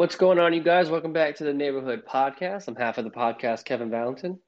[0.00, 0.88] What's going on, you guys?
[0.88, 2.68] Welcome back to the Neighborhood Podcast.
[2.68, 4.38] I'm half of the podcast, Kevin Valentin.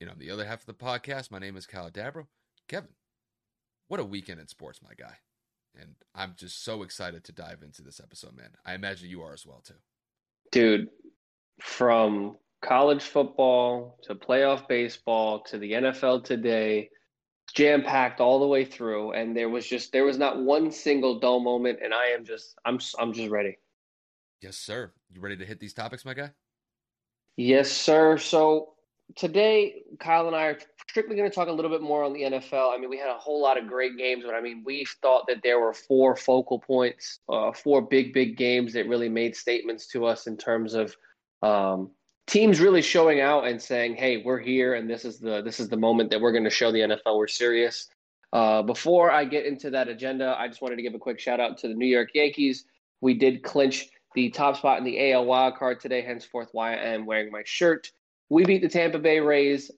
[0.00, 2.26] You know, the other half of the podcast, my name is Kyle Dabro.
[2.66, 2.88] Kevin,
[3.86, 5.14] what a weekend in sports, my guy.
[5.80, 8.50] And I'm just so excited to dive into this episode, man.
[8.66, 9.74] I imagine you are as well, too.
[10.50, 10.88] Dude,
[11.60, 16.90] from college football to playoff baseball to the NFL today,
[17.54, 19.12] jam packed all the way through.
[19.12, 21.78] And there was just, there was not one single dull moment.
[21.80, 23.56] And I am just, I'm, I'm just ready.
[24.40, 24.92] Yes, sir.
[25.12, 26.30] You ready to hit these topics, my guy?
[27.36, 28.16] Yes, sir.
[28.16, 28.74] So
[29.16, 30.58] today, Kyle and I are
[30.88, 32.74] strictly going to talk a little bit more on the NFL.
[32.74, 35.26] I mean, we had a whole lot of great games, but I mean, we thought
[35.28, 39.86] that there were four focal points, uh, four big, big games that really made statements
[39.88, 40.96] to us in terms of
[41.42, 41.90] um,
[42.26, 45.68] teams really showing out and saying, "Hey, we're here, and this is the this is
[45.68, 47.88] the moment that we're going to show the NFL we're serious."
[48.32, 51.40] Uh, before I get into that agenda, I just wanted to give a quick shout
[51.40, 52.64] out to the New York Yankees.
[53.00, 56.94] We did clinch the top spot in the AL wild card today, henceforth why I
[56.94, 57.90] am wearing my shirt.
[58.28, 59.70] We beat the Tampa Bay Rays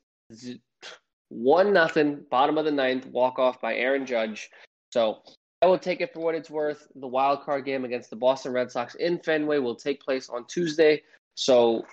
[1.33, 4.51] one nothing, bottom of the ninth, walk off by Aaron Judge.
[4.91, 5.23] So
[5.63, 6.87] I will take it for what it's worth.
[6.95, 10.45] The wild card game against the Boston Red Sox in Fenway will take place on
[10.47, 11.03] Tuesday.
[11.35, 11.87] So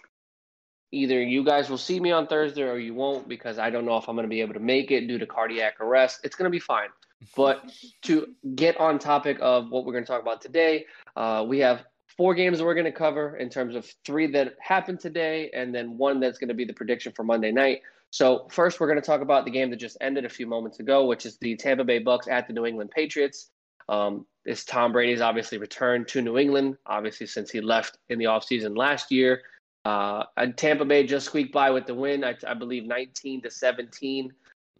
[0.91, 3.95] either you guys will see me on Thursday or you won't because I don't know
[3.95, 6.19] if I'm going to be able to make it due to cardiac arrest.
[6.23, 6.89] It's going to be fine.
[7.37, 7.71] But
[8.03, 11.85] to get on topic of what we're going to talk about today, uh, we have
[12.19, 15.97] four games we're going to cover in terms of three that happened today and then
[15.97, 17.81] one that's going to be the prediction for Monday night.
[18.11, 20.81] So first, we're going to talk about the game that just ended a few moments
[20.81, 23.51] ago, which is the Tampa Bay Bucks at the New England Patriots.
[23.87, 28.25] Um, this Tom Brady's obviously returned to New England, obviously since he left in the
[28.25, 29.41] offseason last year.
[29.85, 33.49] Uh, and Tampa Bay just squeaked by with the win, I, I believe 19 to
[33.49, 34.33] 17.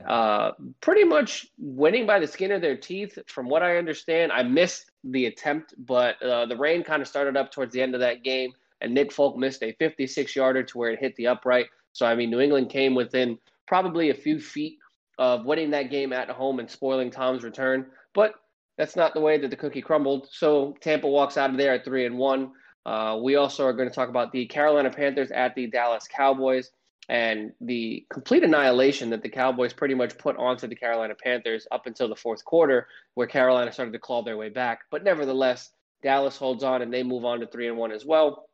[0.06, 4.34] Uh, pretty much winning by the skin of their teeth, from what I understand.
[4.34, 7.94] I missed the attempt, but uh, the rain kind of started up towards the end
[7.94, 11.28] of that game, and Nick Folk missed a 56 yarder to where it hit the
[11.28, 11.68] upright.
[11.94, 13.38] So, I mean, New England came within
[13.68, 14.78] probably a few feet
[15.18, 18.36] of winning that game at home and spoiling Tom's return, but
[18.78, 20.28] that's not the way that the cookie crumbled.
[20.32, 22.52] So, Tampa walks out of there at three and one.
[22.86, 26.72] Uh, we also are going to talk about the Carolina Panthers at the Dallas Cowboys
[27.10, 31.88] and the complete annihilation that the Cowboys pretty much put onto the Carolina Panthers up
[31.88, 34.82] until the fourth quarter, where Carolina started to claw their way back.
[34.92, 35.72] But nevertheless,
[36.04, 38.46] Dallas holds on and they move on to three and one as well.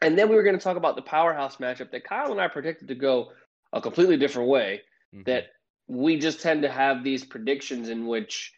[0.00, 2.46] And then we were going to talk about the powerhouse matchup that Kyle and I
[2.46, 3.32] predicted to go
[3.72, 4.82] a completely different way.
[5.12, 5.24] Mm-hmm.
[5.24, 5.46] That
[5.88, 8.52] we just tend to have these predictions in which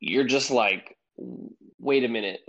[0.00, 0.96] you're just like,
[1.78, 2.40] wait a minute.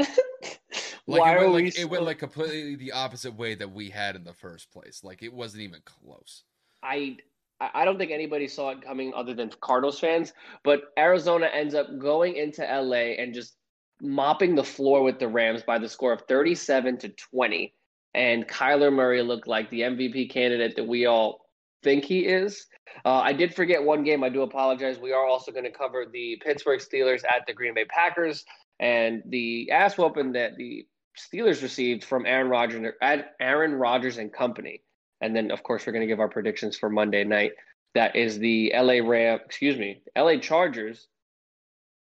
[1.09, 4.15] Like Why it went like, it went like completely the opposite way that we had
[4.15, 5.03] in the first place.
[5.03, 6.43] Like it wasn't even close.
[6.83, 7.17] I
[7.59, 10.33] I don't think anybody saw it coming other than Cardinals fans,
[10.63, 13.55] but Arizona ends up going into LA and just
[13.99, 17.73] mopping the floor with the Rams by the score of 37 to 20.
[18.13, 21.47] And Kyler Murray looked like the MVP candidate that we all
[21.81, 22.67] think he is.
[23.03, 24.23] Uh, I did forget one game.
[24.23, 24.99] I do apologize.
[24.99, 28.45] We are also going to cover the Pittsburgh Steelers at the Green Bay Packers
[28.79, 30.87] and the ass whooping that the
[31.17, 32.93] Steelers received from Aaron Rodgers,
[33.39, 34.81] Aaron Rodgers and company.
[35.21, 37.51] And then, of course, we're going to give our predictions for Monday night.
[37.95, 41.07] That is the LA Ram, excuse me, LA Chargers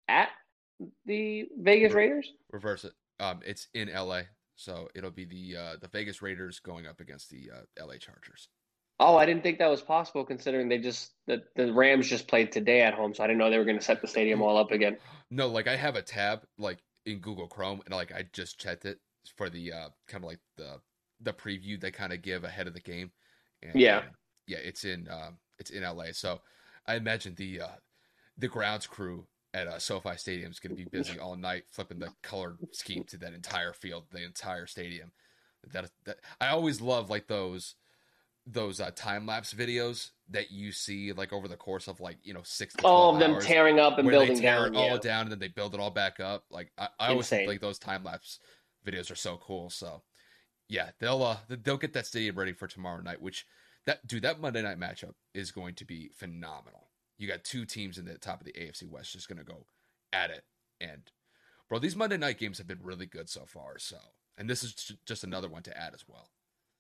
[0.07, 0.29] at
[1.05, 2.31] the Vegas Raiders.
[2.51, 2.93] Reverse it.
[3.19, 4.21] Um, it's in LA,
[4.55, 8.49] so it'll be the uh, the Vegas Raiders going up against the uh, LA Chargers.
[8.99, 12.51] Oh, I didn't think that was possible considering they just the, the Rams just played
[12.51, 14.57] today at home, so I didn't know they were going to set the stadium all
[14.57, 14.97] up again.
[15.31, 18.85] No, like I have a tab like in Google Chrome, and like I just checked
[18.85, 18.99] it
[19.35, 20.79] for the uh, kind of like the
[21.21, 23.11] the preview they kind of give ahead of the game.
[23.61, 24.01] And, yeah, uh,
[24.47, 26.41] yeah, it's in uh, it's in LA, so
[26.85, 27.77] I imagine the uh,
[28.37, 31.99] the grounds crew at uh, SoFi Stadium is going to be busy all night flipping
[31.99, 35.11] the color scheme to that entire field, the entire stadium.
[35.73, 37.75] That that I always love like those
[38.51, 42.33] those uh, time lapse videos that you see like over the course of like you
[42.33, 44.97] know six all of them tearing up and building down, it all yeah.
[44.97, 46.45] down, and then they build it all back up.
[46.49, 48.39] Like I, I always think like those time lapse
[48.85, 49.69] videos are so cool.
[49.69, 50.01] So
[50.67, 53.21] yeah, they'll uh they'll get that stadium ready for tomorrow night.
[53.21, 53.45] Which
[53.85, 56.89] that dude that Monday night matchup is going to be phenomenal.
[57.17, 59.65] You got two teams in the top of the AFC West just going to go
[60.13, 60.43] at it,
[60.79, 61.01] and
[61.67, 63.77] bro, these Monday night games have been really good so far.
[63.77, 63.97] So
[64.37, 66.29] and this is just another one to add as well.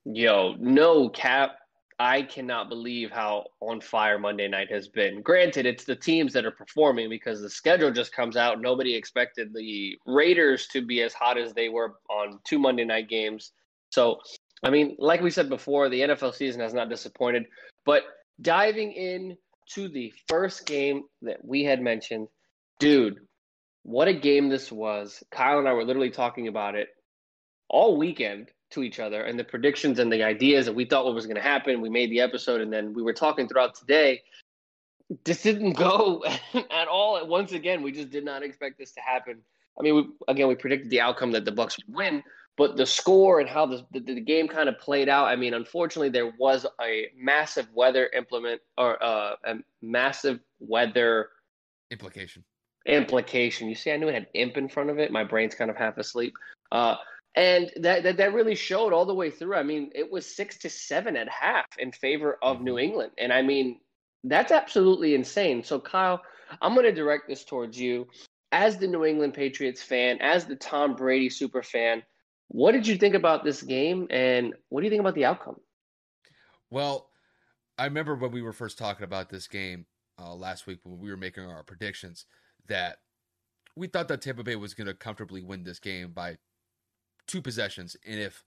[0.05, 1.55] Yo, no cap.
[2.01, 5.21] I cannot believe how on fire Monday night has been.
[5.21, 8.61] Granted, it's the teams that are performing because the schedule just comes out.
[8.61, 13.09] Nobody expected the Raiders to be as hot as they were on two Monday night
[13.09, 13.51] games.
[13.89, 14.19] So,
[14.63, 17.45] I mean, like we said before, the NFL season has not disappointed.
[17.85, 18.03] But
[18.41, 19.37] diving in
[19.71, 22.29] to the first game that we had mentioned,
[22.79, 23.19] dude,
[23.83, 25.21] what a game this was.
[25.31, 26.87] Kyle and I were literally talking about it
[27.69, 31.15] all weekend to each other and the predictions and the ideas that we thought what
[31.15, 31.81] was going to happen.
[31.81, 34.21] We made the episode and then we were talking throughout today.
[35.23, 36.23] This didn't go
[36.71, 37.25] at all.
[37.27, 39.39] Once again, we just did not expect this to happen.
[39.79, 42.21] I mean, we, again, we predicted the outcome that the Bucks would win,
[42.57, 45.27] but the score and how the, the, the game kind of played out.
[45.27, 51.29] I mean, unfortunately, there was a massive weather implement or uh, a massive weather
[51.89, 52.43] implication.
[52.85, 53.67] Implication.
[53.67, 55.11] You see, I knew it had imp in front of it.
[55.11, 56.33] My brain's kind of half asleep.
[56.71, 56.95] Uh,
[57.35, 59.55] and that, that that really showed all the way through.
[59.55, 62.65] I mean, it was six to seven at half in favor of mm-hmm.
[62.65, 63.79] New England, and I mean,
[64.23, 65.63] that's absolutely insane.
[65.63, 66.21] So, Kyle,
[66.61, 68.07] I'm going to direct this towards you
[68.51, 72.03] as the New England Patriots fan, as the Tom Brady super fan.
[72.47, 75.57] What did you think about this game, and what do you think about the outcome?
[76.71, 77.09] Well,
[77.77, 79.85] I remember when we were first talking about this game
[80.19, 82.25] uh, last week when we were making our predictions
[82.67, 82.97] that
[83.75, 86.37] we thought that Tampa Bay was going to comfortably win this game by
[87.29, 88.43] two possessions, and if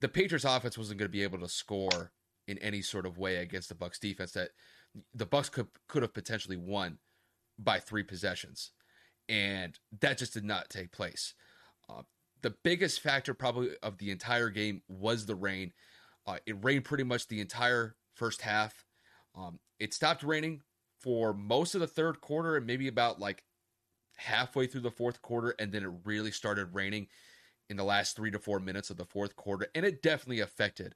[0.00, 2.12] the Patriots offense wasn't going to be able to score
[2.48, 4.50] in any sort of way against the Bucks defense, that
[5.14, 6.98] the Bucks could could have potentially won
[7.58, 8.72] by three possessions,
[9.28, 11.34] and that just did not take place.
[11.88, 12.02] Uh,
[12.42, 15.72] the biggest factor probably of the entire game was the rain.
[16.26, 18.84] Uh, it rained pretty much the entire first half.
[19.34, 20.62] Um, it stopped raining
[21.00, 23.44] for most of the third quarter and maybe about like
[24.16, 27.08] halfway through the fourth quarter, and then it really started raining
[27.68, 30.94] in the last three to four minutes of the fourth quarter, and it definitely affected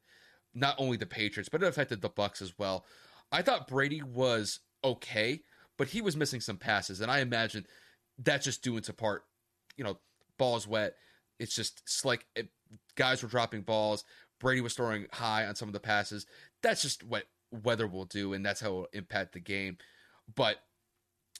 [0.53, 2.85] not only the Patriots, but it affected the Bucks as well.
[3.31, 5.41] I thought Brady was okay,
[5.77, 7.65] but he was missing some passes, and I imagine
[8.17, 9.23] that's just due into part,
[9.77, 9.97] you know,
[10.37, 10.95] balls wet.
[11.39, 12.49] It's just like it,
[12.95, 14.03] guys were dropping balls.
[14.39, 16.25] Brady was throwing high on some of the passes.
[16.63, 19.77] That's just what weather will do, and that's how it will impact the game.
[20.33, 20.57] But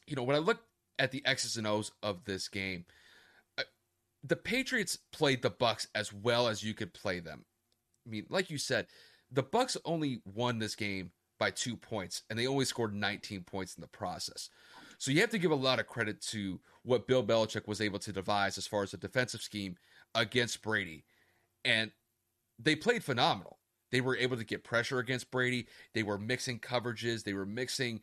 [0.07, 0.61] you know, when I look
[0.97, 2.85] at the X's and O's of this game,
[4.23, 7.45] the Patriots played the Bucks as well as you could play them.
[8.05, 8.87] I mean, like you said,
[9.31, 13.75] the Bucks only won this game by 2 points and they only scored 19 points
[13.75, 14.49] in the process.
[14.97, 17.99] So you have to give a lot of credit to what Bill Belichick was able
[17.99, 19.77] to devise as far as a defensive scheme
[20.13, 21.05] against Brady.
[21.63, 21.91] And
[22.57, 23.59] they played phenomenal.
[23.91, 25.67] They were able to get pressure against Brady.
[25.93, 28.01] They were mixing coverages, they were mixing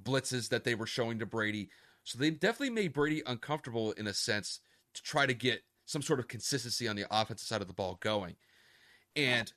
[0.00, 1.70] blitzes that they were showing to Brady.
[2.04, 4.60] So they definitely made Brady uncomfortable in a sense
[4.96, 7.98] to try to get some sort of consistency on the offensive side of the ball
[8.00, 8.36] going.
[9.14, 9.52] And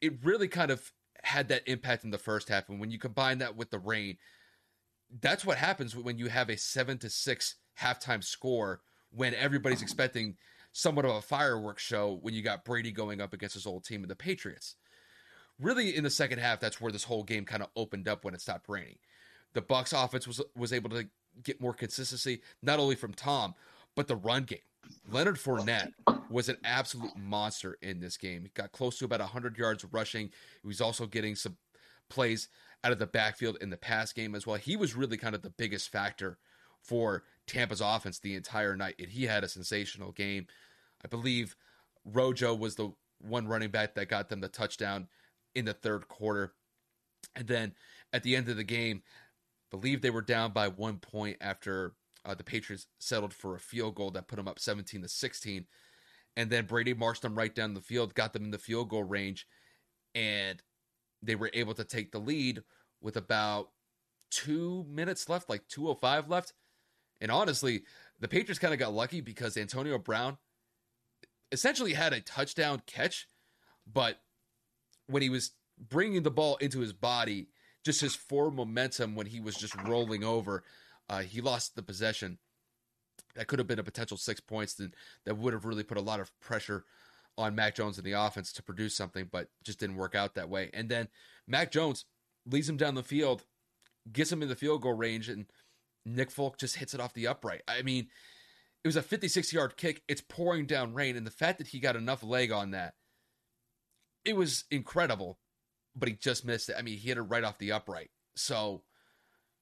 [0.00, 0.92] it really kind of
[1.22, 2.68] had that impact in the first half.
[2.68, 4.16] And when you combine that with the rain,
[5.20, 8.80] that's what happens when you have a seven to six halftime score
[9.10, 10.36] when everybody's expecting
[10.72, 14.02] somewhat of a fireworks show when you got Brady going up against his old team
[14.02, 14.76] of the Patriots.
[15.58, 18.34] Really, in the second half, that's where this whole game kind of opened up when
[18.34, 18.98] it stopped raining.
[19.54, 21.08] The Bucks offense was was able to
[21.42, 23.54] get more consistency, not only from Tom,
[23.96, 24.58] but the run game.
[25.10, 25.92] Leonard Fournette
[26.30, 28.42] was an absolute monster in this game.
[28.42, 30.30] He got close to about 100 yards rushing.
[30.62, 31.56] He was also getting some
[32.08, 32.48] plays
[32.84, 34.56] out of the backfield in the pass game as well.
[34.56, 36.38] He was really kind of the biggest factor
[36.80, 40.46] for Tampa's offense the entire night, and he had a sensational game.
[41.04, 41.56] I believe
[42.04, 45.08] Rojo was the one running back that got them the touchdown
[45.54, 46.52] in the third quarter.
[47.34, 47.74] And then
[48.12, 49.02] at the end of the game,
[49.72, 51.94] I believe they were down by one point after
[52.26, 55.66] uh, the Patriots settled for a field goal that put them up 17 to 16.
[56.36, 59.04] And then Brady marched them right down the field, got them in the field goal
[59.04, 59.46] range,
[60.14, 60.62] and
[61.22, 62.62] they were able to take the lead
[63.00, 63.70] with about
[64.30, 66.52] two minutes left, like 205 left.
[67.20, 67.84] And honestly,
[68.20, 70.36] the Patriots kind of got lucky because Antonio Brown
[71.52, 73.28] essentially had a touchdown catch,
[73.90, 74.18] but
[75.06, 77.48] when he was bringing the ball into his body,
[77.84, 80.64] just his forward momentum when he was just rolling over,
[81.08, 82.38] uh, he lost the possession.
[83.34, 84.92] That could have been a potential six points that,
[85.24, 86.84] that would have really put a lot of pressure
[87.38, 90.48] on Mac Jones and the offense to produce something, but just didn't work out that
[90.48, 90.70] way.
[90.72, 91.08] And then
[91.46, 92.06] Mac Jones
[92.46, 93.44] leads him down the field,
[94.10, 95.46] gets him in the field goal range, and
[96.04, 97.62] Nick Folk just hits it off the upright.
[97.68, 98.08] I mean,
[98.82, 100.02] it was a 56 yard kick.
[100.08, 102.94] It's pouring down rain, and the fact that he got enough leg on that,
[104.24, 105.38] it was incredible.
[105.94, 106.76] But he just missed it.
[106.78, 108.10] I mean, he hit it right off the upright.
[108.34, 108.82] So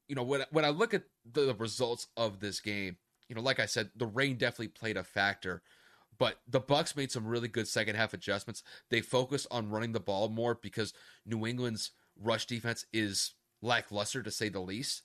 [0.09, 2.97] you know, when when I look at the results of this game,
[3.29, 5.63] you know, like I said, the rain definitely played a factor.
[6.17, 8.63] But the Bucks made some really good second half adjustments.
[8.91, 10.93] They focused on running the ball more because
[11.27, 11.91] New England's
[12.21, 15.03] rush defense is lackluster to say the least.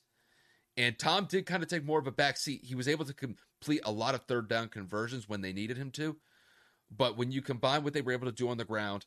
[0.76, 2.60] And Tom did kind of take more of a back seat.
[2.62, 5.90] He was able to complete a lot of third down conversions when they needed him
[5.92, 6.16] to.
[6.96, 9.06] But when you combine what they were able to do on the ground,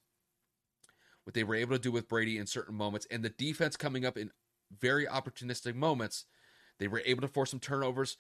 [1.23, 4.05] what they were able to do with Brady in certain moments, and the defense coming
[4.05, 4.31] up in
[4.77, 6.25] very opportunistic moments.
[6.79, 8.17] They were able to force some turnovers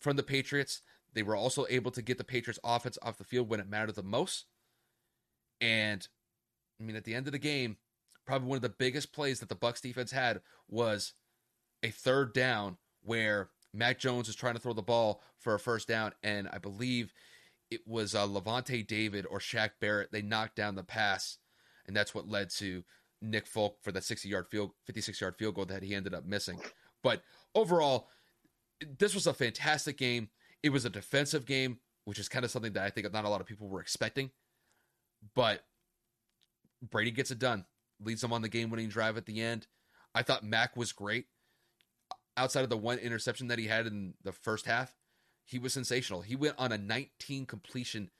[0.00, 0.82] from the Patriots.
[1.14, 3.94] they were also able to get the Patriots offense off the field when it mattered
[3.94, 4.44] the most.
[5.60, 6.06] And
[6.78, 7.78] I mean, at the end of the game,
[8.26, 11.14] probably one of the biggest plays that the Bucks defense had was
[11.82, 15.86] a third down where Mac Jones was trying to throw the ball for a first
[15.88, 17.12] down, and I believe
[17.70, 20.12] it was uh, Lavonte David or Shaq Barrett.
[20.12, 21.38] They knocked down the pass,
[21.86, 22.84] and that's what led to
[23.22, 26.24] Nick Folk for that 60 yard field, 56 yard field goal that he ended up
[26.24, 26.58] missing.
[27.06, 27.22] But
[27.54, 28.08] overall,
[28.98, 30.28] this was a fantastic game.
[30.64, 33.28] It was a defensive game, which is kind of something that I think not a
[33.28, 34.32] lot of people were expecting.
[35.36, 35.62] But
[36.82, 37.64] Brady gets it done,
[38.00, 39.68] leads them on the game winning drive at the end.
[40.16, 41.26] I thought Mac was great.
[42.36, 44.92] Outside of the one interception that he had in the first half,
[45.44, 46.22] he was sensational.
[46.22, 48.10] He went on a 19 completion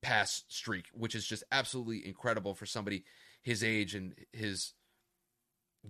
[0.00, 3.02] pass streak, which is just absolutely incredible for somebody
[3.42, 4.74] his age and his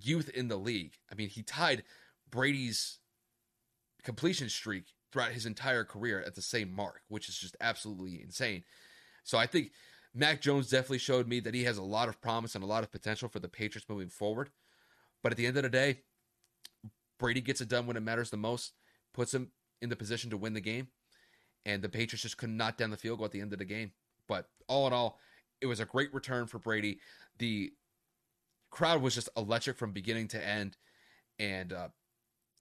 [0.00, 0.94] youth in the league.
[1.10, 1.84] I mean, he tied
[2.30, 2.98] Brady's
[4.02, 8.64] completion streak throughout his entire career at the same mark, which is just absolutely insane.
[9.22, 9.70] So I think
[10.14, 12.82] Mac Jones definitely showed me that he has a lot of promise and a lot
[12.82, 14.50] of potential for the Patriots moving forward.
[15.22, 16.00] But at the end of the day,
[17.18, 18.72] Brady gets it done when it matters the most,
[19.12, 20.88] puts him in the position to win the game,
[21.64, 23.64] and the Patriots just could not down the field goal at the end of the
[23.64, 23.92] game.
[24.28, 25.18] But all in all,
[25.60, 26.98] it was a great return for Brady.
[27.38, 27.72] The
[28.74, 30.76] crowd was just electric from beginning to end,
[31.38, 31.88] and uh,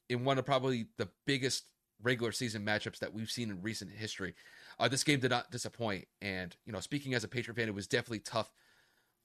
[0.09, 1.63] in one of probably the biggest
[2.03, 4.35] regular season matchups that we've seen in recent history.
[4.79, 7.73] Uh, this game did not disappoint, and you know, speaking as a Patriot fan, it
[7.73, 8.51] was definitely tough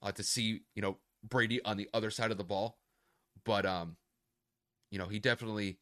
[0.01, 2.79] uh, to see you know Brady on the other side of the ball,
[3.45, 3.95] but um,
[4.89, 5.77] you know, he definitely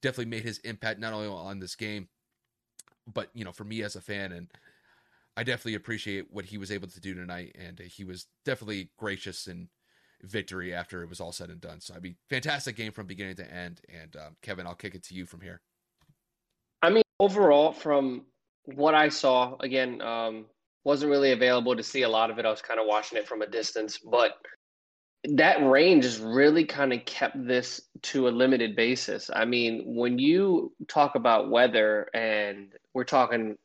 [0.00, 2.08] definitely made his impact not only on this game,
[3.12, 4.46] but you know, for me as a fan, and
[5.36, 9.48] I definitely appreciate what he was able to do tonight, and he was definitely gracious
[9.48, 9.66] and
[10.22, 11.80] victory after it was all said and done.
[11.80, 13.80] So I mean, fantastic game from beginning to end.
[13.88, 15.60] And um, Kevin, I'll kick it to you from here.
[16.82, 18.22] I mean, overall, from
[18.64, 20.46] what I saw, again, um,
[20.84, 22.46] wasn't really available to see a lot of it.
[22.46, 24.38] I was kind of watching it from a distance, but
[25.24, 29.30] that range has really kind of kept this to a limited basis.
[29.32, 33.56] I mean, when you talk about weather and we're talking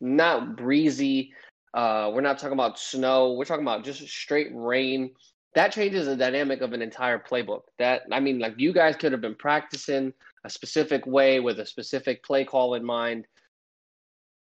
[0.00, 1.34] not breezy,
[1.74, 5.10] uh, we're not talking about snow, we're talking about just straight rain
[5.54, 7.62] that changes the dynamic of an entire playbook.
[7.78, 10.12] That I mean, like you guys could have been practicing
[10.44, 13.26] a specific way with a specific play call in mind.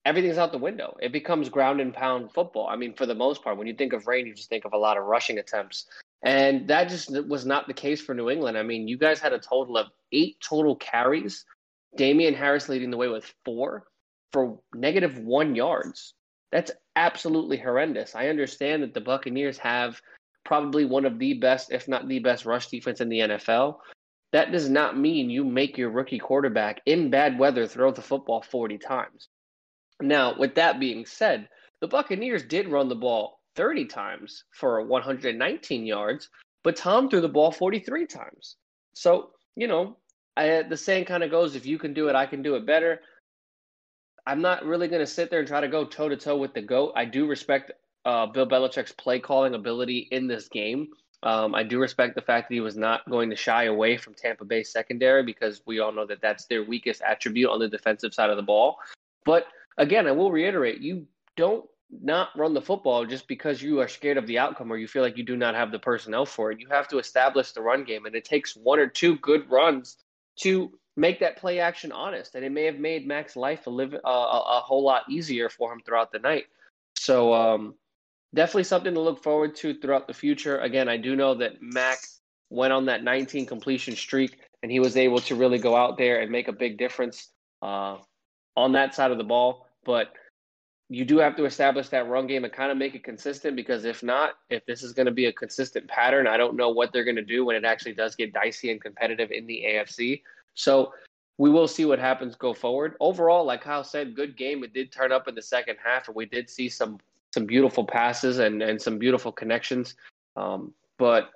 [0.06, 0.96] Everything's out the window.
[1.02, 2.68] It becomes ground and pound football.
[2.68, 4.72] I mean, for the most part, when you think of rain, you just think of
[4.72, 5.86] a lot of rushing attempts.
[6.22, 8.56] And that just was not the case for New England.
[8.56, 11.44] I mean, you guys had a total of eight total carries.
[11.96, 13.84] Damien Harris leading the way with four
[14.32, 16.14] for negative one yards.
[16.52, 18.14] That's absolutely horrendous.
[18.14, 20.00] I understand that the Buccaneers have
[20.44, 23.76] probably one of the best, if not the best, rush defense in the NFL.
[24.32, 28.42] That does not mean you make your rookie quarterback in bad weather throw the football
[28.42, 29.28] 40 times.
[30.00, 31.48] Now, with that being said,
[31.80, 36.28] the Buccaneers did run the ball 30 times for 119 yards,
[36.62, 38.56] but Tom threw the ball 43 times.
[38.92, 39.96] So, you know,
[40.36, 42.66] I, the saying kind of goes if you can do it, I can do it
[42.66, 43.00] better.
[44.26, 46.54] I'm not really going to sit there and try to go toe to toe with
[46.54, 46.92] the GOAT.
[46.94, 47.72] I do respect
[48.04, 50.88] uh, Bill Belichick's play calling ability in this game.
[51.22, 54.14] Um, I do respect the fact that he was not going to shy away from
[54.14, 58.14] Tampa Bay secondary because we all know that that's their weakest attribute on the defensive
[58.14, 58.78] side of the ball.
[59.26, 63.88] But again, I will reiterate: you don't not run the football just because you are
[63.88, 66.52] scared of the outcome or you feel like you do not have the personnel for
[66.52, 66.60] it.
[66.60, 69.98] You have to establish the run game, and it takes one or two good runs
[70.36, 72.34] to make that play action honest.
[72.34, 75.50] And it may have made Mac's life a live uh, a, a whole lot easier
[75.50, 76.46] for him throughout the night.
[76.96, 77.74] So um,
[78.34, 80.58] definitely something to look forward to throughout the future.
[80.58, 81.98] Again, I do know that Mac
[82.50, 86.20] went on that 19 completion streak, and he was able to really go out there
[86.20, 87.30] and make a big difference
[87.62, 87.96] uh,
[88.56, 89.66] on that side of the ball.
[89.84, 90.12] But
[90.88, 93.84] you do have to establish that run game and kind of make it consistent because
[93.84, 96.92] if not, if this is going to be a consistent pattern, I don't know what
[96.92, 100.22] they're going to do when it actually does get dicey and competitive in the AFC.
[100.54, 100.92] So
[101.38, 102.96] we will see what happens go forward.
[102.98, 104.64] Overall, like Kyle said, good game.
[104.64, 106.98] It did turn up in the second half, and we did see some
[107.32, 109.94] some beautiful passes and, and some beautiful connections.
[110.36, 111.30] Um, but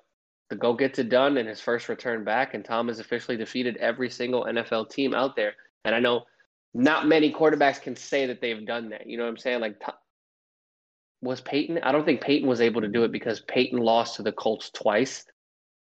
[0.50, 3.76] the goal gets it done in his first return back, and Tom has officially defeated
[3.78, 5.54] every single NFL team out there.
[5.84, 6.24] And I know
[6.74, 9.06] not many quarterbacks can say that they've done that.
[9.06, 9.60] You know what I'm saying?
[9.60, 9.80] Like,
[11.22, 11.78] was Peyton?
[11.82, 14.70] I don't think Peyton was able to do it because Peyton lost to the Colts
[14.70, 15.24] twice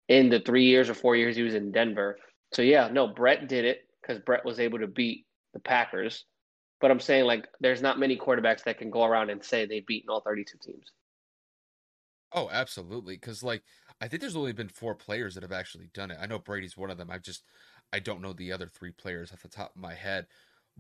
[0.10, 2.17] in the three years or four years he was in Denver.
[2.53, 6.25] So yeah, no, Brett did it because Brett was able to beat the Packers.
[6.83, 9.87] But I'm saying like there's not many quarterbacks that can go around and say they've
[9.87, 10.91] beaten all 32 teams.
[12.33, 13.15] Oh, absolutely.
[13.15, 13.63] Because like
[14.01, 16.17] I think there's only been four players that have actually done it.
[16.19, 17.09] I know Brady's one of them.
[17.09, 17.43] I just
[17.93, 20.27] I don't know the other three players off the top of my head.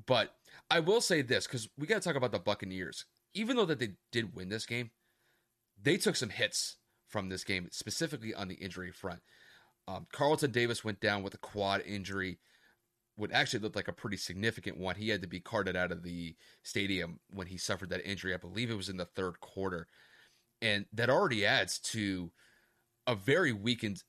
[0.05, 0.35] But
[0.69, 3.05] I will say this because we got to talk about the Buccaneers.
[3.33, 4.91] Even though that they did win this game,
[5.81, 6.75] they took some hits
[7.07, 9.21] from this game, specifically on the injury front.
[9.87, 12.39] Um, Carlton Davis went down with a quad injury,
[13.15, 14.95] what actually looked like a pretty significant one.
[14.95, 18.33] He had to be carted out of the stadium when he suffered that injury.
[18.33, 19.87] I believe it was in the third quarter.
[20.61, 22.31] And that already adds to
[23.05, 24.03] a very weakened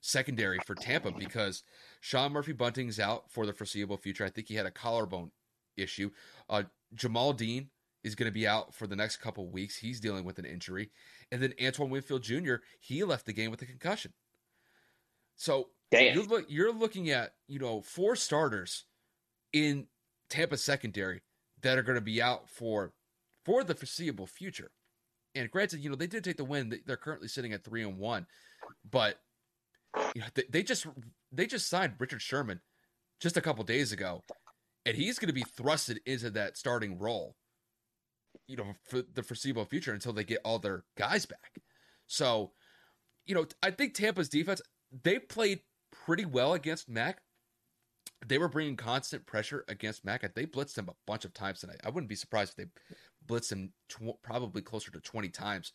[0.00, 1.64] secondary for Tampa because
[2.00, 4.24] Sean Murphy Bunting's out for the foreseeable future.
[4.24, 5.32] I think he had a collarbone
[5.76, 6.10] issue.
[6.48, 7.70] Uh, Jamel Dean
[8.04, 9.76] is going to be out for the next couple weeks.
[9.76, 10.90] He's dealing with an injury.
[11.32, 14.12] And then Antoine Winfield Jr., he left the game with a concussion.
[15.34, 15.70] So
[16.14, 18.84] you're, look, you're looking at, you know, four starters
[19.52, 19.86] in
[20.30, 21.22] Tampa secondary
[21.62, 22.92] that are going to be out for
[23.44, 24.72] for the foreseeable future.
[25.34, 26.74] And granted, you know, they did take the win.
[26.86, 28.26] They're currently sitting at 3 and 1,
[28.90, 29.18] but
[30.14, 30.86] you know, they, they just
[31.30, 32.60] they just signed Richard Sherman
[33.20, 34.22] just a couple days ago,
[34.84, 37.36] and he's going to be thrusted into that starting role,
[38.46, 41.60] you know, for the foreseeable future until they get all their guys back.
[42.06, 42.52] So,
[43.26, 44.60] you know, I think Tampa's defense
[45.02, 45.60] they played
[46.06, 47.18] pretty well against Mac.
[48.24, 50.22] They were bringing constant pressure against Mac.
[50.34, 51.80] They blitzed him a bunch of times tonight.
[51.84, 52.70] I wouldn't be surprised if they
[53.26, 55.72] blitzed him tw- probably closer to twenty times.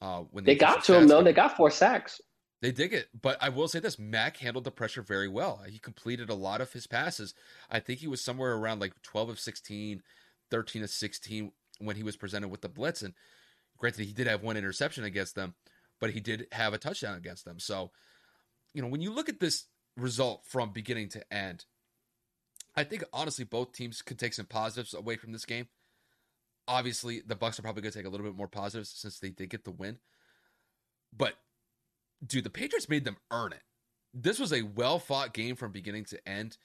[0.00, 2.20] Uh, when they, they got to him though, they got four sacks.
[2.60, 3.08] They dig it.
[3.20, 5.62] But I will say this Mac handled the pressure very well.
[5.68, 7.34] He completed a lot of his passes.
[7.70, 10.02] I think he was somewhere around like 12 of 16,
[10.50, 13.02] 13 of 16 when he was presented with the blitz.
[13.02, 13.14] And
[13.78, 15.54] granted, he did have one interception against them,
[16.00, 17.58] but he did have a touchdown against them.
[17.58, 17.90] So,
[18.74, 21.64] you know, when you look at this result from beginning to end,
[22.74, 25.68] I think honestly both teams could take some positives away from this game.
[26.68, 29.30] Obviously, the Bucks are probably going to take a little bit more positives since they
[29.30, 29.98] did get the win.
[31.16, 31.34] But
[32.24, 33.62] dude, the Patriots made them earn it.
[34.14, 36.56] This was a well fought game from beginning to end,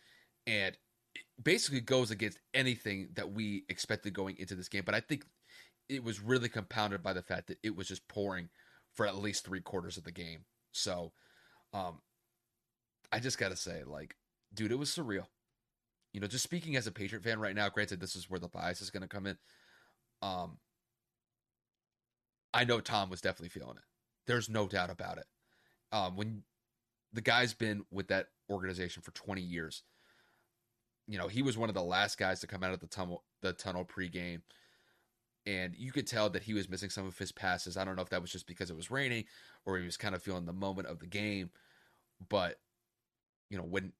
[0.46, 0.78] and
[1.16, 4.84] it basically goes against anything that we expected going into this game.
[4.86, 5.25] But I think
[5.90, 8.50] it was really compounded by the fact that it was just pouring
[8.94, 10.46] for at least three quarters of the game.
[10.72, 11.14] So,
[11.74, 12.00] um,
[13.11, 14.15] I just gotta say, like,
[14.53, 15.25] dude, it was surreal.
[16.13, 17.70] You know, just speaking as a Patriot fan right now.
[17.70, 19.37] Granted, this is where the bias is gonna come in.
[20.22, 20.57] Um,
[22.53, 23.83] I know Tom was definitely feeling it.
[24.25, 25.25] There's no doubt about it
[25.91, 26.43] um, when
[27.13, 29.83] the guy's been with that organization for 20 years.
[31.07, 33.24] You know, he was one of the last guys to come out of the tunnel,
[33.41, 34.41] the tunnel pregame,
[35.46, 37.77] and you could tell that he was missing some of his passes.
[37.77, 39.24] I don't know if that was just because it was raining
[39.65, 41.51] or he was kind of feeling the moment of the game,
[42.27, 42.57] but
[43.50, 43.94] you know, when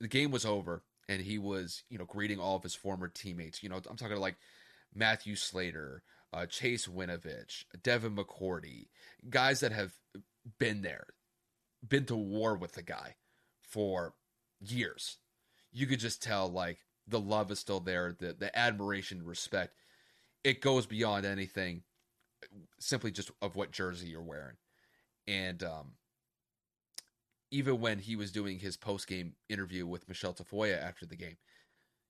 [0.00, 3.62] the game was over and he was, you know, greeting all of his former teammates,
[3.62, 4.36] you know, I'm talking like
[4.94, 8.88] Matthew Slater, uh, Chase Winovich, Devin McCourty,
[9.28, 9.92] guys that have
[10.58, 11.06] been there,
[11.86, 13.16] been to war with the guy
[13.62, 14.14] for
[14.60, 15.18] years.
[15.72, 19.76] You could just tell like the love is still there, the the admiration, respect.
[20.42, 21.82] It goes beyond anything,
[22.78, 24.56] simply just of what jersey you're wearing,
[25.26, 25.92] and um,
[27.50, 31.36] even when he was doing his post game interview with Michelle Tafoya after the game,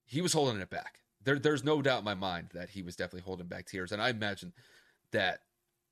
[0.04, 1.00] he was holding it back.
[1.22, 4.02] There, there's no doubt in my mind that he was definitely holding back tears, and
[4.02, 4.52] I imagine
[5.12, 5.40] that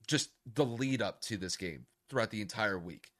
[0.07, 3.11] just the lead up to this game throughout the entire week.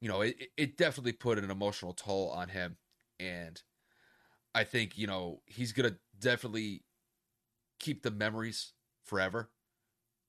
[0.00, 2.76] You know, it, it definitely put an emotional toll on him.
[3.20, 3.60] And
[4.54, 6.82] I think, you know, he's going to definitely
[7.78, 8.72] keep the memories
[9.04, 9.50] forever.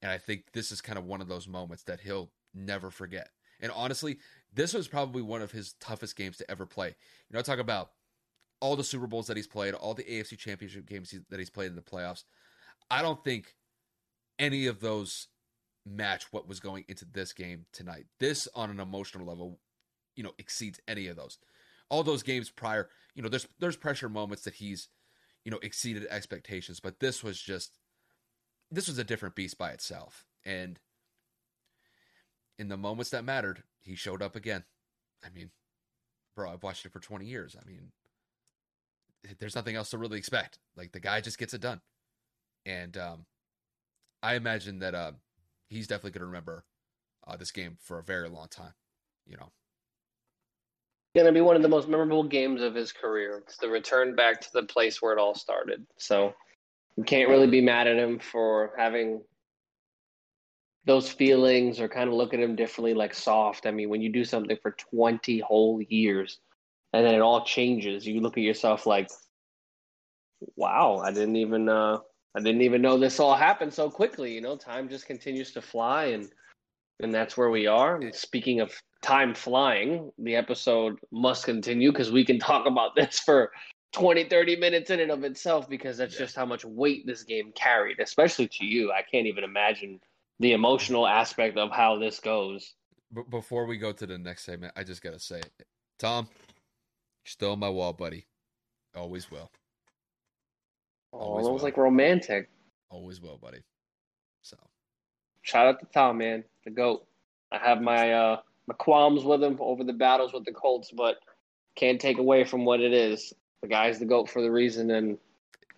[0.01, 3.29] And I think this is kind of one of those moments that he'll never forget.
[3.59, 4.19] And honestly,
[4.53, 6.87] this was probably one of his toughest games to ever play.
[6.87, 7.91] You know, I talk about
[8.59, 11.69] all the Super Bowls that he's played, all the AFC Championship games that he's played
[11.69, 12.23] in the playoffs.
[12.89, 13.55] I don't think
[14.37, 15.27] any of those
[15.85, 18.05] match what was going into this game tonight.
[18.19, 19.59] This on an emotional level,
[20.15, 21.37] you know, exceeds any of those.
[21.89, 24.89] All those games prior, you know, there's there's pressure moments that he's,
[25.43, 27.79] you know, exceeded expectations, but this was just
[28.71, 30.25] this was a different beast by itself.
[30.45, 30.79] And
[32.59, 34.65] in the moments that mattered, he showed up again.
[35.25, 35.49] I mean,
[36.35, 37.55] bro, I've watched it for 20 years.
[37.59, 37.91] I mean,
[39.39, 40.59] there's nothing else to really expect.
[40.75, 41.81] Like the guy just gets it done.
[42.65, 43.25] And um
[44.21, 45.13] I imagine that uh
[45.69, 46.65] he's definitely going to remember
[47.27, 48.73] uh, this game for a very long time.
[49.25, 49.51] You know,
[51.15, 53.41] going to be one of the most memorable games of his career.
[53.43, 55.85] It's the return back to the place where it all started.
[55.97, 56.33] So
[56.95, 59.21] you can't really be mad at him for having
[60.85, 63.65] those feelings or kind of look at him differently, like soft.
[63.65, 66.39] I mean, when you do something for 20 whole years
[66.93, 69.09] and then it all changes, you look at yourself like,
[70.55, 71.97] wow, I didn't even uh,
[72.35, 74.33] I didn't even know this all happened so quickly.
[74.33, 76.29] You know, time just continues to fly, and
[77.01, 77.95] and that's where we are.
[77.95, 83.19] And speaking of time flying, the episode must continue because we can talk about this
[83.19, 83.51] for
[83.93, 86.19] 20, 30 minutes in and of itself because that's yeah.
[86.25, 88.91] just how much weight this game carried, especially to you.
[88.91, 89.99] I can't even imagine
[90.39, 92.73] the emotional aspect of how this goes.
[93.11, 95.41] But before we go to the next segment, I just gotta say,
[95.97, 98.25] Tom, you're still on my wall, buddy.
[98.95, 99.49] Always will.
[101.11, 101.67] Always oh, it was will.
[101.67, 102.49] like romantic.
[102.89, 103.63] Always will, buddy.
[104.43, 104.57] So,
[105.41, 107.05] shout out to Tom, man, the goat.
[107.51, 111.17] I have my uh my qualms with him over the battles with the Colts, but
[111.75, 113.33] can't take away from what it is.
[113.61, 115.17] The guy's the goat for the reason, and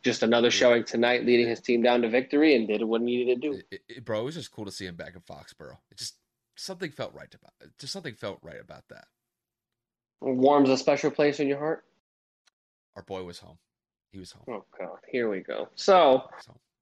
[0.04, 3.42] just another showing tonight, leading his team down to victory, and did what he needed
[3.42, 3.62] to do.
[3.72, 5.78] It, it, bro, it was just cool to see him back in Foxborough.
[5.92, 6.16] It just
[6.56, 7.54] something felt right about.
[7.80, 9.06] Just something felt right about that.
[10.22, 11.84] Warms a special place in your heart.
[12.96, 13.58] Our boy was home.
[14.12, 14.44] He was home.
[14.50, 15.70] Oh God, here we go.
[15.76, 16.30] So,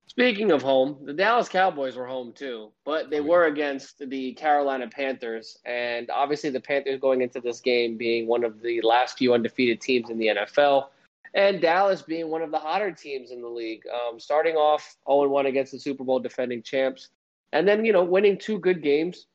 [0.07, 4.33] speaking of home, the Dallas Cowboys were home too, but they oh, were against the
[4.33, 9.17] Carolina Panthers, and obviously the Panthers going into this game being one of the last
[9.17, 10.87] few undefeated teams in the NFL,
[11.33, 15.47] and Dallas being one of the hotter teams in the league, um, starting off 0-1
[15.47, 17.09] against the Super Bowl defending champs,
[17.53, 19.27] and then you know winning two good games,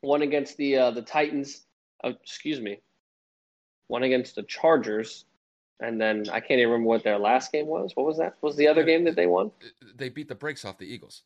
[0.00, 1.66] one against the uh, the Titans,
[2.04, 2.80] uh, excuse me,
[3.88, 5.24] one against the Chargers
[5.82, 7.90] and then I can't even remember what their last game was.
[7.94, 8.36] What was that?
[8.40, 9.50] What was the other game that they won?
[9.96, 11.22] They beat the brakes off the Eagles.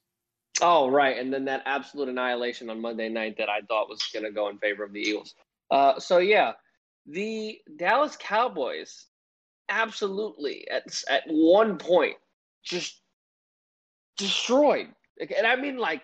[0.62, 1.18] Oh, right.
[1.18, 4.48] And then that absolute annihilation on Monday night that I thought was going to go
[4.48, 5.34] in favor of the Eagles.
[5.70, 6.52] Uh, so, yeah,
[7.06, 9.06] the Dallas Cowboys
[9.68, 12.16] absolutely at, at one point
[12.62, 13.00] just
[14.16, 14.88] destroyed.
[15.18, 16.02] And I mean, like,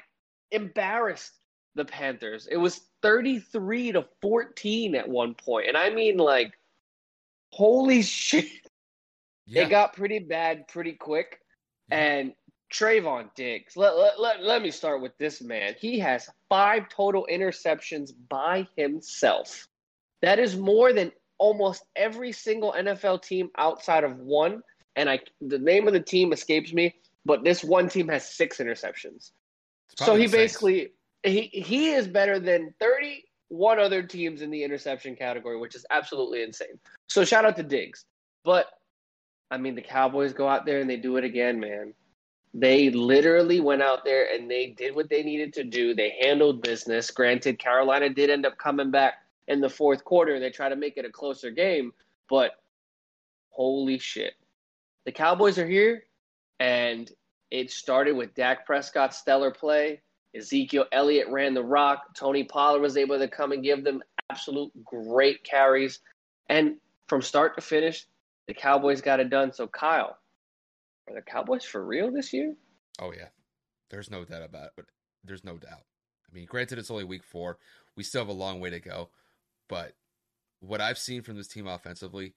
[0.50, 1.32] embarrassed
[1.74, 2.46] the Panthers.
[2.50, 5.34] It was 33 to 14 at one.
[5.66, 6.52] And I mean, like,
[7.52, 8.46] holy shit.
[9.46, 9.62] Yeah.
[9.64, 11.38] It got pretty bad pretty quick.
[11.90, 12.32] And
[12.72, 15.74] Trevon Diggs, let, let, let, let me start with this man.
[15.78, 19.68] He has five total interceptions by himself.
[20.22, 24.62] That is more than almost every single NFL team outside of one.
[24.94, 28.58] And I the name of the team escapes me, but this one team has six
[28.58, 29.32] interceptions.
[29.98, 30.92] So he basically
[31.24, 36.44] he he is better than 31 other teams in the interception category, which is absolutely
[36.44, 36.78] insane.
[37.08, 38.04] So shout out to Diggs.
[38.44, 38.66] But
[39.50, 41.92] I mean, the Cowboys go out there and they do it again, man.
[42.54, 45.94] They literally went out there and they did what they needed to do.
[45.94, 47.10] They handled business.
[47.10, 49.14] Granted, Carolina did end up coming back
[49.48, 50.38] in the fourth quarter.
[50.40, 51.92] They try to make it a closer game,
[52.28, 52.52] but
[53.50, 54.34] holy shit.
[55.04, 56.04] The Cowboys are here,
[56.60, 57.10] and
[57.50, 60.00] it started with Dak Prescott's stellar play.
[60.34, 62.14] Ezekiel Elliott ran the rock.
[62.16, 66.00] Tony Pollard was able to come and give them absolute great carries.
[66.48, 66.76] And
[67.08, 68.06] from start to finish,
[68.48, 69.52] the Cowboys got it done.
[69.52, 70.16] So, Kyle,
[71.08, 72.54] are the Cowboys for real this year?
[72.98, 73.28] Oh, yeah.
[73.90, 74.72] There's no doubt about it.
[74.76, 74.86] But
[75.24, 75.82] there's no doubt.
[76.30, 77.58] I mean, granted, it's only week four.
[77.96, 79.10] We still have a long way to go.
[79.72, 79.94] But
[80.60, 82.34] what I've seen from this team offensively,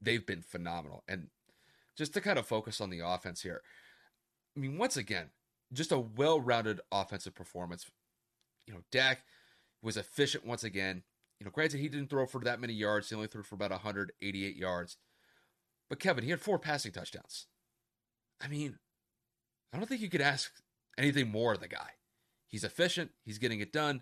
[0.00, 1.04] they've been phenomenal.
[1.06, 1.26] And
[1.94, 3.60] just to kind of focus on the offense here,
[4.56, 5.26] I mean, once again,
[5.74, 7.84] just a well-rounded offensive performance.
[8.66, 9.24] You know, Dak
[9.82, 11.02] was efficient once again.
[11.38, 13.72] You know, granted he didn't throw for that many yards; he only threw for about
[13.72, 14.96] 188 yards.
[15.90, 17.46] But Kevin, he had four passing touchdowns.
[18.40, 18.78] I mean,
[19.70, 20.50] I don't think you could ask
[20.96, 21.90] anything more of the guy.
[22.48, 24.00] He's efficient, he's getting it done,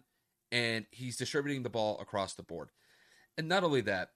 [0.50, 2.70] and he's distributing the ball across the board.
[3.36, 4.10] And not only that,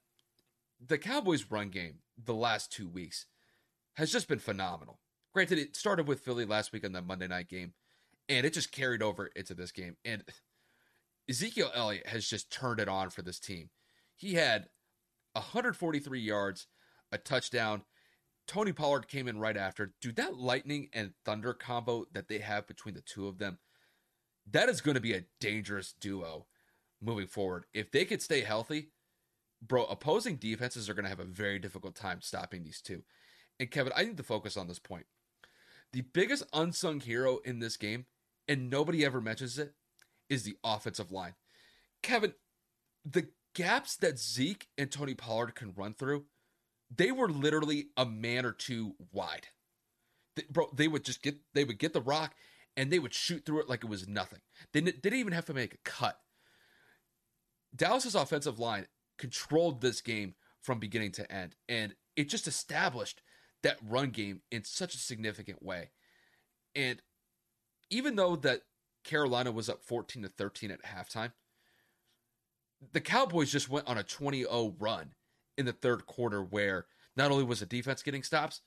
[0.85, 3.27] the Cowboys' run game the last two weeks
[3.95, 4.99] has just been phenomenal.
[5.33, 7.73] Granted, it started with Philly last week on the Monday night game,
[8.29, 9.97] and it just carried over into this game.
[10.05, 10.25] And
[11.29, 13.71] Ezekiel Elliott has just turned it on for this team.
[14.17, 14.69] He had
[15.33, 16.67] 143 yards,
[17.11, 17.83] a touchdown.
[18.47, 19.95] Tony Pollard came in right after.
[20.01, 23.59] Dude, that lightning and thunder combo that they have between the two of them,
[24.51, 26.47] that is going to be a dangerous duo
[27.01, 27.67] moving forward.
[27.73, 28.91] If they could stay healthy,
[29.61, 33.03] bro, opposing defenses are going to have a very difficult time stopping these two.
[33.61, 35.07] And Kevin, I need to focus on this point.
[35.93, 38.07] The biggest unsung hero in this game,
[38.49, 39.75] and nobody ever mentions it,
[40.29, 41.35] is the offensive line.
[42.03, 42.35] Kevin,
[43.05, 46.25] the gaps that Zeke and Tony Pollard can run through,
[46.95, 49.49] they were literally a man or two wide.
[50.37, 52.35] They, bro, they would just get they would get the rock
[52.77, 54.41] and they would shoot through it like it was nothing.
[54.73, 56.19] They, they didn't even have to make a cut.
[57.75, 58.87] Dallas's offensive line
[59.19, 63.23] controlled this game from beginning to end, and it just established
[63.63, 65.91] that run game in such a significant way.
[66.75, 67.01] And
[67.91, 68.63] even though that
[69.05, 71.33] Carolina was up 14 to 13 at halftime,
[72.93, 75.11] the Cowboys just went on a 20-0 run
[75.57, 78.61] in the third quarter where not only was the defense getting stops,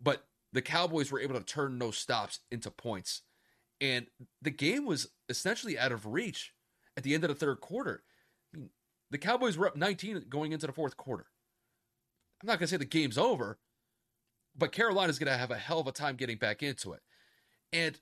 [0.00, 3.22] but the Cowboys were able to turn those stops into points.
[3.80, 4.06] And
[4.40, 6.52] the game was essentially out of reach
[6.96, 8.02] at the end of the third quarter.
[8.54, 8.70] I mean,
[9.10, 11.26] the Cowboys were up 19 going into the fourth quarter.
[12.42, 13.58] I'm not going to say the game's over,
[14.56, 17.00] but Carolina's going to have a hell of a time getting back into it.
[17.72, 17.98] And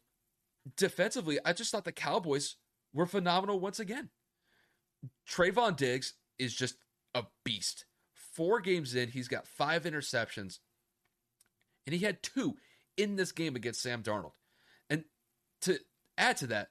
[0.76, 2.56] defensively, I just thought the Cowboys
[2.92, 4.10] were phenomenal once again.
[5.28, 6.76] Trevon Diggs is just
[7.14, 7.84] a beast.
[8.14, 10.58] Four games in, he's got five interceptions,
[11.86, 12.56] and he had two
[12.96, 14.32] in this game against Sam Darnold.
[14.88, 15.04] And
[15.62, 15.78] to
[16.18, 16.68] add to that,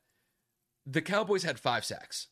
[0.85, 2.27] the Cowboys had five sacks.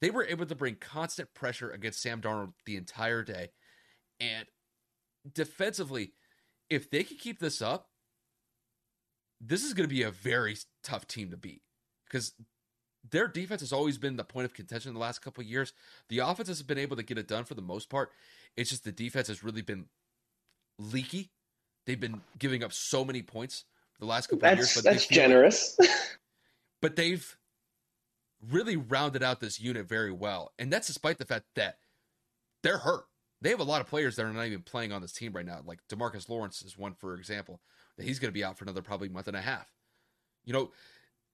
[0.00, 3.50] They were able to bring constant pressure against Sam Darnold the entire day.
[4.20, 4.46] And
[5.32, 6.12] defensively,
[6.70, 7.88] if they can keep this up,
[9.40, 11.62] this is going to be a very tough team to beat
[12.06, 12.32] because
[13.08, 15.72] their defense has always been the point of contention in the last couple of years.
[16.08, 18.10] The offense has been able to get it done for the most part.
[18.56, 19.86] It's just the defense has really been
[20.78, 21.30] leaky.
[21.88, 23.64] They've been giving up so many points
[23.98, 24.74] the last couple that's, of years.
[24.74, 25.74] But that's generous.
[25.78, 25.88] Like,
[26.82, 27.34] but they've
[28.50, 30.52] really rounded out this unit very well.
[30.58, 31.78] And that's despite the fact that
[32.62, 33.04] they're hurt.
[33.40, 35.46] They have a lot of players that are not even playing on this team right
[35.46, 35.60] now.
[35.64, 37.62] Like Demarcus Lawrence is one, for example,
[37.96, 39.72] that he's going to be out for another probably month and a half.
[40.44, 40.72] You know,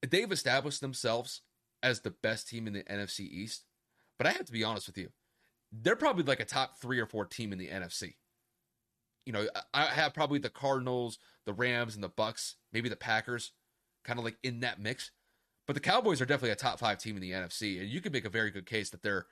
[0.08, 1.40] they've established themselves
[1.82, 3.64] as the best team in the NFC East.
[4.18, 5.08] But I have to be honest with you,
[5.72, 8.14] they're probably like a top three or four team in the NFC.
[9.26, 13.52] You know, I have probably the Cardinals, the Rams, and the Bucks, maybe the Packers,
[14.04, 15.10] kind of like in that mix.
[15.66, 18.12] But the Cowboys are definitely a top five team in the NFC, and you can
[18.12, 19.26] make a very good case that they're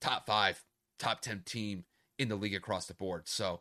[0.00, 0.62] top five,
[0.98, 1.84] top 10 team
[2.18, 3.28] in the league across the board.
[3.28, 3.60] So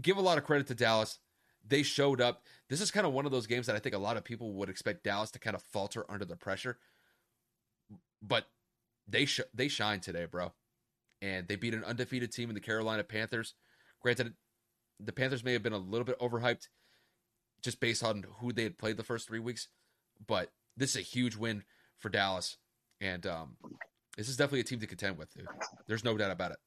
[0.00, 1.18] give a lot of credit to Dallas.
[1.66, 2.42] They showed up.
[2.68, 4.52] This is kind of one of those games that I think a lot of people
[4.54, 6.78] would expect Dallas to kind of falter under the pressure.
[8.22, 8.46] But
[9.06, 10.52] they sh- they shine today, bro.
[11.20, 13.54] And they beat an undefeated team in the Carolina Panthers.
[14.00, 14.34] Granted,
[15.00, 16.68] the Panthers may have been a little bit overhyped
[17.62, 19.68] just based on who they had played the first three weeks,
[20.26, 21.64] but this is a huge win
[21.98, 22.56] for Dallas,
[23.00, 23.56] and um,
[24.16, 25.32] this is definitely a team to contend with.
[25.34, 25.46] Dude.
[25.86, 26.58] There's no doubt about it.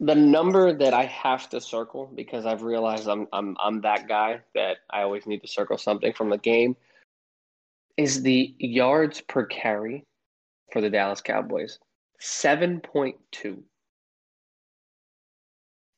[0.00, 4.40] The number that I have to circle because I've realized I'm I'm I'm that guy
[4.54, 6.76] that I always need to circle something from the game
[7.96, 10.04] is the yards per carry
[10.72, 11.78] for the Dallas Cowboys.
[12.22, 13.62] 7.2.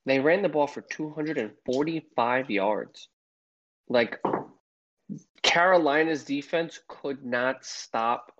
[0.07, 3.09] They ran the ball for 245 yards.
[3.89, 4.21] Like
[5.43, 8.33] Carolina's defense could not stop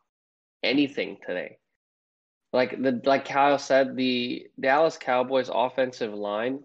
[0.63, 1.59] anything today.
[2.53, 6.61] Like the like Kyle said, the Dallas Cowboys offensive line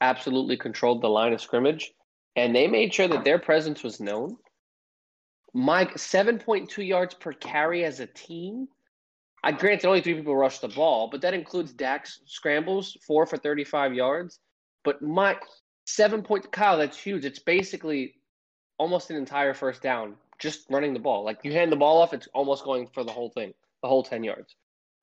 [0.00, 1.92] absolutely controlled the line of scrimmage,
[2.36, 4.36] and they made sure that their presence was known.
[5.52, 8.68] Mike, seven point two yards per carry as a team.
[9.46, 13.36] I granted only three people rushed the ball, but that includes Dak's scrambles, four for
[13.36, 14.40] thirty-five yards.
[14.82, 15.36] But my
[15.84, 17.24] seven point Kyle, that's huge.
[17.24, 18.16] It's basically
[18.76, 21.24] almost an entire first down just running the ball.
[21.24, 24.02] Like you hand the ball off, it's almost going for the whole thing, the whole
[24.02, 24.56] 10 yards.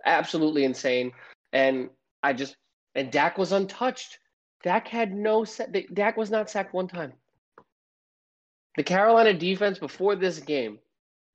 [0.05, 1.13] Absolutely insane.
[1.53, 1.89] And
[2.21, 2.57] I just,
[2.95, 4.19] and Dak was untouched.
[4.61, 5.73] Dak had no set.
[5.93, 7.13] Dak was not sacked one time.
[8.75, 10.79] The Carolina defense before this game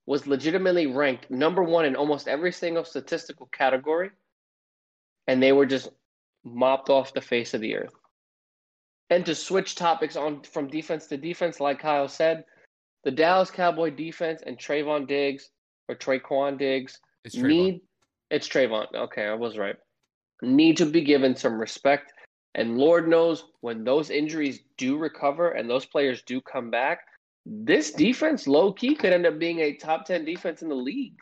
[0.09, 4.09] was legitimately ranked number one in almost every single statistical category.
[5.27, 5.89] And they were just
[6.43, 7.93] mopped off the face of the earth
[9.11, 12.43] and to switch topics on from defense to defense, like Kyle said,
[13.03, 15.51] the Dallas Cowboy defense and Trevon Diggs
[15.87, 17.81] or Traquan Diggs it's need
[18.31, 18.87] it's Trevon.
[18.95, 19.75] Okay, I was right.
[20.41, 22.13] Need to be given some respect.
[22.55, 27.01] And Lord knows when those injuries do recover and those players do come back,
[27.51, 31.15] this defense low key could end up being a top 10 defense in the league.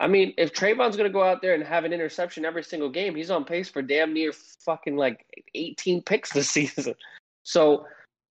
[0.00, 2.88] I mean, if Trevon's going to go out there and have an interception every single
[2.88, 6.94] game, he's on pace for damn near fucking like 18 picks this season.
[7.42, 7.84] So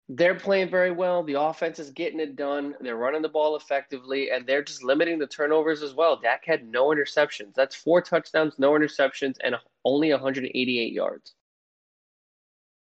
[0.10, 1.24] they're playing very well.
[1.24, 2.76] The offense is getting it done.
[2.82, 6.20] They're running the ball effectively, and they're just limiting the turnovers as well.
[6.20, 7.54] Dak had no interceptions.
[7.54, 9.56] That's four touchdowns, no interceptions, and
[9.86, 11.36] only 188 yards.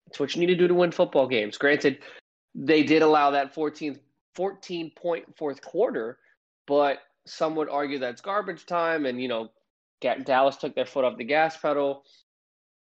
[0.08, 1.58] That's what you need to do to win football games.
[1.58, 2.00] Granted,
[2.56, 4.00] they did allow that 14,
[4.36, 6.18] 14 point fourth quarter,
[6.68, 9.50] but some would argue that's garbage time, and you know,
[10.02, 12.04] Dallas took their foot off the gas pedal.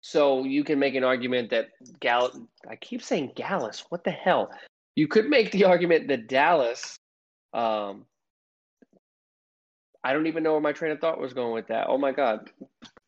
[0.02, 2.32] So you can make an argument that Gall.
[2.70, 3.86] I keep saying Gallus.
[3.90, 4.52] What the hell?
[4.96, 6.98] You could make the argument that Dallas.
[7.54, 8.06] Um,
[10.04, 11.88] I don't even know where my train of thought was going with that.
[11.90, 12.52] Oh my god.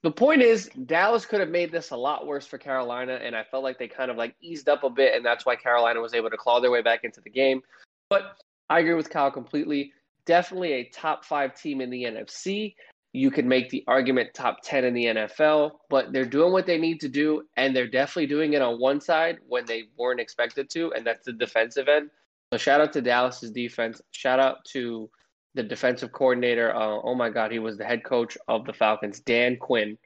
[0.01, 3.43] The point is, Dallas could have made this a lot worse for Carolina, and I
[3.43, 6.13] felt like they kind of like eased up a bit, and that's why Carolina was
[6.13, 7.61] able to claw their way back into the game.
[8.09, 8.37] But
[8.69, 9.93] I agree with Kyle completely
[10.29, 12.75] definitely a top five team in the NFC.
[13.13, 16.77] You could make the argument top 10 in the NFL, but they're doing what they
[16.77, 20.69] need to do, and they're definitely doing it on one side when they weren't expected
[20.69, 22.11] to, and that's the defensive end.
[22.53, 24.03] So shout out to Dallas's defense.
[24.11, 25.09] Shout out to
[25.55, 26.75] the defensive coordinator.
[26.75, 29.97] Uh, oh my God, he was the head coach of the Falcons, Dan Quinn.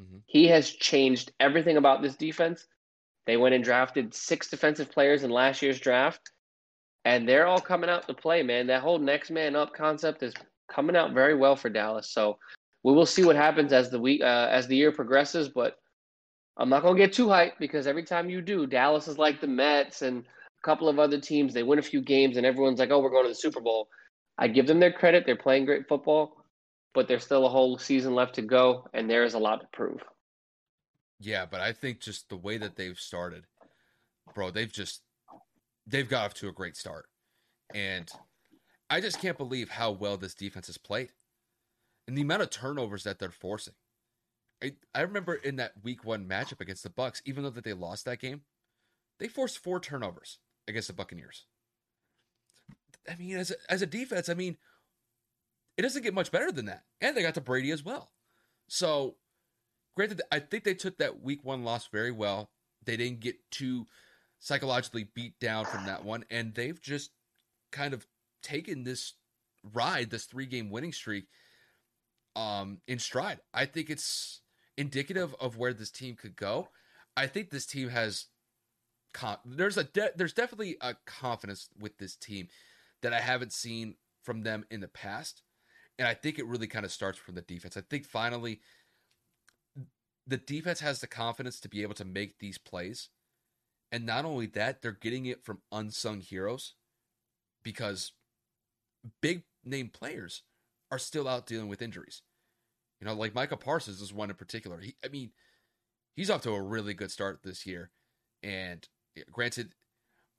[0.00, 0.16] Mm-hmm.
[0.26, 2.66] He has changed everything about this defense,
[3.26, 6.32] They went and drafted six defensive players in last year's draft,
[7.04, 8.66] and they're all coming out to play, man.
[8.66, 10.34] That whole next man up concept is
[10.70, 12.10] coming out very well for Dallas.
[12.10, 12.38] So
[12.82, 15.48] we will see what happens as the week uh, as the year progresses.
[15.48, 15.76] But
[16.56, 19.46] I'm not gonna get too hyped because every time you do, Dallas is like the
[19.46, 21.52] Mets and a couple of other teams.
[21.52, 23.88] They win a few games, and everyone's like, "Oh, we're going to the Super Bowl."
[24.38, 26.44] I give them their credit; they're playing great football,
[26.94, 29.66] but there's still a whole season left to go, and there is a lot to
[29.72, 30.00] prove.
[31.20, 33.44] Yeah, but I think just the way that they've started,
[34.34, 35.02] bro, they've just
[35.86, 37.06] they've got off to a great start.
[37.74, 38.10] And
[38.90, 41.10] I just can't believe how well this defense has played.
[42.06, 43.74] And the amount of turnovers that they're forcing.
[44.62, 47.72] I, I remember in that week one matchup against the Bucks, even though that they
[47.72, 48.42] lost that game,
[49.18, 51.46] they forced four turnovers against the Buccaneers.
[53.10, 54.56] I mean, as a, as a defense, I mean,
[55.76, 56.84] it doesn't get much better than that.
[57.00, 58.10] And they got to Brady as well.
[58.68, 59.16] So,
[59.96, 62.50] granted, I think they took that week one loss very well.
[62.84, 63.86] They didn't get too
[64.44, 67.12] psychologically beat down from that one, and they've just
[67.72, 68.06] kind of
[68.42, 69.14] taken this
[69.72, 71.24] ride, this three game winning streak,
[72.36, 73.40] um, in stride.
[73.54, 74.42] I think it's
[74.76, 76.68] indicative of where this team could go.
[77.16, 78.26] I think this team has
[79.14, 82.48] con- there's a de- there's definitely a confidence with this team
[83.00, 85.40] that I haven't seen from them in the past.
[85.98, 87.78] And I think it really kind of starts from the defense.
[87.78, 88.60] I think finally
[90.26, 93.08] the defense has the confidence to be able to make these plays
[93.92, 96.74] and not only that, they're getting it from unsung heroes
[97.62, 98.12] because
[99.20, 100.42] big name players
[100.90, 102.22] are still out dealing with injuries.
[103.00, 104.78] You know, like Micah Parsons is one in particular.
[104.80, 105.30] He, I mean,
[106.14, 107.90] he's off to a really good start this year.
[108.42, 108.86] And
[109.30, 109.74] granted,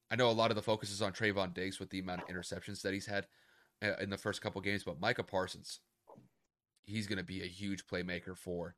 [0.09, 2.27] I know a lot of the focus is on Trevon Diggs with the amount of
[2.27, 3.27] interceptions that he's had
[3.83, 5.79] uh, in the first couple games, but Micah Parsons,
[6.83, 8.75] he's going to be a huge playmaker for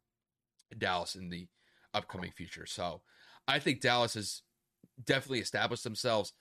[0.78, 1.48] Dallas in the
[1.94, 2.66] upcoming future.
[2.66, 3.02] So
[3.48, 4.44] I think Dallas is
[5.04, 6.34] definitely established themselves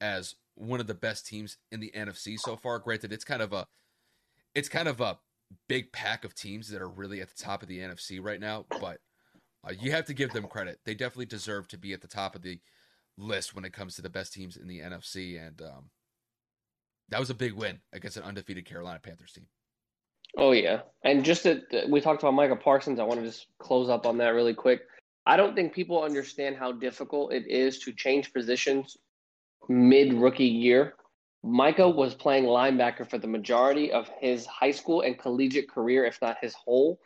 [0.00, 2.78] as one of the best teams in the NFC so far.
[2.78, 3.66] Granted, it's kind of a
[4.54, 5.18] it's kind of a
[5.68, 8.66] big pack of teams that are really at the top of the NFC right now,
[8.80, 8.98] but
[9.66, 10.78] uh, you have to give them credit.
[10.84, 12.58] They definitely deserve to be at the top of the
[13.16, 15.90] list when it comes to the best teams in the NFC, and um,
[17.08, 19.46] that was a big win against an undefeated Carolina Panthers team.
[20.36, 23.00] Oh yeah, and just that we talked about Michael Parsons.
[23.00, 24.82] I want to just close up on that really quick.
[25.28, 28.96] I don't think people understand how difficult it is to change positions
[29.68, 30.94] mid rookie year.
[31.44, 36.18] Micah was playing linebacker for the majority of his high school and collegiate career, if
[36.22, 36.98] not his whole.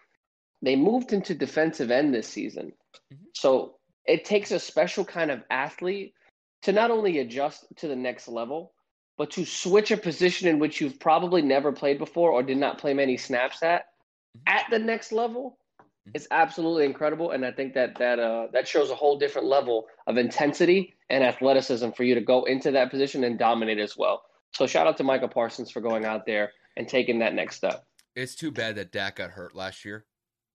[0.63, 2.73] They moved into defensive end this season.
[3.13, 3.25] Mm-hmm.
[3.35, 3.75] So
[4.07, 6.15] it takes a special kind of athlete
[6.63, 8.73] to not only adjust to the next level,
[9.19, 12.79] but to switch a position in which you've probably never played before or did not
[12.79, 13.87] play many snaps at
[14.37, 14.43] mm-hmm.
[14.47, 15.59] at the next level
[16.15, 19.87] it's absolutely incredible, and I think that that uh, that shows a whole different level
[20.07, 24.23] of intensity and athleticism for you to go into that position and dominate as well.
[24.53, 27.85] So shout out to Michael Parsons for going out there and taking that next step.
[28.17, 30.05] It's too bad that Dak got hurt last year,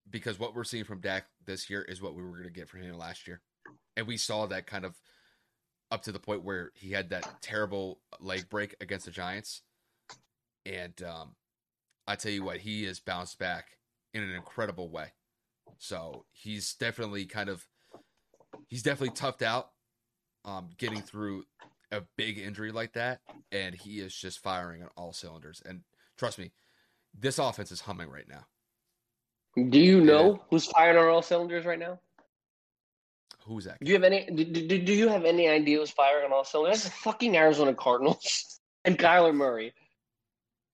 [0.08, 2.68] because what we're seeing from Dak this year is what we were going to get
[2.68, 3.40] from him last year,
[3.96, 4.96] and we saw that kind of
[5.90, 9.62] up to the point where he had that terrible leg break against the Giants,
[10.66, 11.36] and um,
[12.06, 13.78] I tell you what, he has bounced back
[14.12, 15.12] in an incredible way.
[15.78, 17.66] So he's definitely kind of
[18.66, 19.70] he's definitely toughed out
[20.44, 21.44] um, getting through
[21.92, 23.20] a big injury like that,
[23.52, 25.62] and he is just firing on all cylinders.
[25.64, 25.82] And
[26.16, 26.52] trust me,
[27.18, 28.44] this offense is humming right now.
[29.70, 31.98] Do you know and, who's firing on all cylinders right now?
[33.44, 33.78] Who's that?
[33.82, 34.26] Do you have any?
[34.26, 36.82] Do, do, do you have any idea who's firing on all cylinders?
[36.82, 39.72] That's the fucking Arizona Cardinals and Kyler Murray,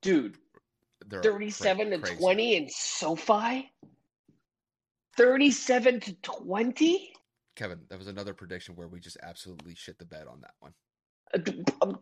[0.02, 0.36] dude.
[1.06, 3.70] They're thirty-seven cra- to twenty in SoFi.
[5.16, 7.12] 37 to 20?
[7.56, 10.72] Kevin, that was another prediction where we just absolutely shit the bed on that one.
[11.34, 11.98] Uh, um,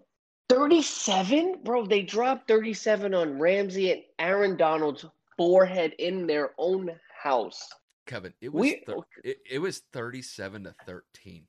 [0.48, 1.60] 37?
[1.62, 5.04] Bro, they dropped 37 on Ramsey and Aaron Donald's
[5.36, 6.90] forehead in their own
[7.22, 7.68] house.
[8.06, 11.44] Kevin, it was we, thir- it, it was 37 to 13.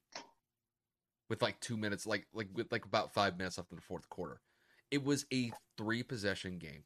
[1.29, 4.07] With like 2 minutes like like with like about 5 minutes left in the fourth
[4.09, 4.39] quarter.
[4.91, 6.83] It was a three possession game.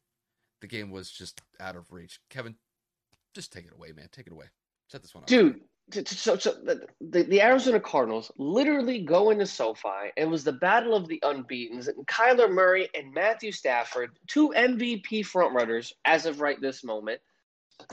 [0.60, 2.20] The game was just out of reach.
[2.30, 2.54] Kevin,
[3.34, 4.08] just take it away, man.
[4.10, 4.46] Take it away.
[4.88, 5.28] Set this one up.
[5.28, 5.60] Dude,
[6.04, 6.52] so, so
[7.00, 10.12] the, the Arizona Cardinals literally go into SoFi.
[10.16, 11.88] It was the battle of the unbeatens.
[11.88, 17.20] And Kyler Murray and Matthew Stafford, two MVP frontrunners as of right this moment.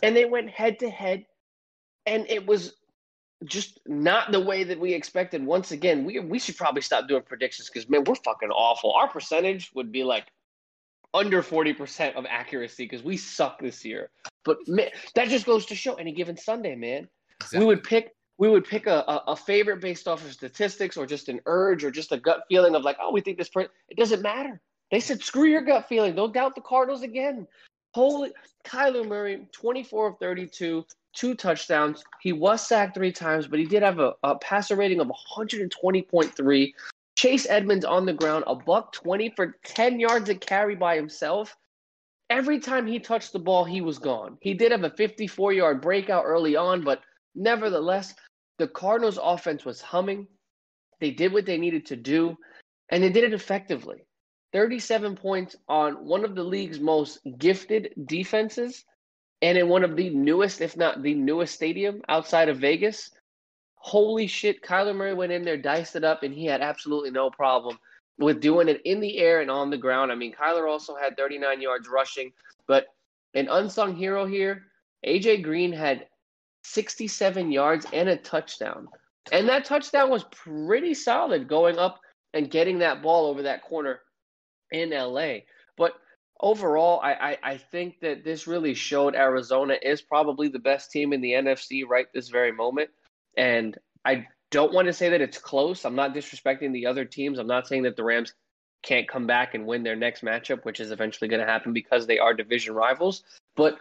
[0.04, 1.26] And they went head to head.
[2.06, 2.74] And it was
[3.46, 5.46] just not the way that we expected.
[5.46, 8.94] Once again, we, we should probably stop doing predictions because, man, we're fucking awful.
[8.94, 10.28] Our percentage would be like
[11.16, 14.10] under 40% of accuracy because we suck this year.
[14.44, 17.08] But man, that just goes to show any given Sunday, man.
[17.42, 17.60] Exactly.
[17.60, 21.06] We would pick we would pick a, a, a, favorite based off of statistics or
[21.06, 23.72] just an urge or just a gut feeling of like, oh, we think this person.
[23.88, 24.60] It doesn't matter.
[24.92, 26.16] They said, screw your gut feeling.
[26.16, 27.48] Don't doubt the Cardinals again.
[27.94, 28.34] Holy
[28.66, 32.04] Kyler Murray, 24 of 32, two touchdowns.
[32.22, 36.74] He was sacked three times, but he did have a, a passer rating of 120.3.
[37.16, 41.56] Chase Edmonds on the ground, a buck 20 for 10 yards of carry by himself.
[42.30, 44.38] Every time he touched the ball, he was gone.
[44.42, 47.02] He did have a 54 yard breakout early on, but
[47.34, 48.14] nevertheless,
[48.58, 50.28] the Cardinals' offense was humming.
[51.00, 52.36] They did what they needed to do,
[52.90, 54.06] and they did it effectively.
[54.54, 58.86] 37 points on one of the league's most gifted defenses
[59.42, 63.12] and in one of the newest, if not the newest stadium outside of Vegas.
[63.86, 67.30] Holy shit, Kyler Murray went in there, diced it up, and he had absolutely no
[67.30, 67.78] problem
[68.18, 70.12] with doing it in the air and on the ground.
[70.12, 72.34] I mean, Kyler also had 39 yards rushing,
[72.66, 72.88] but
[73.36, 74.64] an unsung hero here,
[75.06, 76.08] AJ Green had
[76.64, 78.88] 67 yards and a touchdown.
[79.32, 82.00] And that touchdown was pretty solid going up
[82.34, 84.00] and getting that ball over that corner
[84.72, 85.42] in LA.
[85.78, 85.94] But
[86.42, 91.14] overall, I, I, I, think that this really showed Arizona is probably the best team
[91.14, 92.90] in the NFC right this very moment.
[93.38, 95.86] And I don't want to say that it's close.
[95.86, 97.40] I'm not disrespecting the other teams.
[97.40, 98.34] I'm not saying that the Rams
[98.84, 102.06] can't come back and win their next matchup, which is eventually going to happen because
[102.06, 103.24] they are division rivals.
[103.56, 103.78] But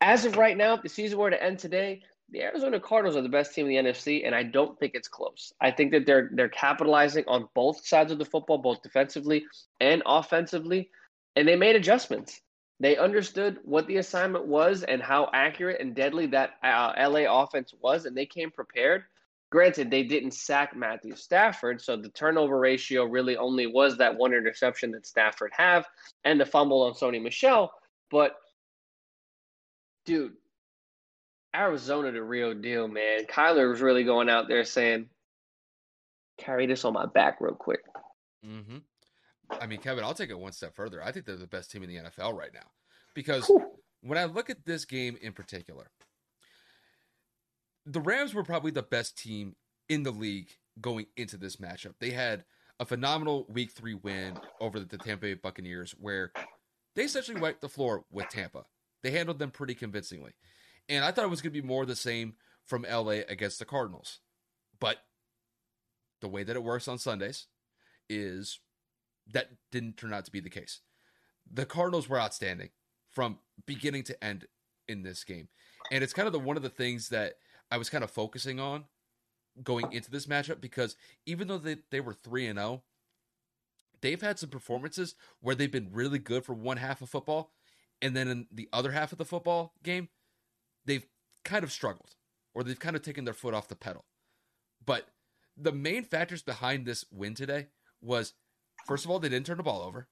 [0.00, 3.22] as of right now, if the season were to end today, the Arizona Cardinals are
[3.22, 5.52] the best team in the NFC, and I don't think it's close.
[5.60, 9.44] I think that they're they're capitalizing on both sides of the football, both defensively
[9.80, 10.90] and offensively,
[11.36, 12.40] and they made adjustments.
[12.82, 17.72] They understood what the assignment was and how accurate and deadly that uh, LA offense
[17.80, 19.04] was, and they came prepared.
[19.52, 24.34] Granted, they didn't sack Matthew Stafford, so the turnover ratio really only was that one
[24.34, 25.86] interception that Stafford have
[26.24, 27.72] and the fumble on Sony Michel.
[28.10, 28.34] But
[30.04, 30.32] dude,
[31.54, 33.26] Arizona the real deal, man.
[33.26, 35.08] Kyler was really going out there saying,
[36.36, 37.84] "Carry this on my back real quick."
[38.44, 38.78] Mm-hmm.
[39.60, 41.02] I mean, Kevin, I'll take it one step further.
[41.02, 42.70] I think they're the best team in the NFL right now
[43.14, 43.64] because Whew.
[44.00, 45.90] when I look at this game in particular,
[47.86, 49.56] the Rams were probably the best team
[49.88, 50.50] in the league
[50.80, 51.94] going into this matchup.
[52.00, 52.44] They had
[52.80, 56.32] a phenomenal Week Three win over the Tampa Bay Buccaneers, where
[56.96, 58.64] they essentially wiped the floor with Tampa.
[59.02, 60.32] They handled them pretty convincingly.
[60.88, 62.34] And I thought it was going to be more the same
[62.64, 64.20] from LA against the Cardinals.
[64.80, 64.98] But
[66.20, 67.46] the way that it works on Sundays
[68.08, 68.60] is
[69.32, 70.80] that didn't turn out to be the case.
[71.50, 72.70] The Cardinals were outstanding
[73.10, 74.46] from beginning to end
[74.88, 75.48] in this game.
[75.90, 77.34] And it's kind of the one of the things that
[77.70, 78.84] I was kind of focusing on
[79.62, 80.96] going into this matchup because
[81.26, 82.82] even though they, they were 3 and 0,
[84.00, 87.52] they've had some performances where they've been really good for one half of football
[88.00, 90.08] and then in the other half of the football game
[90.86, 91.06] they've
[91.44, 92.16] kind of struggled
[92.54, 94.04] or they've kind of taken their foot off the pedal.
[94.84, 95.08] But
[95.56, 97.68] the main factors behind this win today
[98.00, 98.34] was
[98.86, 100.08] first of all, they didn't turn the ball over.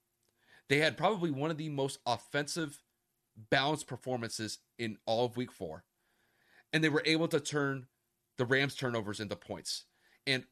[0.68, 2.82] They had probably one of the most offensive
[3.50, 5.84] balanced performances in all of week four.
[6.72, 7.86] And they were able to turn
[8.38, 9.84] the Rams turnovers into points.
[10.26, 10.44] And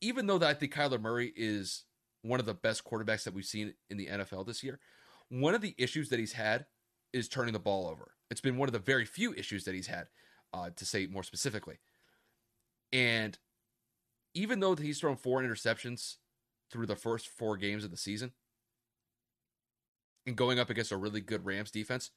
[0.00, 1.84] even though that I think Kyler Murray is
[2.22, 4.78] one of the best quarterbacks that we've seen in the NFL this year,
[5.28, 6.66] one of the issues that he's had
[7.12, 8.12] is turning the ball over.
[8.30, 10.08] It's been one of the very few issues that he's had,
[10.52, 11.78] uh, to say more specifically.
[12.92, 13.38] And
[14.34, 16.16] even though he's thrown four interceptions
[16.72, 18.32] through the first four games of the season,
[20.26, 22.10] and going up against a really good Rams defense,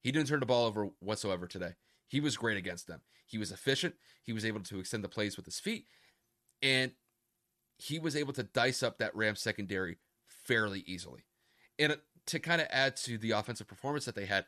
[0.00, 1.72] he didn't turn the ball over whatsoever today.
[2.06, 3.02] He was great against them.
[3.26, 3.94] He was efficient.
[4.22, 5.86] He was able to extend the plays with his feet,
[6.62, 6.92] and
[7.76, 11.24] he was able to dice up that Rams secondary fairly easily.
[11.78, 11.96] And
[12.26, 14.46] to kind of add to the offensive performance that they had,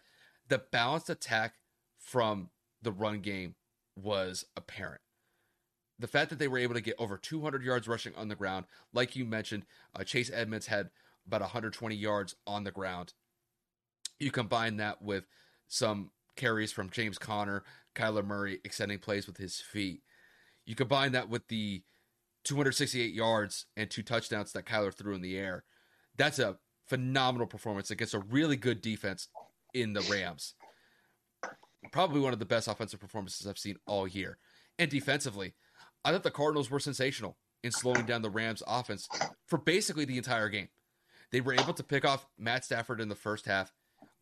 [0.49, 1.55] the balanced attack
[1.99, 2.51] from
[2.83, 3.55] the run game
[3.95, 5.01] was apparent.
[6.01, 8.65] The fact that they were able to get over 200 yards rushing on the ground,
[8.93, 10.91] like you mentioned, uh, Chase Edmonds had
[11.27, 13.13] about 120 yards on the ground.
[14.19, 15.27] You combine that with
[15.69, 20.03] some carries from James Conner, Kyler Murray extending plays with his feet.
[20.65, 21.83] You combine that with the
[22.45, 25.65] 268 yards and two touchdowns that Kyler threw in the air.
[26.17, 29.29] That's a phenomenal performance against a really good defense
[29.75, 30.55] in the Rams.
[31.93, 34.39] Probably one of the best offensive performances I've seen all year.
[34.79, 35.55] And defensively,
[36.05, 39.09] I thought the Cardinals were sensational in slowing down the Rams offense
[39.47, 40.69] for basically the entire game.
[41.31, 43.73] They were able to pick off Matt Stafford in the first half,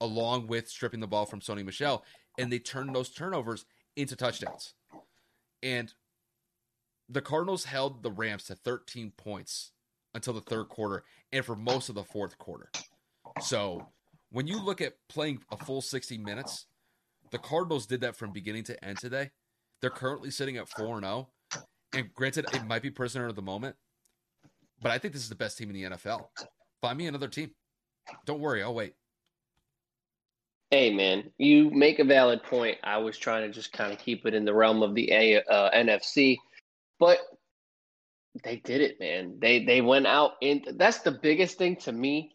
[0.00, 2.04] along with stripping the ball from Sony Michel,
[2.38, 3.64] and they turned those turnovers
[3.96, 4.74] into touchdowns.
[5.62, 5.92] And
[7.08, 9.72] the Cardinals held the Rams to 13 points
[10.14, 12.70] until the third quarter and for most of the fourth quarter.
[13.40, 13.88] So
[14.30, 16.66] when you look at playing a full 60 minutes,
[17.30, 19.30] the Cardinals did that from beginning to end today.
[19.80, 21.28] They're currently sitting at 4 0.
[21.94, 23.76] And granted, it might be prisoner of the moment,
[24.82, 26.28] but I think this is the best team in the NFL.
[26.80, 27.50] Find me another team.
[28.26, 28.94] Don't worry, I'll wait.
[30.70, 32.76] Hey man, you make a valid point.
[32.84, 35.42] I was trying to just kind of keep it in the realm of the a,
[35.42, 36.36] uh, NFC,
[36.98, 37.18] but
[38.44, 39.38] they did it, man.
[39.40, 42.32] They they went out and that's the biggest thing to me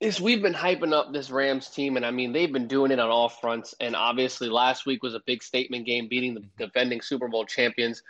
[0.00, 2.98] is we've been hyping up this Rams team, and I mean they've been doing it
[2.98, 3.74] on all fronts.
[3.80, 8.02] And obviously, last week was a big statement game, beating the defending Super Bowl champions.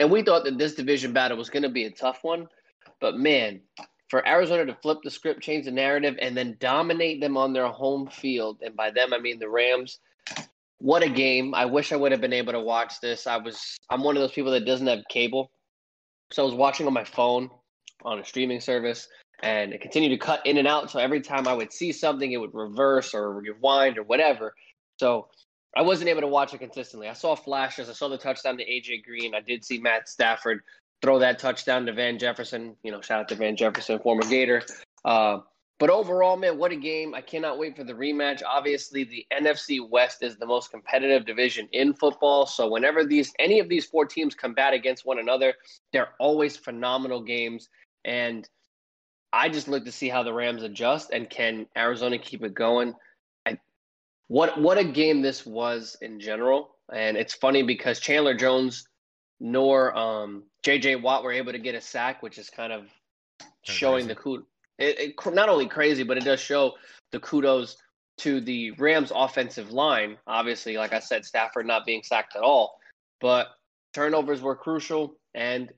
[0.00, 2.48] And we thought that this division battle was going to be a tough one,
[3.00, 3.60] but man,
[4.08, 7.68] for Arizona to flip the script, change the narrative, and then dominate them on their
[7.68, 8.58] home field.
[8.62, 10.00] And by them, I mean the Rams.
[10.78, 11.54] What a game.
[11.54, 13.26] I wish I would have been able to watch this.
[13.26, 15.50] I was I'm one of those people that doesn't have cable.
[16.32, 17.50] So I was watching on my phone
[18.02, 19.06] on a streaming service
[19.42, 20.90] and it continued to cut in and out.
[20.90, 24.54] So every time I would see something, it would reverse or rewind or whatever.
[24.96, 25.28] So
[25.76, 27.08] I wasn't able to watch it consistently.
[27.08, 27.88] I saw flashes.
[27.88, 29.34] I saw the touchdown to AJ Green.
[29.34, 30.60] I did see Matt Stafford
[31.00, 32.76] throw that touchdown to Van Jefferson.
[32.82, 34.62] You know, shout out to Van Jefferson, former Gator.
[35.04, 35.38] Uh,
[35.78, 37.14] but overall, man, what a game.
[37.14, 38.42] I cannot wait for the rematch.
[38.46, 42.44] Obviously, the NFC West is the most competitive division in football.
[42.44, 45.54] So whenever these any of these four teams combat against one another,
[45.92, 47.70] they're always phenomenal games.
[48.04, 48.46] And
[49.32, 52.94] I just look to see how the Rams adjust and can Arizona keep it going.
[54.30, 56.76] What what a game this was in general.
[56.94, 58.86] And it's funny because Chandler Jones
[59.40, 62.84] nor um, JJ Watt were able to get a sack, which is kind of
[63.64, 64.46] showing the kudos.
[64.78, 66.74] It, it, not only crazy, but it does show
[67.10, 67.76] the kudos
[68.18, 70.16] to the Rams' offensive line.
[70.28, 72.78] Obviously, like I said, Stafford not being sacked at all,
[73.20, 73.48] but
[73.94, 75.72] turnovers were crucial, and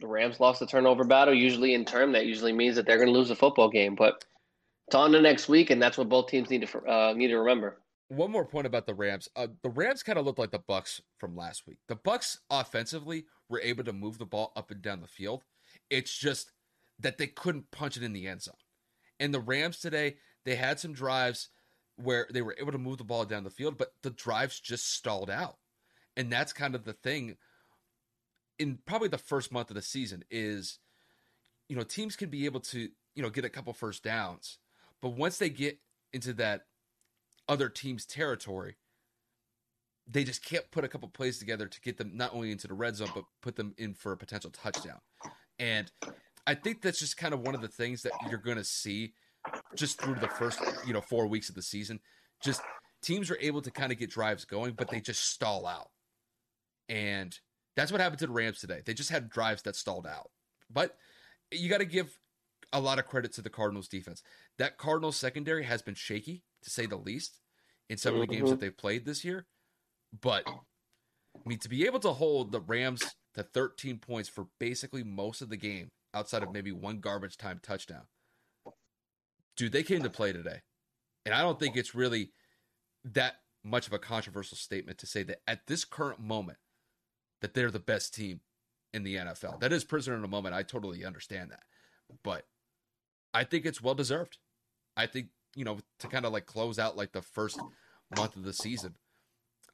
[0.00, 1.34] the Rams lost the turnover battle.
[1.34, 3.94] Usually, in term, that usually means that they're going to lose a football game.
[3.94, 4.24] But
[4.86, 7.38] it's on to next week, and that's what both teams need to uh, need to
[7.38, 7.78] remember
[8.08, 9.28] one more point about the Rams.
[9.34, 11.78] Uh, the Rams kind of looked like the Bucks from last week.
[11.88, 15.44] The Bucks offensively were able to move the ball up and down the field.
[15.90, 16.52] It's just
[17.00, 18.54] that they couldn't punch it in the end zone.
[19.18, 21.48] And the Rams today, they had some drives
[21.96, 24.92] where they were able to move the ball down the field, but the drives just
[24.92, 25.56] stalled out.
[26.16, 27.36] And that's kind of the thing
[28.58, 30.78] in probably the first month of the season is
[31.68, 34.58] you know, teams can be able to, you know, get a couple first downs,
[35.02, 35.78] but once they get
[36.12, 36.62] into that
[37.48, 38.76] other team's territory,
[40.08, 42.74] they just can't put a couple plays together to get them not only into the
[42.74, 45.00] red zone but put them in for a potential touchdown.
[45.58, 45.90] And
[46.46, 49.14] I think that's just kind of one of the things that you're going to see
[49.74, 51.98] just through the first, you know, 4 weeks of the season.
[52.42, 52.60] Just
[53.02, 55.90] teams are able to kind of get drives going, but they just stall out.
[56.88, 57.36] And
[57.74, 58.82] that's what happened to the Rams today.
[58.84, 60.30] They just had drives that stalled out.
[60.70, 60.96] But
[61.50, 62.16] you got to give
[62.72, 64.22] a lot of credit to the Cardinals defense.
[64.58, 67.40] That Cardinals secondary has been shaky to say the least,
[67.88, 68.60] in some of the games that mm-hmm.
[68.60, 69.46] they've played this year.
[70.20, 75.04] But I mean, to be able to hold the Rams to 13 points for basically
[75.04, 78.02] most of the game, outside of maybe one garbage time touchdown,
[79.56, 80.62] dude, they came to play today.
[81.24, 82.30] And I don't think it's really
[83.04, 86.58] that much of a controversial statement to say that at this current moment
[87.42, 88.40] that they're the best team
[88.94, 89.60] in the NFL.
[89.60, 90.54] That is prisoner in a moment.
[90.54, 91.64] I totally understand that.
[92.22, 92.44] But
[93.36, 94.38] I think it's well deserved.
[94.96, 97.60] I think you know, to kind of like close out like the first
[98.16, 98.94] month of the season.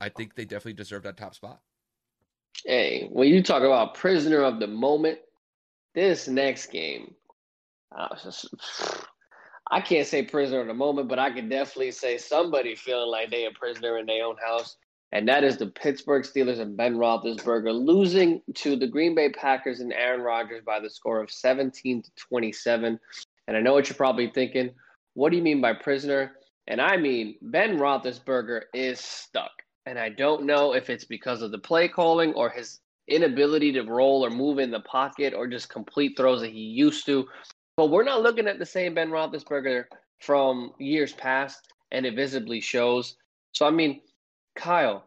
[0.01, 1.61] I think they definitely deserve that top spot.
[2.65, 5.19] Hey, when you talk about prisoner of the moment,
[5.95, 7.15] this next game,
[7.97, 8.17] uh,
[9.71, 13.31] I can't say prisoner of the moment, but I can definitely say somebody feeling like
[13.31, 14.77] they a prisoner in their own house,
[15.13, 19.81] and that is the Pittsburgh Steelers and Ben Roethlisberger losing to the Green Bay Packers
[19.81, 22.99] and Aaron Rodgers by the score of 17 to 27.
[23.49, 24.71] And I know what you're probably thinking.
[25.15, 26.33] What do you mean by prisoner?
[26.69, 29.51] And I mean, Ben Roethlisberger is stuck.
[29.87, 33.83] And I don't know if it's because of the play calling or his inability to
[33.83, 37.27] roll or move in the pocket or just complete throws that he used to.
[37.77, 39.85] But we're not looking at the same Ben Roethlisberger
[40.21, 43.17] from years past, and it visibly shows.
[43.53, 44.01] So, I mean,
[44.55, 45.05] Kyle,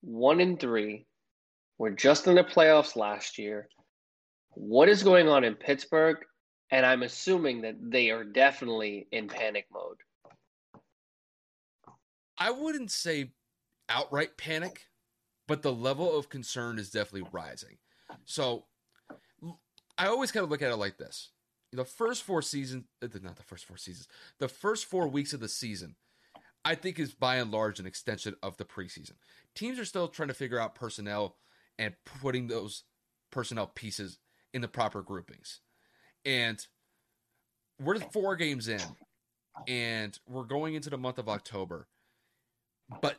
[0.00, 1.06] one in three.
[1.78, 3.68] We're just in the playoffs last year.
[4.54, 6.16] What is going on in Pittsburgh?
[6.70, 9.98] And I'm assuming that they are definitely in panic mode.
[12.38, 13.32] I wouldn't say
[13.88, 14.86] outright panic,
[15.46, 17.78] but the level of concern is definitely rising.
[18.26, 18.66] So
[19.96, 21.30] I always kind of look at it like this.
[21.72, 24.08] The first four seasons, uh, not the first four seasons,
[24.38, 25.96] the first four weeks of the season,
[26.64, 29.14] I think is by and large an extension of the preseason.
[29.54, 31.36] Teams are still trying to figure out personnel
[31.78, 32.84] and putting those
[33.30, 34.18] personnel pieces
[34.54, 35.60] in the proper groupings.
[36.28, 36.64] And
[37.80, 38.82] we're four games in,
[39.66, 41.88] and we're going into the month of October.
[43.00, 43.16] But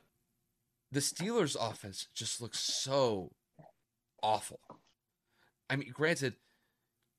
[0.92, 3.32] the Steelers' offense just looks so
[4.22, 4.60] awful.
[5.72, 6.36] I mean, granted,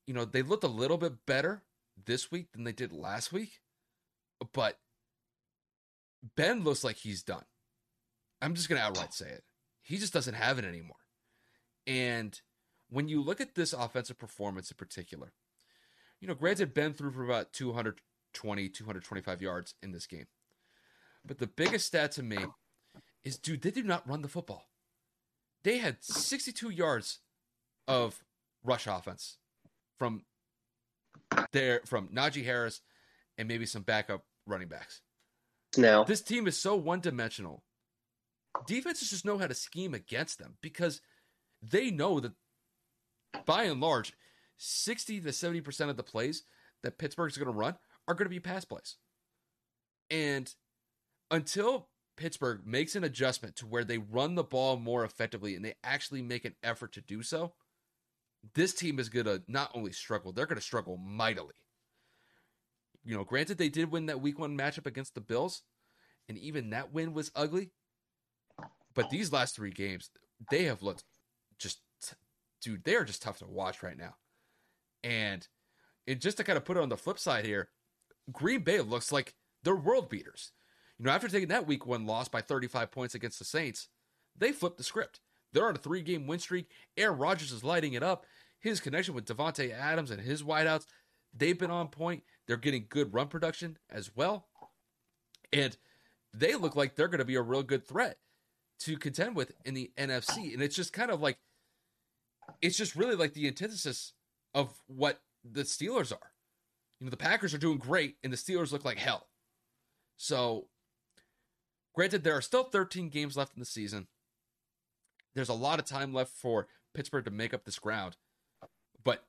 [0.07, 1.61] you know, they looked a little bit better
[2.05, 3.59] this week than they did last week,
[4.53, 4.79] but
[6.37, 7.43] Ben looks like he's done.
[8.41, 9.43] I'm just going to outright say it.
[9.81, 10.95] He just doesn't have it anymore.
[11.85, 12.39] And
[12.89, 15.33] when you look at this offensive performance in particular,
[16.21, 20.27] you know, granted, Ben threw for about 220, 225 yards in this game.
[21.25, 22.37] But the biggest stat to me
[23.23, 24.69] is, dude, they did not run the football.
[25.63, 27.19] They had 62 yards
[27.87, 28.23] of
[28.63, 29.37] rush offense
[29.97, 30.23] from
[31.51, 32.81] there from Najee Harris
[33.37, 35.01] and maybe some backup running backs.
[35.77, 37.63] Now, this team is so one dimensional.
[38.67, 41.01] Defenses just know how to scheme against them because
[41.61, 42.33] they know that
[43.45, 44.13] by and large,
[44.63, 46.43] 60 to 70% of the plays
[46.83, 47.75] that Pittsburgh is going to run
[48.07, 48.97] are going to be pass plays.
[50.11, 50.53] And
[51.31, 55.73] until Pittsburgh makes an adjustment to where they run the ball more effectively and they
[55.83, 57.53] actually make an effort to do so,
[58.53, 61.55] this team is going to not only struggle, they're going to struggle mightily.
[63.03, 65.63] You know, granted, they did win that week one matchup against the Bills,
[66.29, 67.71] and even that win was ugly.
[68.93, 70.11] But these last three games,
[70.51, 71.03] they have looked
[71.57, 71.79] just,
[72.61, 74.15] dude, they are just tough to watch right now.
[75.03, 75.47] And
[76.19, 77.69] just to kind of put it on the flip side here,
[78.31, 80.51] Green Bay looks like they're world beaters.
[80.99, 83.87] You know, after taking that week one loss by 35 points against the Saints,
[84.37, 85.19] they flipped the script.
[85.53, 86.69] They're on a three game win streak.
[86.97, 88.25] Aaron Rodgers is lighting it up.
[88.59, 90.85] His connection with Davante Adams and his wideouts,
[91.35, 92.23] they've been on point.
[92.47, 94.47] They're getting good run production as well.
[95.51, 95.75] And
[96.33, 98.17] they look like they're going to be a real good threat
[98.81, 100.53] to contend with in the NFC.
[100.53, 101.37] And it's just kind of like,
[102.61, 104.13] it's just really like the antithesis
[104.53, 106.31] of what the Steelers are.
[106.99, 109.27] You know, the Packers are doing great and the Steelers look like hell.
[110.17, 110.67] So,
[111.95, 114.07] granted, there are still 13 games left in the season.
[115.33, 118.17] There's a lot of time left for Pittsburgh to make up this ground.
[119.03, 119.23] But,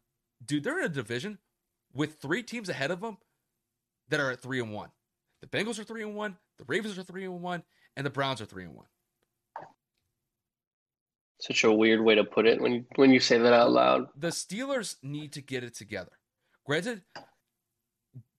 [0.45, 1.39] dude, they're in a division
[1.95, 3.19] with three teams ahead of them
[4.09, 4.91] that are at three and one.
[5.41, 7.63] The Bengals are three and one, the Ravens are three and one,
[7.97, 8.87] and the Browns are three and one.
[11.43, 14.07] Such a weird way to put it when you, when you say that out loud.
[14.17, 16.13] The Steelers need to get it together.
[16.65, 17.03] Granted,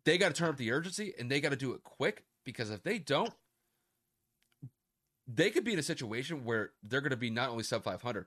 [0.05, 2.69] they got to turn up the urgency and they got to do it quick because
[2.69, 3.33] if they don't,
[5.27, 8.25] they could be in a situation where they're going to be not only sub 500,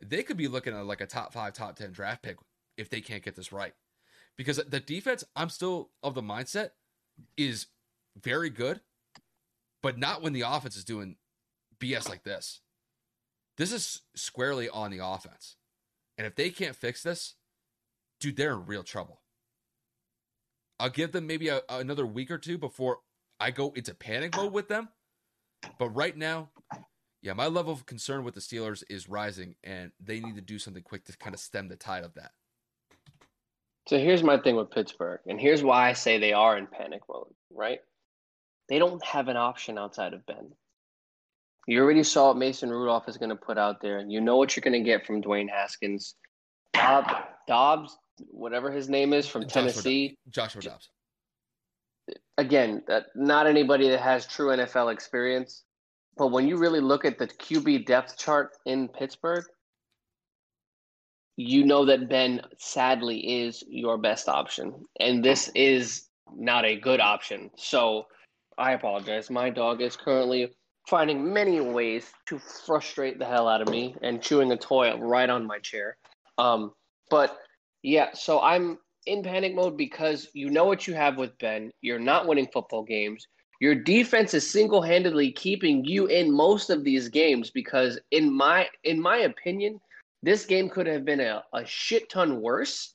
[0.00, 2.36] they could be looking at like a top five, top 10 draft pick
[2.76, 3.74] if they can't get this right.
[4.36, 6.70] Because the defense, I'm still of the mindset,
[7.36, 7.66] is
[8.16, 8.80] very good,
[9.82, 11.16] but not when the offense is doing
[11.80, 12.60] BS like this.
[13.56, 15.56] This is squarely on the offense.
[16.18, 17.34] And if they can't fix this,
[18.20, 19.20] dude, they're in real trouble.
[20.80, 22.98] I'll give them maybe a, another week or two before
[23.38, 24.88] I go into panic mode with them.
[25.78, 26.50] But right now,
[27.22, 30.58] yeah, my level of concern with the Steelers is rising, and they need to do
[30.58, 32.32] something quick to kind of stem the tide of that.
[33.88, 37.02] So here's my thing with Pittsburgh, and here's why I say they are in panic
[37.08, 37.80] mode, right?
[38.68, 40.52] They don't have an option outside of Ben.
[41.66, 44.36] You already saw what Mason Rudolph is going to put out there, and you know
[44.36, 46.14] what you're going to get from Dwayne Haskins.
[46.72, 47.10] Bob
[47.48, 47.96] Dobbs,
[48.30, 50.18] whatever his name is from Joshua Tennessee.
[50.28, 50.90] Joshua Dobbs.
[52.36, 55.64] Again, that not anybody that has true NFL experience,
[56.16, 59.44] but when you really look at the QB depth chart in Pittsburgh,
[61.36, 67.00] you know that Ben sadly is your best option, and this is not a good
[67.00, 67.50] option.
[67.56, 68.06] So
[68.58, 69.30] I apologize.
[69.30, 70.52] My dog is currently
[70.86, 75.30] finding many ways to frustrate the hell out of me and chewing a toy right
[75.30, 75.96] on my chair.
[76.38, 76.72] Um,
[77.10, 77.38] but
[77.82, 81.70] yeah, so I'm in panic mode because you know what you have with Ben.
[81.80, 83.26] You're not winning football games.
[83.60, 89.00] Your defense is single-handedly keeping you in most of these games because in my in
[89.00, 89.80] my opinion,
[90.22, 92.94] this game could have been a, a shit ton worse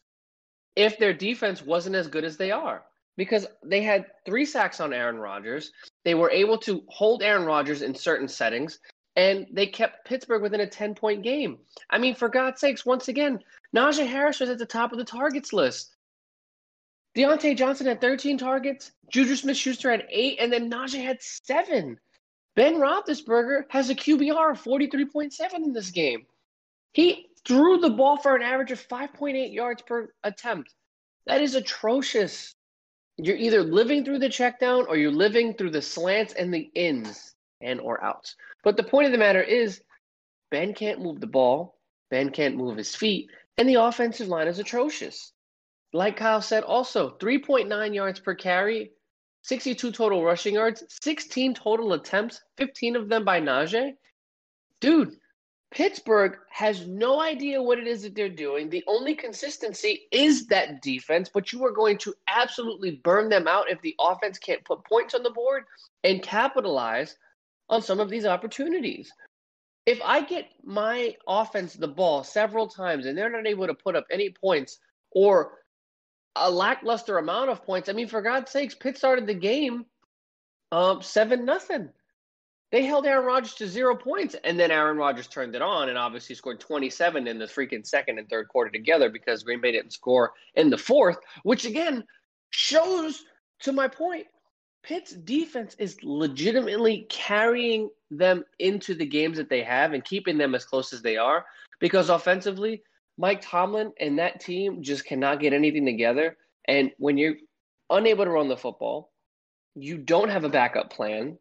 [0.76, 2.84] if their defense wasn't as good as they are
[3.20, 5.74] because they had three sacks on Aaron Rodgers.
[6.06, 8.80] They were able to hold Aaron Rodgers in certain settings,
[9.18, 11.58] and they kept Pittsburgh within a 10 point game.
[11.90, 13.40] I mean, for God's sakes, once again,
[13.76, 15.98] Najee Harris was at the top of the targets list.
[17.14, 22.00] Diontae Johnson had 13 targets, Juju Smith Schuster had eight, and then Najee had seven.
[22.56, 26.26] Ben Roethlisberger has a QBR of 43.7 in this game.
[26.94, 30.74] He threw the ball for an average of 5.8 yards per attempt.
[31.26, 32.56] That is atrocious
[33.26, 36.70] you're either living through the check down or you're living through the slants and the
[36.74, 38.36] ins and or outs.
[38.64, 39.82] But the point of the matter is
[40.52, 41.78] Ben can't move the ball,
[42.10, 45.34] Ben can't move his feet, and the offensive line is atrocious.
[45.92, 48.92] Like Kyle said, also 3.9 yards per carry,
[49.44, 53.94] 62 total rushing yards, 16 total attempts, 15 of them by Najee.
[54.80, 55.18] dude,
[55.72, 58.70] Pittsburgh has no idea what it is that they're doing.
[58.70, 63.70] The only consistency is that defense, but you are going to absolutely burn them out
[63.70, 65.66] if the offense can't put points on the board
[66.04, 67.16] and capitalize
[67.70, 69.12] on some of these opportunities.
[69.86, 73.96] If I get my offense the ball several times and they're not able to put
[73.96, 74.80] up any points
[75.12, 75.60] or
[76.36, 79.86] a lackluster amount of points, I mean, for God's sakes, Pitt started the game
[80.72, 81.90] um, seven nothing.
[82.72, 85.98] They held Aaron Rodgers to zero points, and then Aaron Rodgers turned it on and
[85.98, 89.94] obviously scored 27 in the freaking second and third quarter together because Green Bay didn't
[89.94, 92.04] score in the fourth, which again
[92.52, 93.24] shows
[93.62, 94.28] to my point.
[94.84, 100.56] Pitt's defense is legitimately carrying them into the games that they have and keeping them
[100.56, 101.46] as close as they are
[101.80, 102.84] because offensively,
[103.18, 106.38] Mike Tomlin and that team just cannot get anything together.
[106.66, 107.36] And when you're
[107.90, 109.12] unable to run the football,
[109.76, 111.38] you don't have a backup plan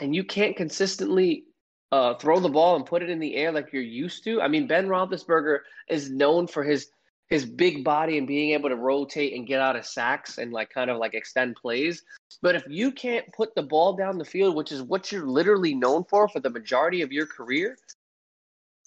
[0.00, 1.44] and you can't consistently
[1.92, 4.40] uh, throw the ball and put it in the air like you're used to.
[4.40, 6.88] I mean, Ben Roethlisberger is known for his
[7.28, 10.68] his big body and being able to rotate and get out of sacks and like
[10.68, 12.02] kind of like extend plays.
[12.42, 15.72] But if you can't put the ball down the field, which is what you're literally
[15.72, 17.76] known for for the majority of your career,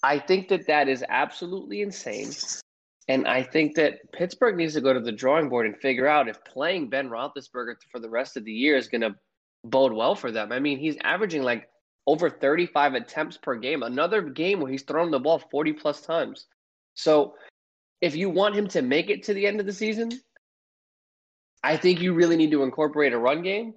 [0.02, 2.32] I think that that is absolutely insane.
[3.08, 6.28] And I think that Pittsburgh needs to go to the drawing board and figure out
[6.28, 9.14] if playing Ben Roethlisberger for the rest of the year is going to
[9.64, 10.52] bode well for them.
[10.52, 11.68] I mean, he's averaging like
[12.06, 13.82] over 35 attempts per game.
[13.82, 16.46] Another game where he's thrown the ball 40 plus times.
[16.94, 17.34] So
[18.00, 20.12] if you want him to make it to the end of the season,
[21.62, 23.74] I think you really need to incorporate a run game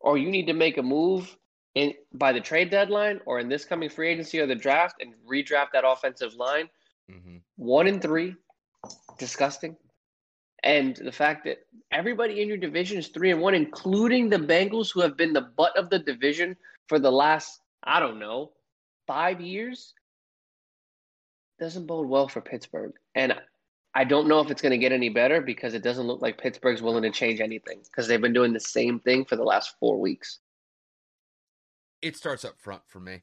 [0.00, 1.36] or you need to make a move
[1.74, 5.12] in by the trade deadline or in this coming free agency or the draft and
[5.30, 6.68] redraft that offensive line.
[7.10, 7.36] Mm-hmm.
[7.56, 8.34] One and three,
[9.18, 9.76] disgusting.
[10.64, 11.58] And the fact that
[11.92, 15.42] everybody in your division is three and one, including the Bengals, who have been the
[15.56, 16.56] butt of the division
[16.88, 18.52] for the last, I don't know,
[19.06, 19.94] five years,
[21.60, 22.92] doesn't bode well for Pittsburgh.
[23.14, 23.34] And
[23.94, 26.38] I don't know if it's going to get any better because it doesn't look like
[26.38, 29.74] Pittsburgh's willing to change anything because they've been doing the same thing for the last
[29.80, 30.38] four weeks.
[32.02, 33.22] It starts up front for me.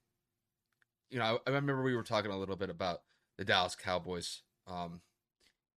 [1.10, 3.02] You know, I, I remember we were talking a little bit about
[3.38, 5.02] the Dallas Cowboys um,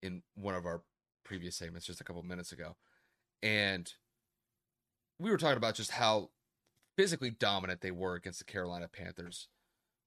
[0.02, 0.82] in one of our
[1.28, 2.74] previous segments just a couple minutes ago.
[3.42, 3.92] And
[5.20, 6.30] we were talking about just how
[6.96, 9.48] physically dominant they were against the Carolina Panthers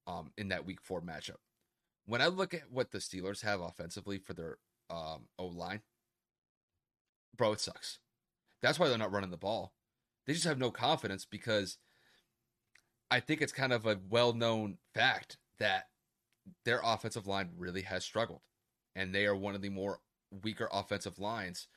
[0.07, 1.37] um, in that week four matchup.
[2.07, 4.57] When I look at what the Steelers have offensively for their
[4.89, 5.81] um, O line,
[7.37, 7.99] bro, it sucks.
[8.63, 9.73] That's why they're not running the ball.
[10.25, 11.77] They just have no confidence because
[13.11, 15.89] I think it's kind of a well known fact that
[16.65, 18.41] their offensive line really has struggled.
[18.95, 19.99] And they are one of the more
[20.43, 21.67] weaker offensive lines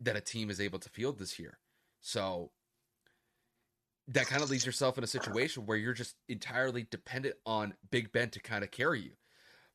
[0.00, 1.58] that a team is able to field this year.
[2.00, 2.50] So
[4.08, 8.10] that kind of leaves yourself in a situation where you're just entirely dependent on Big
[8.12, 9.12] Ben to kind of carry you.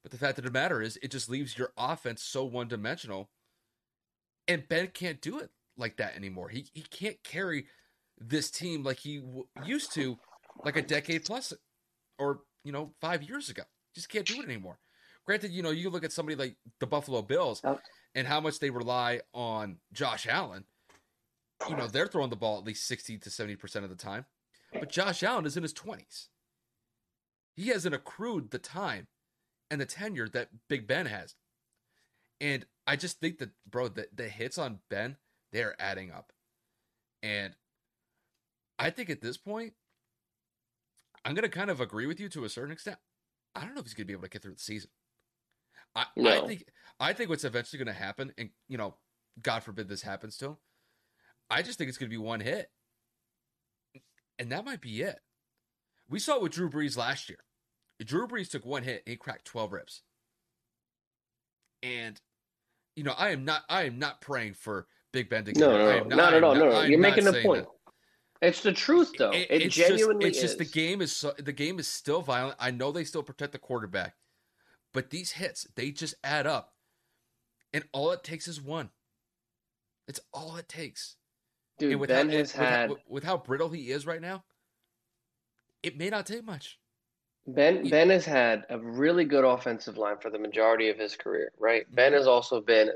[0.03, 3.30] But the fact of the matter is, it just leaves your offense so one dimensional.
[4.47, 6.49] And Ben can't do it like that anymore.
[6.49, 7.68] He, he can't carry
[8.20, 10.18] this team like he w- used to,
[10.63, 11.53] like a decade plus
[12.18, 13.63] or, you know, five years ago.
[13.95, 14.80] Just can't do it anymore.
[15.26, 17.61] Granted, you know, you look at somebody like the Buffalo Bills,
[18.18, 20.63] and how much they rely on Josh Allen,
[21.70, 24.26] you know, they're throwing the ball at least 60 to 70% of the time.
[24.74, 26.30] But Josh Allen is in his 20s.
[27.55, 29.05] He hasn't accrued the time
[29.70, 31.36] and the tenure that Big Ben has.
[32.41, 35.18] And I just think that, bro, the, the hits on Ben,
[35.51, 36.34] they're adding up.
[37.22, 37.53] And
[38.80, 39.74] I think at this point,
[41.24, 42.97] I'm going to kind of agree with you to a certain extent.
[43.53, 44.89] I don't know if he's going to be able to get through the season.
[45.98, 46.30] I, no.
[46.43, 46.66] I think
[47.00, 48.95] I think what's eventually going to happen, and you know,
[49.41, 50.58] God forbid this happens to him.
[51.50, 52.70] I just think it's going to be one hit,
[54.38, 55.20] and that might be it.
[56.10, 57.39] We saw it with Drew Brees last year.
[58.06, 60.04] Drew Brees took one hit and he cracked twelve ribs.
[61.82, 62.22] And
[62.95, 65.78] you know, I am not I am not praying for Big Ben to get no,
[65.78, 66.56] no, no, not, not at all.
[66.56, 67.66] No, no, you're making a point.
[67.66, 68.48] That.
[68.50, 69.32] It's the truth, though.
[69.32, 70.58] It, it genuinely just, it's is.
[70.58, 72.56] just the game is so, the game is still violent.
[72.60, 74.16] I know they still protect the quarterback,
[74.98, 76.74] but these hits, they just add up.
[77.72, 78.89] And all it takes is one.
[80.08, 81.18] It's all it takes.
[81.78, 84.20] Dude, and with Ben how, has with, had with, with how brittle he is right
[84.20, 84.43] now,
[85.84, 86.80] it may not take much.
[87.45, 91.52] Ben Ben has had a really good offensive line for the majority of his career,
[91.60, 91.84] right?
[91.84, 91.93] Mm-hmm.
[91.93, 92.89] Ben has also been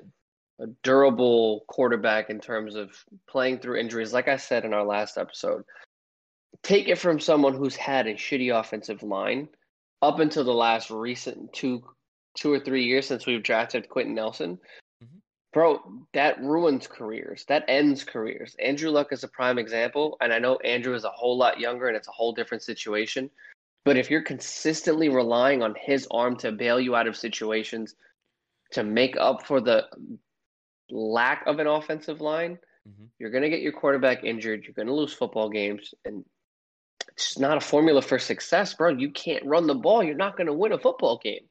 [0.60, 2.90] a durable quarterback in terms of
[3.30, 4.12] playing through injuries.
[4.12, 5.66] Like I said in our last episode,
[6.64, 9.50] take it from someone who's had a shitty offensive line
[10.02, 11.84] up until the last recent two
[12.36, 14.58] two or three years since we've drafted Quenton Nelson,
[15.04, 15.18] mm-hmm.
[15.54, 15.82] bro,
[16.14, 17.44] that ruins careers.
[17.50, 18.56] That ends careers.
[18.60, 21.88] Andrew Luck is a prime example, and I know Andrew is a whole lot younger
[21.88, 23.30] and it's a whole different situation.
[23.84, 27.96] But if you're consistently relying on his arm to bail you out of situations,
[28.72, 29.88] to make up for the
[30.90, 33.06] lack of an offensive line, mm-hmm.
[33.20, 34.64] you're going to get your quarterback injured.
[34.64, 35.94] You're going to lose football games.
[36.06, 36.24] And
[37.10, 38.90] it's not a formula for success, bro.
[38.90, 40.04] You can't run the ball.
[40.04, 41.44] You're not going to win a football game.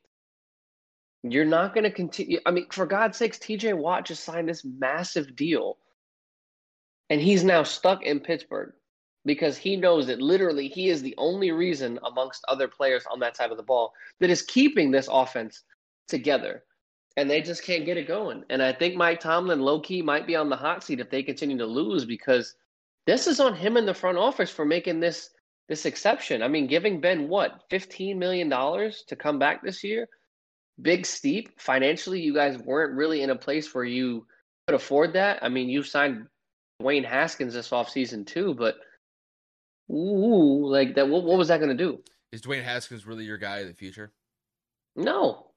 [1.22, 2.40] You're not going to continue.
[2.46, 5.78] I mean, for God's sakes, TJ Watt just signed this massive deal.
[7.10, 8.72] And he's now stuck in Pittsburgh
[9.26, 13.36] because he knows that literally he is the only reason amongst other players on that
[13.36, 15.64] side of the ball that is keeping this offense
[16.08, 16.64] together.
[17.16, 18.44] And they just can't get it going.
[18.48, 21.22] And I think Mike Tomlin, low key, might be on the hot seat if they
[21.22, 22.54] continue to lose because
[23.06, 25.30] this is on him in the front office for making this
[25.70, 26.42] this exception.
[26.42, 30.08] I mean, giving Ben what fifteen million dollars to come back this year,
[30.82, 32.20] big steep financially.
[32.20, 34.26] You guys weren't really in a place where you
[34.66, 35.38] could afford that.
[35.42, 36.26] I mean, you signed
[36.82, 38.74] Dwayne Haskins this offseason too, but
[39.88, 41.08] ooh, like that.
[41.08, 42.02] What, what was that going to do?
[42.32, 44.12] Is Dwayne Haskins really your guy in the future?
[44.96, 45.52] No.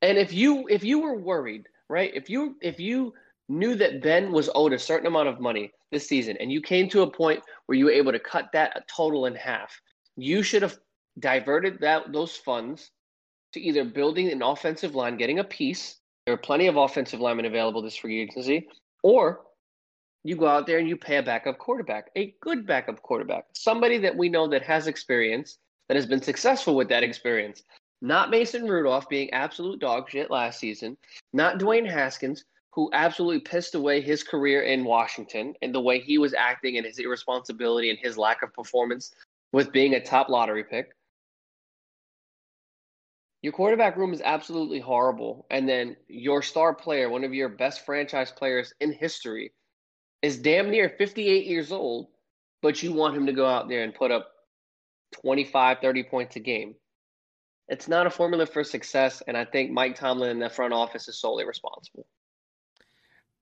[0.00, 2.10] And if you if you were worried, right?
[2.14, 3.12] If you if you
[3.48, 6.88] knew that Ben was owed a certain amount of money this season, and you came
[6.88, 9.78] to a point where you were able to cut that total in half,
[10.16, 10.78] you should have
[11.18, 12.90] diverted that those funds
[13.52, 16.00] to either building an offensive line, getting a piece.
[16.26, 18.66] There are plenty of offensive linemen available this free agency,
[19.02, 19.42] or
[20.24, 23.98] you go out there and you pay a backup quarterback, a good backup quarterback, somebody
[23.98, 27.62] that we know that has experience, that has been successful with that experience.
[28.00, 30.96] Not Mason Rudolph being absolute dog shit last season,
[31.32, 32.44] not Dwayne Haskins,
[32.74, 36.84] who absolutely pissed away his career in Washington and the way he was acting and
[36.84, 39.14] his irresponsibility and his lack of performance
[39.52, 40.90] with being a top lottery pick.
[43.42, 45.46] Your quarterback room is absolutely horrible.
[45.50, 49.52] And then your star player, one of your best franchise players in history,
[50.22, 52.08] is damn near 58 years old,
[52.60, 54.30] but you want him to go out there and put up
[55.20, 56.74] 25, 30 points a game.
[57.68, 61.06] It's not a formula for success, and I think Mike Tomlin in the front office
[61.06, 62.06] is solely responsible.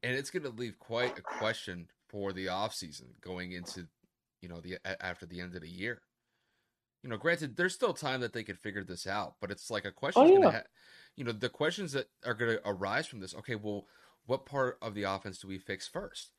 [0.02, 3.86] And it's going to leave quite a question for the offseason going into,
[4.40, 6.02] you know, the after the end of the year.
[7.02, 9.84] You know, granted, there's still time that they could figure this out, but it's like
[9.84, 10.22] a question.
[10.22, 10.50] Oh, yeah.
[10.50, 10.62] ha-
[11.16, 13.34] you know, the questions that are going to arise from this.
[13.34, 13.86] Okay, well,
[14.26, 16.30] what part of the offense do we fix first?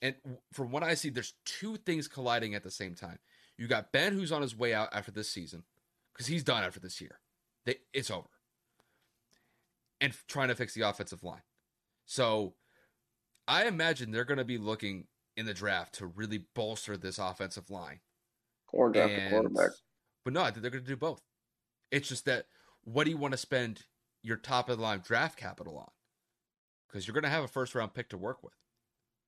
[0.00, 0.14] And
[0.52, 3.18] from what I see, there's two things colliding at the same time.
[3.56, 5.64] You got Ben, who's on his way out after this season,
[6.12, 7.20] because he's done after this year.
[7.64, 8.28] They, it's over.
[10.00, 11.42] And trying to fix the offensive line.
[12.04, 12.54] So
[13.46, 17.70] I imagine they're going to be looking in the draft to really bolster this offensive
[17.70, 18.00] line.
[18.72, 19.70] Or draft and, a quarterback.
[20.24, 21.22] But no, I think they're going to do both.
[21.90, 22.46] It's just that
[22.82, 23.82] what do you want to spend
[24.22, 25.90] your top of the line draft capital on?
[26.88, 28.54] Because you're going to have a first round pick to work with.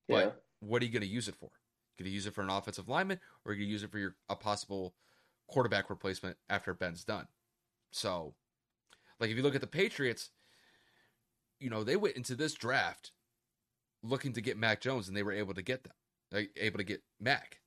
[0.07, 1.49] But yeah what are you going to use it for?
[1.97, 3.91] Going to use it for an offensive lineman, or are you going to use it
[3.91, 4.93] for your a possible
[5.47, 7.27] quarterback replacement after Ben's done?
[7.91, 8.35] So,
[9.19, 10.29] like if you look at the Patriots,
[11.59, 13.11] you know they went into this draft
[14.03, 15.93] looking to get Mac Jones, and they were able to get them,
[16.33, 17.59] uh, able to get Mac,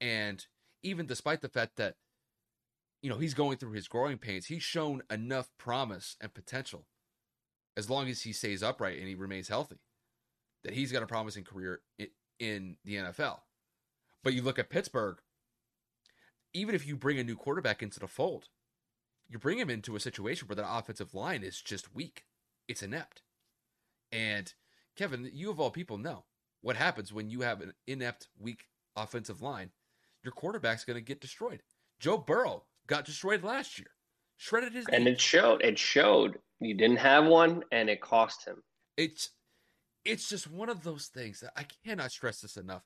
[0.00, 0.46] and
[0.82, 1.96] even despite the fact that
[3.02, 6.86] you know he's going through his growing pains, he's shown enough promise and potential
[7.76, 9.78] as long as he stays upright and he remains healthy
[10.64, 11.80] that he's got a promising career
[12.38, 13.38] in the NFL.
[14.24, 15.18] But you look at Pittsburgh,
[16.52, 18.48] even if you bring a new quarterback into the fold,
[19.28, 22.24] you bring him into a situation where the offensive line is just weak.
[22.66, 23.22] It's inept.
[24.10, 24.52] And
[24.98, 26.24] Kevin, you of all people know
[26.60, 28.64] what happens when you have an inept, weak
[28.96, 29.70] offensive line.
[30.24, 31.62] Your quarterback's going to get destroyed.
[32.00, 33.92] Joe Burrow got destroyed last year,
[34.38, 34.86] shredded his.
[34.92, 35.62] And it showed.
[35.62, 36.38] It showed.
[36.58, 38.56] You didn't have one, and it cost him.
[38.96, 39.30] It's
[40.04, 42.82] it's just one of those things that I cannot stress this enough.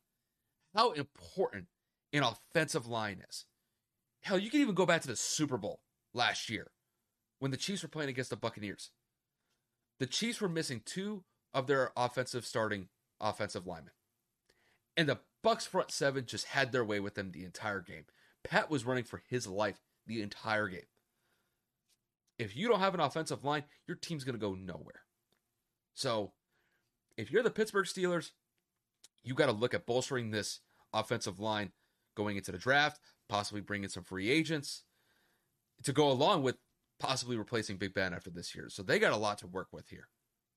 [0.75, 1.67] How important
[2.13, 3.47] an offensive line is.
[4.21, 5.81] Hell, you can even go back to the Super Bowl
[6.13, 6.73] last year
[7.39, 8.91] when the Chiefs were playing against the Buccaneers.
[9.99, 11.25] The Chiefs were missing two
[11.55, 12.89] of their offensive starting
[13.21, 13.93] offensive linemen.
[14.97, 18.05] And the Bucks front seven just had their way with them the entire game.
[18.45, 20.81] Pat was running for his life the entire game.
[22.39, 25.03] If you don't have an offensive line, your team's going to go nowhere.
[25.95, 26.33] So
[27.17, 28.31] if you're the Pittsburgh Steelers,
[29.23, 30.61] you got to look at bolstering this
[30.93, 31.73] offensive line
[32.15, 34.85] going into the draft, possibly bringing some free agents
[35.85, 36.57] to go along with
[36.99, 38.69] possibly replacing Big Ben after this year.
[38.69, 40.09] So they got a lot to work with here.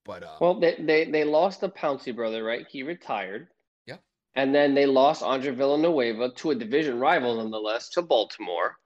[0.06, 2.66] But um, well, they they they lost the Pouncey brother, right?
[2.70, 3.47] He retired.
[3.86, 3.97] Yeah.
[4.36, 8.78] And then they lost Andre Villanueva to a division rival, nonetheless, to Baltimore.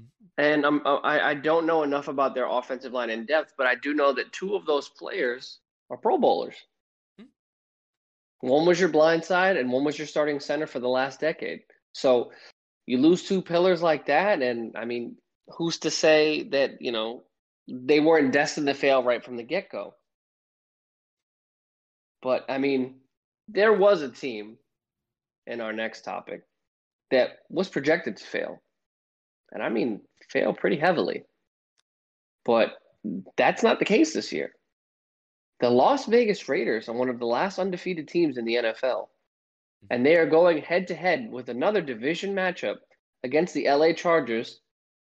[0.00, 0.42] Mm-hmm.
[0.42, 3.74] And um, I I don't know enough about their offensive line in depth, but I
[3.74, 5.58] do know that two of those players
[5.90, 6.56] are Pro Bowlers.
[8.40, 11.62] One was your blind side, and one was your starting center for the last decade.
[11.92, 12.30] So
[12.86, 15.16] you lose two pillars like that, and I mean,
[15.48, 17.24] who's to say that you know
[17.66, 19.94] they weren't destined to fail right from the get go?
[22.22, 22.96] But I mean,
[23.48, 24.56] there was a team
[25.46, 26.42] in our next topic
[27.10, 28.62] that was projected to fail,
[29.52, 31.24] and I mean fail pretty heavily.
[32.44, 32.72] But
[33.36, 34.52] that's not the case this year.
[35.60, 39.08] The Las Vegas Raiders are one of the last undefeated teams in the NFL,
[39.90, 42.76] and they are going head to head with another division matchup
[43.24, 44.60] against the LA Chargers.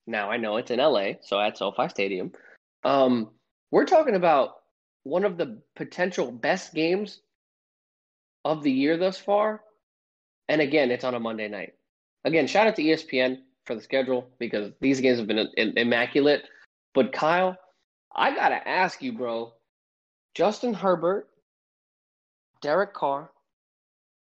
[0.07, 2.33] Now I know it's in LA, so at SoFi Stadium.
[2.85, 3.31] Um,
[3.71, 4.57] we're talking about
[5.07, 7.21] one of the potential best games
[8.45, 9.63] of the year thus far.
[10.49, 11.75] And again, it's on a Monday night.
[12.25, 16.43] Again, shout out to ESPN for the schedule because these games have been immaculate.
[16.93, 17.57] But Kyle,
[18.17, 19.53] I got to ask you, bro.
[20.35, 21.29] Justin Herbert,
[22.61, 23.31] Derek Carr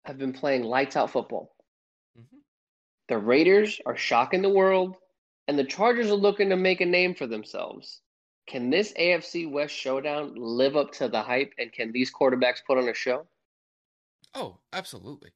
[0.04, 1.56] have been playing lights out football.
[2.18, 2.36] Mm-hmm.
[3.08, 4.96] The Raiders are shocking the world,
[5.48, 8.02] and the Chargers are looking to make a name for themselves.
[8.46, 12.78] Can this AFC West showdown live up to the hype, and can these quarterbacks put
[12.78, 13.26] on a show?
[14.34, 15.30] Oh, absolutely.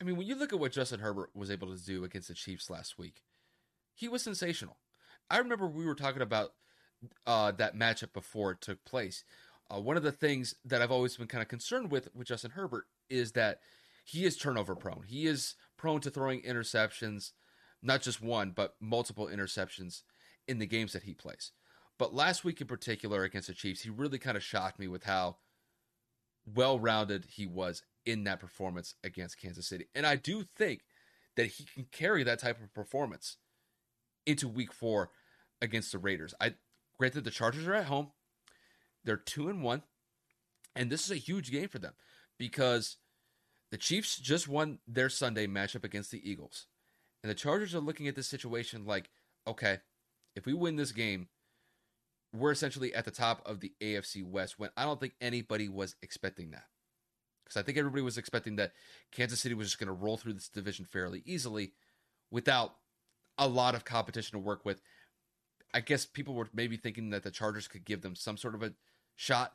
[0.00, 2.34] I mean, when you look at what Justin Herbert was able to do against the
[2.34, 3.22] Chiefs last week,
[3.94, 4.78] he was sensational.
[5.30, 6.50] I remember we were talking about
[7.26, 9.24] uh, that matchup before it took place.
[9.72, 12.50] Uh, one of the things that I've always been kind of concerned with with Justin
[12.50, 13.60] Herbert is that
[14.04, 15.04] he is turnover prone.
[15.06, 17.32] He is prone to throwing interceptions,
[17.82, 20.02] not just one, but multiple interceptions
[20.48, 21.52] in the games that he plays.
[22.02, 25.04] But last week in particular against the Chiefs, he really kind of shocked me with
[25.04, 25.36] how
[26.44, 29.86] well rounded he was in that performance against Kansas City.
[29.94, 30.80] And I do think
[31.36, 33.36] that he can carry that type of performance
[34.26, 35.10] into week four
[35.60, 36.34] against the Raiders.
[36.40, 36.54] I
[36.98, 38.10] granted the Chargers are at home.
[39.04, 39.84] They're two and one.
[40.74, 41.94] And this is a huge game for them
[42.36, 42.96] because
[43.70, 46.66] the Chiefs just won their Sunday matchup against the Eagles.
[47.22, 49.08] And the Chargers are looking at this situation like,
[49.46, 49.78] okay,
[50.34, 51.28] if we win this game,
[52.32, 55.96] we're essentially at the top of the AFC West when I don't think anybody was
[56.02, 56.64] expecting that.
[57.44, 58.72] Because I think everybody was expecting that
[59.10, 61.72] Kansas City was just going to roll through this division fairly easily
[62.30, 62.76] without
[63.36, 64.80] a lot of competition to work with.
[65.74, 68.62] I guess people were maybe thinking that the Chargers could give them some sort of
[68.62, 68.72] a
[69.16, 69.54] shot,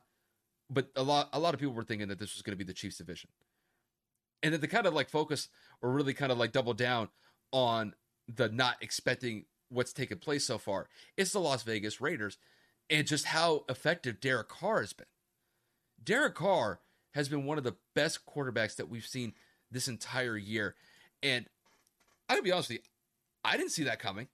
[0.70, 2.68] but a lot a lot of people were thinking that this was going to be
[2.68, 3.30] the Chiefs division.
[4.44, 5.50] And then to kind of like focus
[5.82, 7.10] or really kind of like double down
[7.52, 7.94] on
[8.28, 12.38] the not expecting what's taken place so far, it's the Las Vegas Raiders
[12.90, 15.08] and just how effective Derek Carr has been.
[16.04, 16.80] Derek Carr
[17.14, 19.34] has been one of the best quarterbacks that we've seen
[19.72, 20.76] this entire year.
[21.22, 21.48] And
[22.30, 22.84] I gotta be honest with you,
[23.44, 24.28] I didn't see that coming.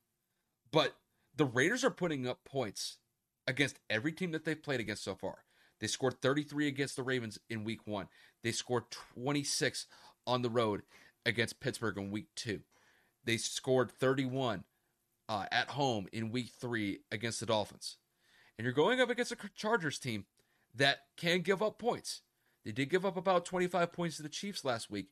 [0.72, 0.96] But
[1.36, 2.98] the Raiders are putting up points
[3.48, 5.44] against every team that they've played against so far.
[5.80, 8.08] They scored 33 against the Ravens in week one.
[8.44, 9.88] They scored 26
[10.26, 10.84] on the road
[11.26, 12.62] against Pittsburgh in week two.
[13.26, 14.64] They scored 31
[15.30, 17.98] uh, at home in week three against the Dolphins
[18.58, 20.26] and you're going up against a Chargers team
[20.76, 22.22] that can give up points.
[22.66, 25.08] They did give up about 25 points to the Chiefs last week.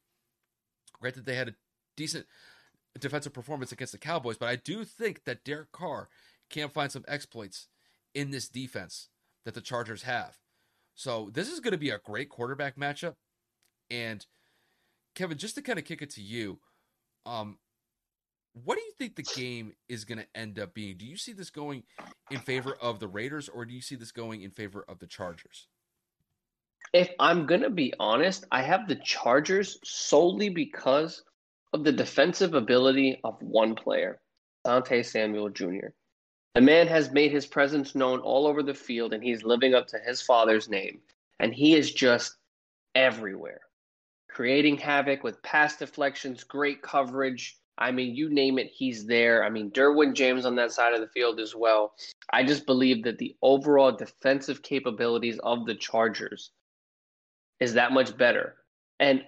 [0.99, 1.55] Granted, they had a
[1.97, 2.25] decent
[2.99, 6.09] defensive performance against the Cowboys, but I do think that Derek Carr
[6.49, 7.67] can find some exploits
[8.13, 9.09] in this defense
[9.45, 10.37] that the Chargers have.
[10.93, 13.15] So this is going to be a great quarterback matchup.
[13.89, 14.25] And
[15.15, 16.59] Kevin, just to kind of kick it to you,
[17.25, 17.57] um,
[18.53, 20.97] what do you think the game is going to end up being?
[20.97, 21.83] Do you see this going
[22.29, 25.07] in favor of the Raiders or do you see this going in favor of the
[25.07, 25.67] Chargers?
[26.93, 31.23] If I'm going to be honest, I have the Chargers solely because
[31.71, 34.19] of the defensive ability of one player,
[34.67, 35.87] Asante Samuel Jr.
[36.53, 39.87] The man has made his presence known all over the field and he's living up
[39.87, 40.99] to his father's name.
[41.39, 42.35] And he is just
[42.93, 43.61] everywhere,
[44.29, 49.43] creating havoc with pass deflections, great coverage I mean, you name it, he's there.
[49.43, 51.93] I mean, Derwin James on that side of the field as well.
[52.31, 56.51] I just believe that the overall defensive capabilities of the Chargers
[57.59, 58.57] is that much better.
[58.99, 59.23] And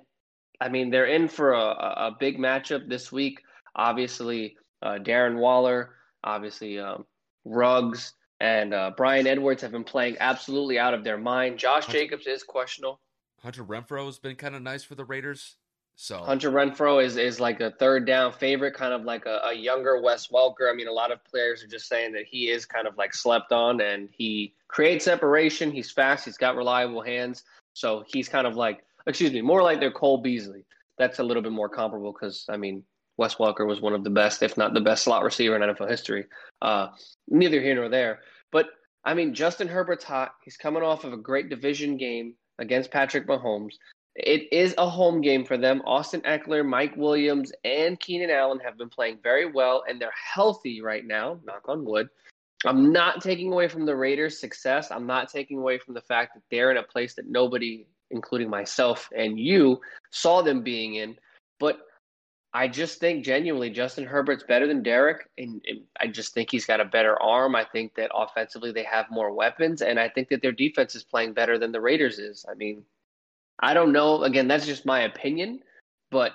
[0.62, 3.40] I mean, they're in for a, a big matchup this week.
[3.76, 7.06] Obviously, uh, Darren Waller, obviously, um,
[7.46, 11.58] Ruggs, and uh, Bryan Edwards have been playing absolutely out of their mind.
[11.58, 13.00] Josh Jacobs is questionable.
[13.42, 15.56] Hunter Renfrow has been kind of nice for the Raiders.
[15.96, 19.54] So Hunter Renfrow is is like a third down favorite, kind of like a, a,
[19.54, 20.72] younger Wes Welker.
[20.72, 23.14] I mean, a lot of players are just saying that he is kind of like
[23.14, 25.72] slept on, and he creates separation.
[25.72, 26.26] He's fast.
[26.26, 27.44] He's got reliable hands.
[27.74, 30.66] So he's kind of like, excuse me, more like their Cole Beasley.
[30.98, 32.84] That's a little bit more comparable because I mean,
[33.18, 35.90] Wes Welker was one of the best, if not the best, slot receiver in NFL
[35.90, 36.26] history.
[36.62, 36.88] Uh,
[37.28, 38.22] neither here nor there.
[38.52, 38.68] But
[39.06, 40.34] I mean, Justin Herbert's hot.
[40.44, 43.74] He's coming off of a great division game against Patrick Mahomes.
[44.16, 45.82] It is a home game for them.
[45.86, 50.82] Austin Ekeler, Mike Williams, and Keenan Allen have been playing very well, and they're healthy
[50.82, 51.40] right now.
[51.44, 52.10] Knock on wood.
[52.66, 54.92] I'm not taking away from the Raiders' success.
[54.92, 58.50] I'm not taking away from the fact that they're in a place that nobody, including
[58.50, 61.18] myself and you, saw them being in.
[61.60, 61.80] But
[62.54, 66.68] I just think genuinely Justin Herbert's better than Derek, and, and, I just think he's
[66.68, 67.56] got a better arm.
[67.56, 71.04] I think that offensively they have more weapons, and I think that their defense is
[71.04, 72.46] playing better than the Raiders is.
[72.50, 72.84] I mean,
[73.60, 74.24] I don't know.
[74.24, 75.60] Again, that's just my opinion,
[76.12, 76.34] but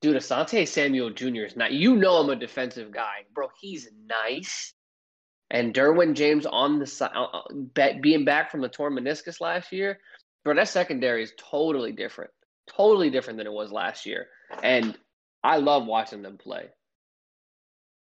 [0.00, 1.44] dude, Asante Samuel Jr.
[1.44, 1.72] is not.
[1.72, 3.48] You know, I'm a defensive guy, bro.
[3.60, 4.72] He's nice.
[5.50, 9.72] And Derwin James on the side, uh, uh, being back from the torn meniscus last
[9.72, 9.98] year,
[10.44, 12.30] bro, that secondary is totally different,
[12.68, 14.28] totally different than it was last year.
[14.62, 14.96] And
[15.42, 16.68] I love watching them play.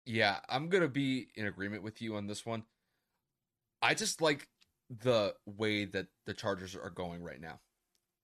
[0.05, 2.63] Yeah, I'm gonna be in agreement with you on this one.
[3.81, 4.47] I just like
[4.89, 7.59] the way that the Chargers are going right now.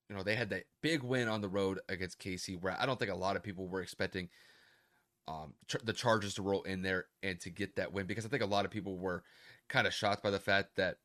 [0.10, 2.98] You know, they had that big win on the road against KC, where I don't
[2.98, 4.30] think a lot of people were expecting
[5.28, 5.54] um,
[5.84, 8.48] the Chargers to roll in there and to get that win because I think a
[8.48, 9.24] lot of people were
[9.68, 10.98] kind of shocked by the fact that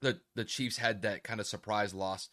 [0.00, 2.30] the the Chiefs had that kind of surprise loss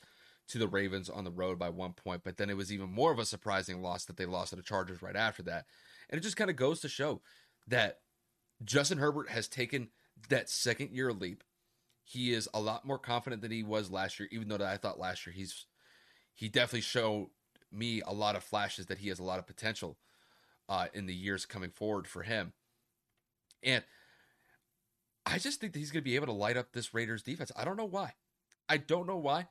[0.48, 3.12] to the Ravens on the road by one point, but then it was even more
[3.12, 5.66] of a surprising loss that they lost to the Chargers right after that.
[6.10, 7.22] And it just kind of goes to show
[7.68, 8.00] that
[8.64, 9.90] Justin Herbert has taken
[10.30, 11.44] that second year leap.
[12.04, 15.00] He is a lot more confident than he was last year, even though I thought
[15.00, 15.66] last year he's
[16.34, 17.30] he definitely showed
[17.72, 19.98] me a lot of flashes that he has a lot of potential
[20.70, 22.54] uh, in the years coming forward for him.
[23.64, 23.84] And
[25.26, 27.52] I just think that he's going to be able to light up this Raiders defense.
[27.56, 28.14] I don't know why.
[28.68, 29.48] I don't know why,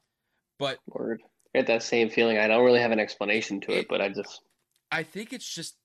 [0.59, 1.23] but Word.
[1.55, 2.39] I get that same feeling.
[2.39, 4.41] I don't really have an explanation to it, it but I just
[4.91, 5.77] I think it's just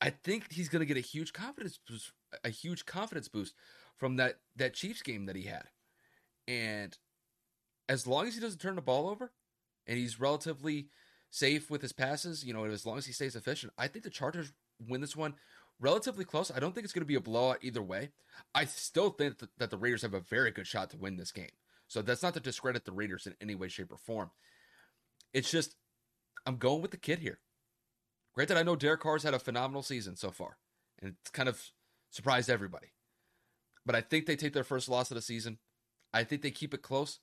[0.00, 2.12] I think he's going to get a huge confidence boost,
[2.44, 3.54] a huge confidence boost
[3.96, 5.64] from that that Chiefs game that he had.
[6.46, 6.96] And
[7.88, 9.32] as long as he doesn't turn the ball over
[9.86, 10.88] and he's relatively
[11.30, 14.10] safe with his passes, you know, as long as he stays efficient, I think the
[14.10, 14.52] Chargers
[14.86, 15.34] win this one
[15.80, 16.50] relatively close.
[16.54, 18.10] I don't think it's going to be a blowout either way.
[18.54, 21.50] I still think that the Raiders have a very good shot to win this game.
[21.88, 24.30] So that's not to discredit the Raiders in any way, shape, or form.
[25.32, 25.74] It's just,
[26.46, 27.40] I'm going with the kid here.
[28.34, 30.56] Granted, I know Derek Carr's had a phenomenal season so far,
[31.00, 31.62] and it's kind of
[32.10, 32.92] surprised everybody.
[33.84, 35.58] But I think they take their first loss of the season.
[36.14, 37.18] I think they keep it close,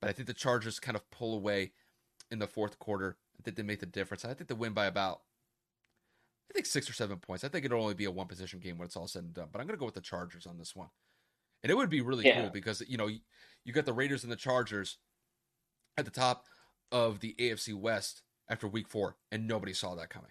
[0.00, 1.72] but I think the Chargers kind of pull away
[2.30, 4.24] in the fourth quarter I think they make the difference.
[4.24, 5.20] I think they win by about,
[6.50, 7.44] I think six or seven points.
[7.44, 9.48] I think it'll only be a one position game when it's all said and done.
[9.52, 10.88] But I'm going to go with the Chargers on this one.
[11.62, 12.42] And it would be really yeah.
[12.42, 13.18] cool because, you know, you,
[13.64, 14.98] you got the Raiders and the Chargers
[15.98, 16.44] at the top
[16.92, 20.30] of the AFC West after week four, and nobody saw that coming.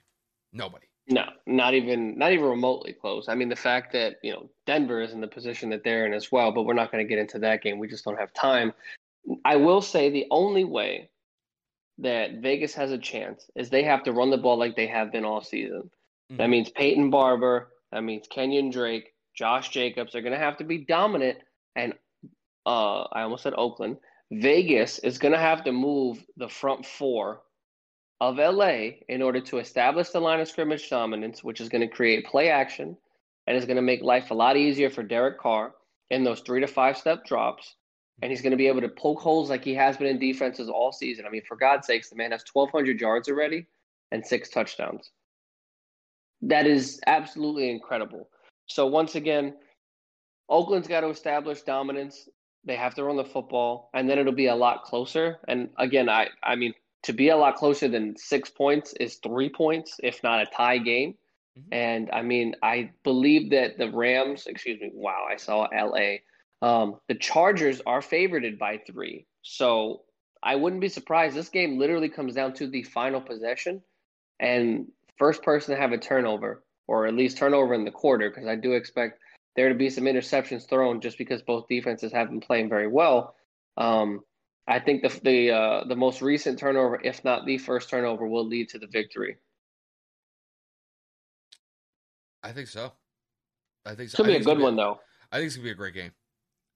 [0.53, 0.85] Nobody.
[1.07, 3.27] No, not even not even remotely close.
[3.27, 6.13] I mean, the fact that you know Denver is in the position that they're in
[6.13, 7.77] as well, but we're not going to get into that game.
[7.77, 8.73] We just don't have time.
[9.43, 11.09] I will say the only way
[11.99, 15.11] that Vegas has a chance is they have to run the ball like they have
[15.11, 15.89] been all season.
[16.31, 16.37] Mm-hmm.
[16.37, 20.63] That means Peyton Barber, that means Kenyon Drake, Josh Jacobs are going to have to
[20.63, 21.37] be dominant.
[21.75, 21.93] And
[22.65, 23.97] uh, I almost said Oakland.
[24.31, 27.41] Vegas is going to have to move the front four
[28.21, 31.93] of LA in order to establish the line of scrimmage dominance, which is going to
[31.93, 32.97] create play action
[33.45, 35.73] and is going to make life a lot easier for Derek Carr
[36.09, 37.75] in those three to five step drops
[38.21, 40.69] and he's going to be able to poke holes like he has been in defenses
[40.69, 41.25] all season.
[41.25, 43.67] I mean, for God's sakes, the man has 1,200 yards already
[44.11, 45.11] and six touchdowns.
[46.41, 48.29] That is absolutely incredible.
[48.67, 49.55] So, once again,
[50.49, 52.29] Oakland's got to establish dominance.
[52.63, 55.39] They have to run the football, and then it'll be a lot closer.
[55.47, 56.73] And again, I, I mean,
[57.03, 60.79] to be a lot closer than six points is three points, if not a tie
[60.79, 61.15] game.
[61.57, 61.73] Mm-hmm.
[61.73, 66.17] And I mean, I believe that the Rams, excuse me, wow, I saw LA
[66.65, 69.27] um, the Chargers are favored by three.
[69.43, 70.01] So
[70.41, 71.35] I wouldn't be surprised.
[71.35, 73.83] This game literally comes down to the final possession
[74.39, 74.87] and
[75.19, 78.55] first person to have a turnover, or at least turnover in the quarter, because I
[78.55, 79.19] do expect
[79.55, 83.35] there to be some interceptions thrown just because both defenses have been playing very well.
[83.77, 84.21] Um,
[84.67, 88.47] I think the the uh, the most recent turnover, if not the first turnover, will
[88.47, 89.37] lead to the victory.
[92.41, 92.91] I think so.
[93.85, 94.15] I think so.
[94.15, 94.99] It's gonna be a good one, though.
[95.31, 96.11] I think it's gonna be a great game.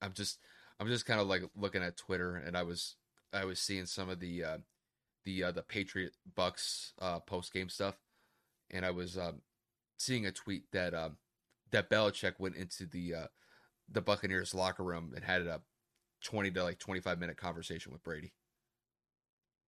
[0.02, 0.40] I'm just
[0.80, 2.96] I'm just kind of like looking at Twitter and I was
[3.34, 4.58] I was seeing some of the uh,
[5.26, 7.96] the uh, the Patriot Bucks uh, post game stuff,
[8.72, 9.42] and I was um,
[9.98, 11.18] seeing a tweet that um,
[11.72, 13.28] that Belichick went into the uh,
[13.92, 15.62] the Buccaneers locker room and had a
[16.24, 18.34] twenty to like twenty five minute conversation with Brady.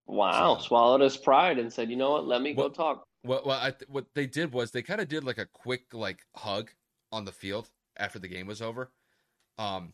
[0.07, 2.25] Wow, so, swallowed his pride and said, "You know what?
[2.25, 5.07] Let me well, go talk." Well, well, I, what they did was they kind of
[5.07, 6.71] did like a quick like hug
[7.11, 8.91] on the field after the game was over.
[9.59, 9.93] Um,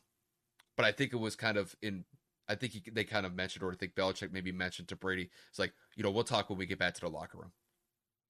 [0.77, 2.05] but I think it was kind of in
[2.47, 5.29] I think he, they kind of mentioned, or I think Belichick maybe mentioned to Brady,
[5.49, 7.51] it's like, you know, we'll talk when we get back to the locker room.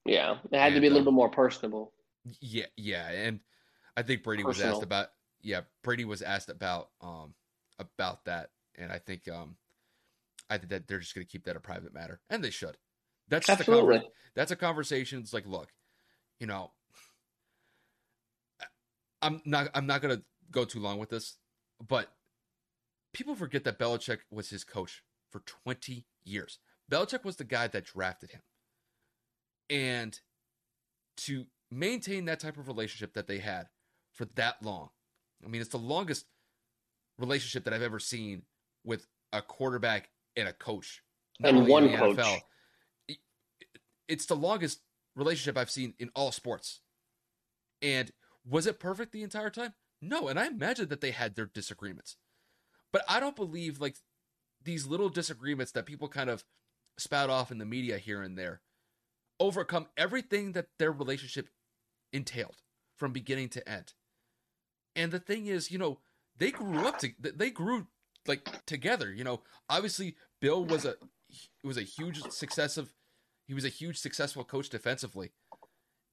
[0.05, 1.93] Yeah, it had and, to be a little um, bit more personable.
[2.41, 3.41] Yeah, yeah, and
[3.95, 4.69] I think Brady Personal.
[4.69, 5.09] was asked about.
[5.41, 7.35] Yeah, Brady was asked about um
[7.77, 9.57] about that, and I think um
[10.49, 12.77] I think that they're just going to keep that a private matter, and they should.
[13.27, 13.97] That's Absolutely.
[13.97, 14.05] A conver-
[14.35, 15.19] that's a conversation.
[15.19, 15.69] It's like, look,
[16.39, 16.71] you know,
[19.21, 21.37] I'm not I'm not going to go too long with this,
[21.85, 22.09] but
[23.17, 26.59] people forget that Belichick was his coach for 20 years.
[26.89, 28.41] Belichick was the guy that drafted him.
[29.71, 30.19] And
[31.17, 33.69] to maintain that type of relationship that they had
[34.13, 34.89] for that long,
[35.43, 36.25] I mean, it's the longest
[37.17, 38.43] relationship that I've ever seen
[38.85, 41.01] with a quarterback and a coach.
[41.43, 42.17] And one coach.
[42.17, 42.41] NFL.
[44.07, 44.81] It's the longest
[45.15, 46.81] relationship I've seen in all sports.
[47.81, 48.11] And
[48.47, 49.73] was it perfect the entire time?
[50.01, 50.27] No.
[50.27, 52.15] And I imagine that they had their disagreements.
[52.91, 53.97] But I don't believe like
[54.63, 56.43] these little disagreements that people kind of
[56.97, 58.61] spout off in the media here and there
[59.39, 61.49] overcome everything that their relationship
[62.11, 62.57] entailed
[62.97, 63.93] from beginning to end.
[64.95, 65.99] And the thing is, you know,
[66.37, 67.87] they grew up to they grew
[68.27, 69.41] like together, you know.
[69.69, 70.95] Obviously Bill was a
[71.63, 72.93] was a huge success of
[73.47, 75.31] he was a huge successful coach defensively.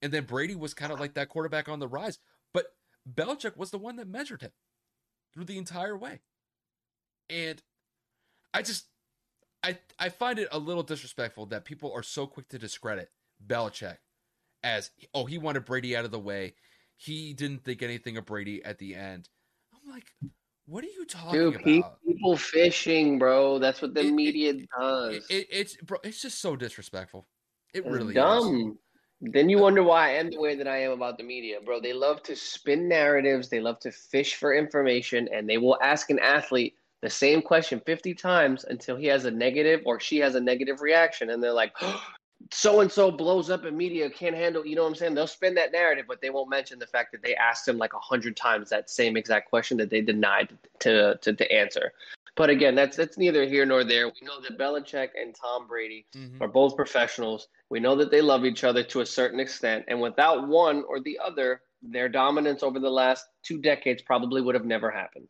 [0.02, 2.18] And then Brady was kind of like that quarterback on the rise,
[2.52, 2.66] but
[3.10, 4.52] Belichick was the one that measured him
[5.32, 6.20] through the entire way.
[7.30, 7.62] And
[8.52, 8.86] I just
[9.62, 13.10] I I find it a little disrespectful that people are so quick to discredit
[13.44, 13.96] Belichick
[14.62, 16.54] as oh he wanted Brady out of the way.
[16.96, 19.28] He didn't think anything of Brady at the end.
[19.74, 20.06] I'm like,
[20.66, 21.98] what are you talking Dude, about?
[22.06, 23.58] People fishing, bro.
[23.58, 25.26] That's what the it, media it, does.
[25.28, 25.98] It, it's bro.
[26.04, 27.26] It's just so disrespectful.
[27.74, 28.78] It it's really dumb.
[29.22, 29.32] Is.
[29.32, 31.58] Then you uh, wonder why I am the way that I am about the media,
[31.64, 31.80] bro.
[31.80, 33.48] They love to spin narratives.
[33.48, 36.74] They love to fish for information, and they will ask an athlete
[37.04, 40.80] the same question 50 times until he has a negative or she has a negative
[40.80, 41.28] reaction.
[41.28, 41.74] And they're like
[42.50, 45.14] so and so blows up in media can't handle you know what i'm saying?
[45.14, 47.92] They'll spin that narrative but they won't mention the fact that they asked him like
[47.92, 51.92] a hundred times that same exact question that they denied to, to to answer.
[52.36, 54.06] But again that's that's neither here nor there.
[54.06, 56.42] We know that Belichick and Tom Brady mm-hmm.
[56.42, 57.48] are both professionals.
[57.68, 59.84] We know that they love each other to a certain extent.
[59.88, 64.54] And without one or the other their dominance over the last two decades probably would
[64.54, 65.28] have never happened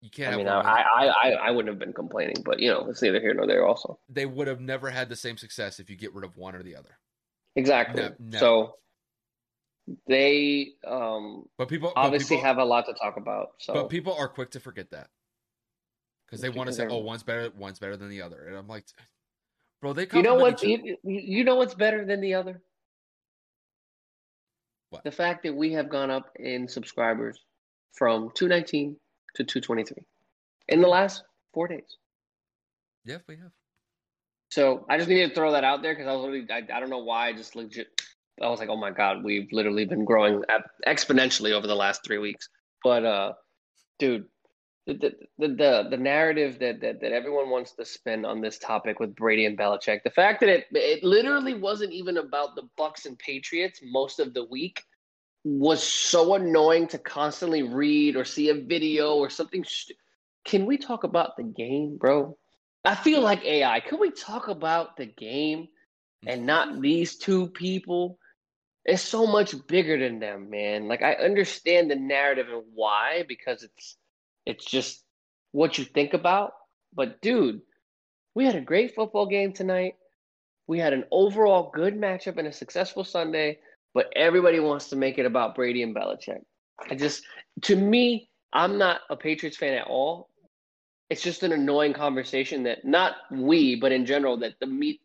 [0.00, 0.34] you can't.
[0.34, 3.20] I mean, I, I, I, I wouldn't have been complaining, but you know, it's neither
[3.20, 3.66] here nor there.
[3.66, 6.54] Also, they would have never had the same success if you get rid of one
[6.54, 6.98] or the other.
[7.56, 8.02] Exactly.
[8.02, 8.38] No, no.
[8.38, 8.74] So
[10.06, 13.48] they, um, but people obviously but people, have a lot to talk about.
[13.58, 15.08] So, but people are quick to forget that
[16.26, 18.68] because they want to say, "Oh, one's better, one's better than the other," and I'm
[18.68, 18.86] like,
[19.82, 20.06] bro, they.
[20.14, 20.62] You know what?
[20.62, 22.62] You, you know what's better than the other?
[24.88, 25.04] What?
[25.04, 27.38] The fact that we have gone up in subscribers
[27.92, 28.96] from 219
[29.36, 30.04] to 223
[30.68, 31.96] in the last four days.
[33.04, 33.50] Yeah, we have.
[34.50, 36.80] So I just needed to throw that out there because I was literally, I, I
[36.80, 37.88] don't know why, I just legit,
[38.42, 40.42] I was like, oh my God, we've literally been growing
[40.86, 42.48] exponentially over the last three weeks.
[42.82, 43.32] But, uh,
[43.98, 44.26] dude,
[44.86, 44.94] the,
[45.38, 49.14] the, the, the narrative that, that, that everyone wants to spin on this topic with
[49.14, 53.18] Brady and Belichick, the fact that it, it literally wasn't even about the Bucks and
[53.18, 54.82] Patriots most of the week
[55.44, 59.64] was so annoying to constantly read or see a video or something.
[60.44, 62.36] Can we talk about the game, bro?
[62.84, 63.80] I feel like AI.
[63.80, 65.68] Can we talk about the game
[66.26, 68.18] and not these two people?
[68.84, 70.88] It's so much bigger than them, man.
[70.88, 73.96] Like I understand the narrative and why because it's
[74.46, 75.04] it's just
[75.52, 76.52] what you think about.
[76.94, 77.60] But dude,
[78.34, 79.94] we had a great football game tonight.
[80.66, 83.58] We had an overall good matchup and a successful Sunday
[83.94, 86.42] but everybody wants to make it about Brady and Belichick.
[86.88, 87.22] I just,
[87.62, 90.28] to me, I'm not a Patriots fan at all.
[91.08, 95.00] It's just an annoying conversation that not we, but in general, that the meet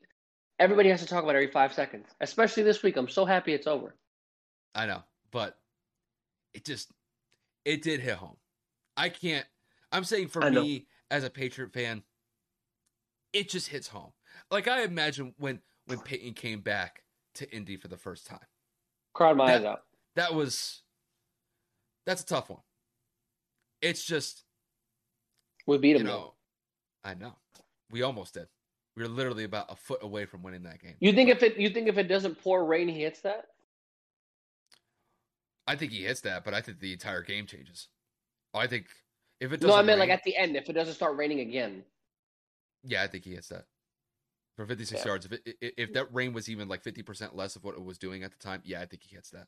[0.60, 2.08] everybody has to talk about every five seconds.
[2.22, 2.98] Especially this week.
[2.98, 3.96] I'm so happy it's over.
[4.74, 5.58] I know, but
[6.54, 6.92] it just
[7.64, 8.38] it did hit home.
[8.98, 9.46] I can't.
[9.92, 12.04] I'm saying for me as a Patriot fan,
[13.34, 14.12] it just hits home.
[14.52, 17.04] Like I imagine when when Peyton came back
[17.36, 18.40] to Indy for the first time.
[19.16, 19.82] Cried my that, eyes out.
[20.18, 20.82] That was
[22.06, 22.60] that's a tough one.
[23.82, 24.44] It's just
[25.66, 26.04] we beat him.
[26.04, 26.34] You know,
[27.04, 27.34] I know.
[27.90, 28.48] We almost did.
[28.98, 30.96] We were literally about a foot away from winning that game.
[31.00, 33.46] You think if it you think if it doesn't pour rain, he hits that?
[35.66, 37.88] I think he hits that, but I think the entire game changes.
[38.54, 38.88] I think
[39.40, 39.70] if it doesn't.
[39.70, 41.84] No, I meant rain, like at the end, if it doesn't start raining again.
[42.84, 43.66] Yeah, I think he hits that
[44.56, 45.08] for 56 yeah.
[45.08, 45.26] yards.
[45.26, 45.94] If it, if mm.
[45.94, 48.62] that rain was even like 50% less of what it was doing at the time,
[48.64, 49.48] yeah, I think he hits that.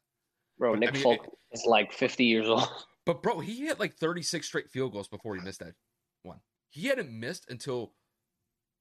[0.57, 2.67] Bro, but, Nick I mean, Folk it, is like 50 years old.
[3.05, 5.75] But bro, he hit like 36 straight field goals before he missed that
[6.23, 6.41] one.
[6.71, 7.93] he hadn't missed until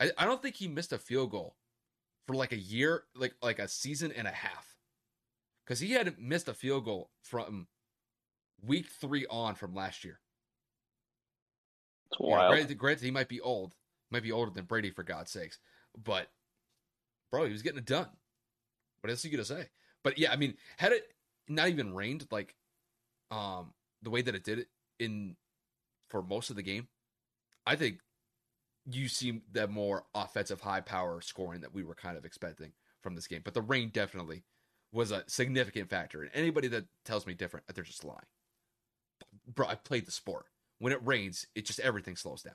[0.00, 1.54] I, I don't think he missed a field goal
[2.26, 4.74] for like a year, like like a season and a half,
[5.64, 7.68] because he hadn't missed a field goal from
[8.60, 10.18] week three on from last year.
[12.10, 12.50] It's wild.
[12.50, 13.74] granted, granted, he might be old,
[14.10, 15.58] might be older than Brady for God's sakes,
[16.02, 16.28] but
[17.30, 18.08] bro, he was getting it done.
[19.00, 19.68] What else are you gonna say?
[20.02, 21.04] But yeah, I mean, had it
[21.48, 22.54] not even rained like
[23.30, 24.68] um the way that it did it
[24.98, 25.36] in
[26.08, 26.88] for most of the game,
[27.66, 27.98] I think
[28.88, 33.14] you see the more offensive high power scoring that we were kind of expecting from
[33.14, 33.40] this game.
[33.44, 34.44] But the rain definitely
[34.92, 36.22] was a significant factor.
[36.22, 38.18] And anybody that tells me different, they're just lying.
[39.52, 40.46] Bro, I played the sport.
[40.78, 42.54] When it rains, it just everything slows down.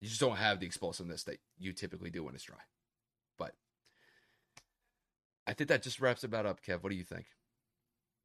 [0.00, 2.56] You just don't have the explosiveness that you typically do when it's dry.
[3.38, 3.52] But
[5.46, 6.82] I think that just wraps about up, Kev.
[6.82, 7.26] What do you think?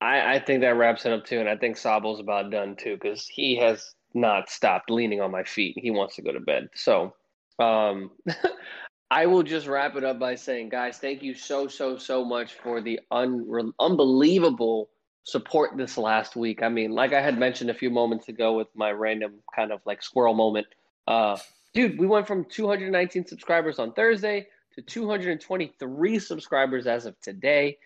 [0.02, 2.97] I, I think that wraps it up too, and I think Sabo's about done too
[3.02, 5.77] because he has not stopped leaning on my feet.
[5.77, 6.69] He wants to go to bed.
[6.76, 7.14] So,
[7.60, 8.11] um,
[9.11, 12.53] I will just wrap it up by saying, guys, thank you so so so much
[12.53, 14.89] for the un- unbelievable
[15.23, 16.64] support this last week.
[16.64, 19.81] I mean, like I had mentioned a few moments ago with my random kind of
[19.85, 20.68] like squirrel moment.
[21.07, 21.38] Uh,
[21.76, 27.77] dude, we went from 219 subscribers on Thursday to 223 subscribers as of today.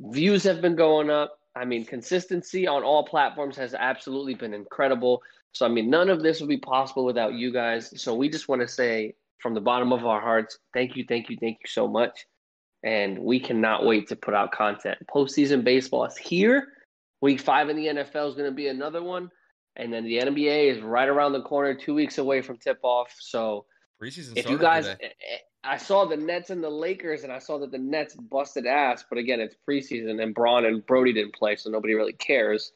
[0.00, 1.38] Views have been going up.
[1.54, 5.22] I mean, consistency on all platforms has absolutely been incredible.
[5.52, 7.98] So, I mean, none of this would be possible without you guys.
[7.98, 11.30] So, we just want to say from the bottom of our hearts, thank you, thank
[11.30, 12.26] you, thank you so much.
[12.82, 14.98] And we cannot wait to put out content.
[15.08, 16.68] Postseason baseball is here.
[17.22, 19.30] Week five in the NFL is going to be another one.
[19.76, 23.14] And then the NBA is right around the corner, two weeks away from tip off.
[23.18, 23.66] So,
[24.00, 25.12] Preseason if you guys, today.
[25.64, 29.04] I saw the Nets and the Lakers, and I saw that the Nets busted ass.
[29.08, 32.72] But again, it's preseason, and Bron and Brodie didn't play, so nobody really cares.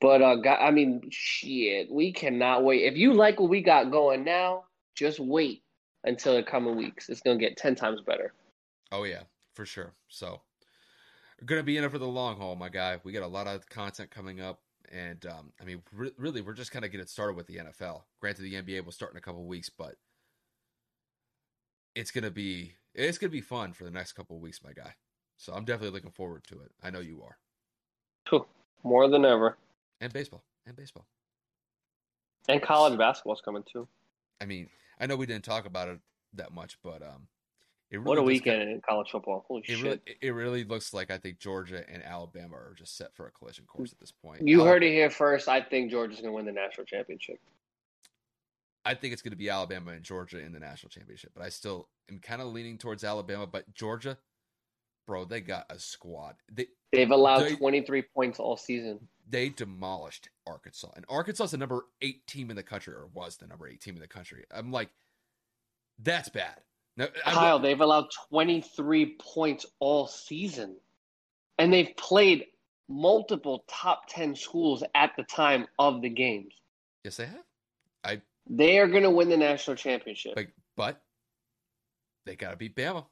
[0.00, 2.82] But uh, I mean, shit, we cannot wait.
[2.82, 4.64] If you like what we got going now,
[4.94, 5.62] just wait
[6.02, 7.08] until the coming weeks.
[7.08, 8.34] It's gonna get ten times better.
[8.90, 9.22] Oh yeah,
[9.54, 9.94] for sure.
[10.08, 10.40] So
[11.40, 12.98] we're gonna be in it for the long haul, my guy.
[13.04, 14.60] We got a lot of content coming up,
[14.92, 18.02] and um, I mean, re- really, we're just kind of getting started with the NFL.
[18.20, 19.96] Granted, the NBA will start in a couple weeks, but
[21.94, 24.94] it's gonna be it's gonna be fun for the next couple weeks, my guy.
[25.36, 26.72] So I'm definitely looking forward to it.
[26.82, 27.38] I know you are.
[28.28, 28.46] Cool.
[28.82, 29.56] More than ever.
[30.00, 30.42] And baseball.
[30.66, 31.06] And baseball.
[32.48, 33.88] And college basketball's coming too.
[34.40, 34.68] I mean,
[35.00, 35.98] I know we didn't talk about it
[36.34, 37.28] that much, but um
[37.92, 39.44] really what a weekend in college football.
[39.46, 39.82] Holy it shit.
[39.82, 43.30] Really, it really looks like I think Georgia and Alabama are just set for a
[43.30, 43.68] collision mm.
[43.68, 44.46] course at this point.
[44.46, 45.48] You Alabama, heard it here first.
[45.48, 47.38] I think Georgia's going to win the national championship.
[48.84, 51.48] I think it's going to be Alabama and Georgia in the national championship, but I
[51.48, 53.46] still am kind of leaning towards Alabama.
[53.46, 54.18] But Georgia,
[55.06, 56.34] bro, they got a squad.
[56.52, 59.00] They they've allowed they, 23 points all season.
[59.28, 63.36] They demolished Arkansas, and Arkansas is the number eight team in the country, or was
[63.36, 64.44] the number eight team in the country.
[64.54, 64.90] I'm like,
[65.98, 66.60] that's bad.
[66.96, 70.76] Now, Kyle, they've allowed 23 points all season,
[71.58, 72.46] and they've played
[72.88, 76.54] multiple top 10 schools at the time of the games.
[77.02, 77.44] Yes, they have.
[78.04, 80.34] I they are going to win the national championship.
[80.34, 80.46] But,
[80.76, 81.02] but
[82.26, 83.04] they got to beat Bama.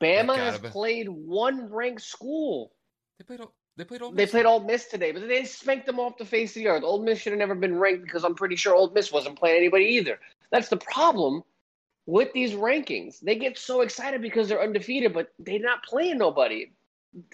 [0.00, 0.68] Bama has be...
[0.68, 2.72] played one ranked school.
[3.18, 3.40] They played.
[3.40, 4.16] All, They played Ole Miss.
[4.16, 6.82] They played Ole Miss today, but they spanked them off the face of the earth.
[6.82, 9.58] Old Miss should have never been ranked because I'm pretty sure Old Miss wasn't playing
[9.58, 10.18] anybody either.
[10.50, 11.42] That's the problem
[12.10, 13.20] with these rankings.
[13.20, 16.72] They get so excited because they're undefeated, but they're not playing nobody.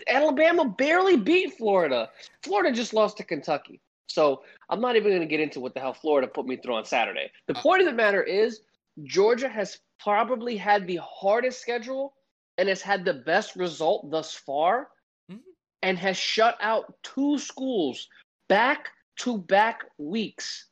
[0.09, 2.11] Alabama barely beat Florida.
[2.43, 3.81] Florida just lost to Kentucky.
[4.07, 6.75] So I'm not even going to get into what the hell Florida put me through
[6.75, 7.31] on Saturday.
[7.49, 8.61] The uh, point of the matter is,
[9.05, 12.15] Georgia has probably had the hardest schedule
[12.59, 14.89] and has had the best result thus far
[15.31, 15.41] mm-hmm.
[15.83, 18.09] and has shut out two schools
[18.49, 20.67] back to back weeks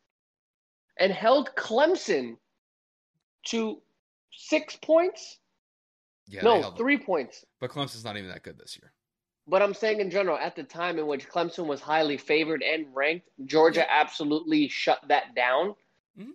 [0.99, 2.37] and held Clemson
[3.47, 3.83] to
[4.37, 5.39] six points.
[6.27, 7.45] Yeah, no, three points.
[7.61, 8.93] But Clemson's not even that good this year.
[9.47, 12.87] But I'm saying in general, at the time in which Clemson was highly favored and
[12.95, 14.01] ranked, Georgia yeah.
[14.01, 15.75] absolutely shut that down.
[16.19, 16.31] Mm-hmm.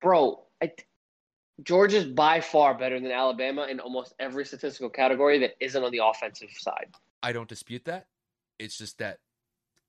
[0.00, 0.72] Bro, I,
[1.62, 6.00] Georgia's by far better than Alabama in almost every statistical category that isn't on the
[6.02, 6.86] offensive side.
[7.22, 8.06] I don't dispute that.
[8.58, 9.18] It's just that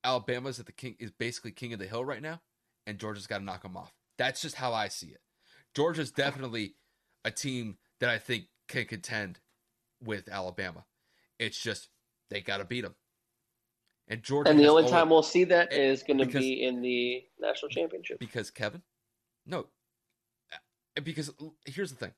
[0.04, 2.40] Alabama's at the king is basically king of the hill right now,
[2.86, 3.92] and Georgia's got to knock them off.
[4.18, 5.20] That's just how I see it.
[5.74, 6.74] Georgia's definitely
[7.24, 9.38] a team that I think can contend
[10.02, 10.84] with Alabama.
[11.38, 11.88] It's just
[12.30, 12.94] they got to beat them.
[14.08, 14.50] And Georgia.
[14.50, 18.18] And the only time we'll see that is going to be in the national championship.
[18.18, 18.82] Because Kevin,
[19.46, 19.66] no,
[21.02, 21.30] because
[21.64, 22.12] here's the thing.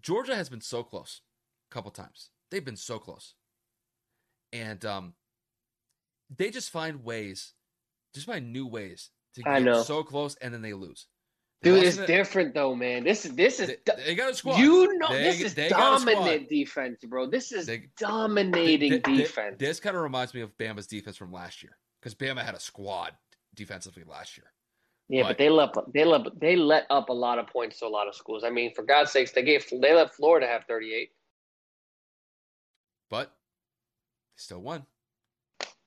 [0.00, 1.22] Georgia has been so close
[1.70, 2.30] a couple times.
[2.50, 3.34] They've been so close,
[4.52, 5.14] and um,
[6.34, 7.54] they just find ways,
[8.14, 11.06] just find new ways to get so close, and then they lose.
[11.62, 12.06] Dude, it's it.
[12.06, 13.02] different though, man.
[13.02, 14.58] This is this is they, they got a squad.
[14.58, 17.26] You know, they, this is dominant defense, bro.
[17.26, 19.56] This is they, dominating defense.
[19.58, 22.60] This kind of reminds me of Bama's defense from last year because Bama had a
[22.60, 23.12] squad
[23.54, 24.52] defensively last year.
[25.08, 27.86] Yeah, but, but they let they let they let up a lot of points to
[27.86, 28.44] a lot of schools.
[28.44, 31.10] I mean, for God's sakes, they gave they let Florida have thirty eight.
[33.08, 33.32] But
[34.34, 34.84] still won.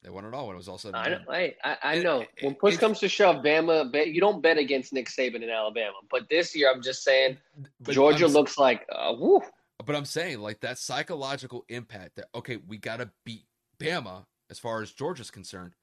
[0.09, 1.19] They won it all when it was all said I know.
[1.29, 1.53] I,
[1.83, 2.21] I know.
[2.21, 5.97] It, when push comes to shove, Bama, you don't bet against Nick Saban in Alabama.
[6.09, 7.37] But this year, I'm just saying,
[7.83, 9.39] Georgia I'm, looks like, uh, woo.
[9.85, 13.43] But I'm saying, like, that psychological impact that, okay, we got to beat
[13.79, 15.75] Bama as far as Georgia's concerned.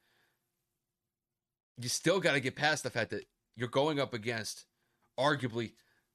[1.81, 4.65] You still got to get past the fact that you're going up against
[5.17, 5.75] arguably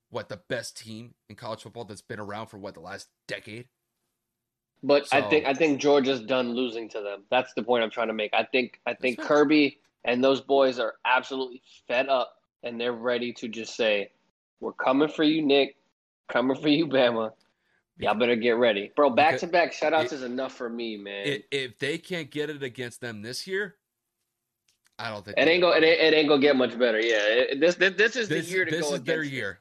[0.09, 3.69] what the best team in college football that's been around for what the last decade.
[4.83, 7.23] But so, I think I think Georgia's done losing to them.
[7.29, 8.33] That's the point I'm trying to make.
[8.33, 13.31] I think I think Kirby and those boys are absolutely fed up and they're ready
[13.33, 14.11] to just say,
[14.59, 15.75] "We're coming for you, Nick.
[16.29, 17.31] Coming for you, Bama.
[17.97, 19.11] Y'all better get ready, bro.
[19.11, 21.27] Back to back shutouts it, is enough for me, man.
[21.27, 23.75] It, if they can't get it against them this year,
[24.97, 25.71] I don't think it ain't go.
[25.73, 26.99] It it ain't gonna get much better.
[26.99, 28.91] Yeah, it, this, this this is this, the year to this go.
[28.91, 29.59] This is their year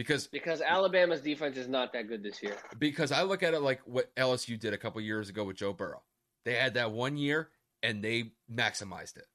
[0.00, 2.56] because because Alabama's defense is not that good this year.
[2.78, 5.74] Because I look at it like what LSU did a couple years ago with Joe
[5.74, 6.00] Burrow.
[6.46, 7.50] They had that one year
[7.82, 9.26] and they maximized it.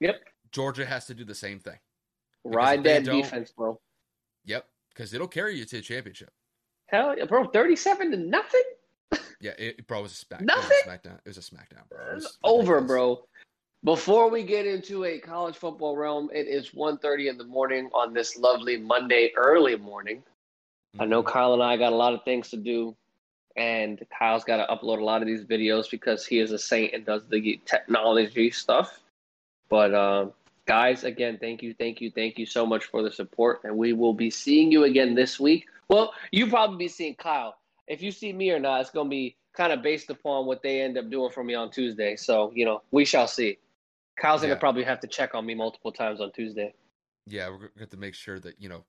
[0.00, 0.16] Yep.
[0.50, 1.78] Georgia has to do the same thing.
[2.44, 3.80] Ride that defense, bro.
[4.44, 6.30] Yep, because it'll carry you to the championship.
[6.88, 8.64] Hell, yeah, bro, thirty-seven to nothing.
[9.40, 10.42] yeah, it, bro, it was a smackdown.
[10.42, 10.78] Nothing.
[10.84, 11.18] It was a smackdown.
[11.24, 12.10] It was a smackdown, bro.
[12.10, 13.24] It was over, bro.
[13.84, 18.14] Before we get into a college football realm, it is 1.30 in the morning on
[18.14, 20.22] this lovely Monday early morning.
[21.00, 21.32] I know mm-hmm.
[21.32, 22.94] Kyle and I got a lot of things to do,
[23.56, 26.94] and Kyle's got to upload a lot of these videos because he is a saint
[26.94, 29.00] and does the technology stuff.
[29.68, 30.26] But uh,
[30.64, 33.94] guys, again, thank you, thank you, thank you so much for the support, and we
[33.94, 35.66] will be seeing you again this week.
[35.88, 37.56] Well, you probably be seeing Kyle.
[37.88, 40.82] If you see me or not, it's gonna be kind of based upon what they
[40.82, 42.14] end up doing for me on Tuesday.
[42.14, 43.58] So you know, we shall see.
[44.20, 46.74] Kyle's gonna probably have to check on me multiple times on Tuesday.
[47.26, 48.84] Yeah, we're gonna have to make sure that you know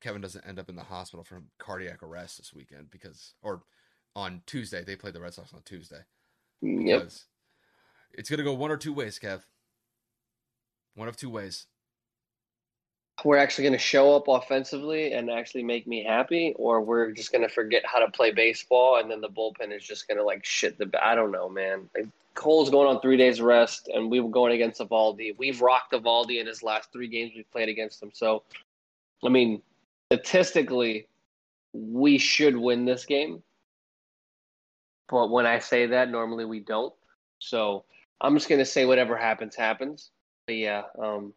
[0.00, 3.62] Kevin doesn't end up in the hospital from cardiac arrest this weekend because, or
[4.14, 6.00] on Tuesday they play the Red Sox on Tuesday.
[6.62, 7.10] Mm, yep.
[8.12, 9.42] It's gonna go one or two ways, Kev.
[10.94, 11.66] One of two ways.
[13.24, 17.32] We're actually going to show up offensively and actually make me happy, or we're just
[17.32, 20.24] going to forget how to play baseball, and then the bullpen is just going to
[20.24, 20.90] like shit the.
[21.02, 21.88] I don't know, man.
[22.36, 25.36] Cole's going on three days rest, and we were going against Eovaldi.
[25.36, 28.10] We've rocked Eovaldi in his last three games we've played against him.
[28.12, 28.44] So,
[29.24, 29.62] I mean,
[30.12, 31.08] statistically,
[31.72, 33.42] we should win this game.
[35.08, 36.92] But when I say that, normally we don't.
[37.38, 37.84] So
[38.20, 40.10] I'm just going to say whatever happens, happens.
[40.46, 41.32] But yeah, um,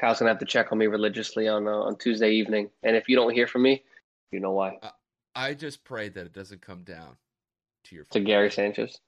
[0.00, 2.70] Kyle's going to have to check on me religiously on uh, on Tuesday evening.
[2.82, 3.82] And if you don't hear from me,
[4.32, 4.78] you know why.
[5.34, 7.16] I just pray that it doesn't come down
[7.84, 9.00] to your to Gary Sanchez.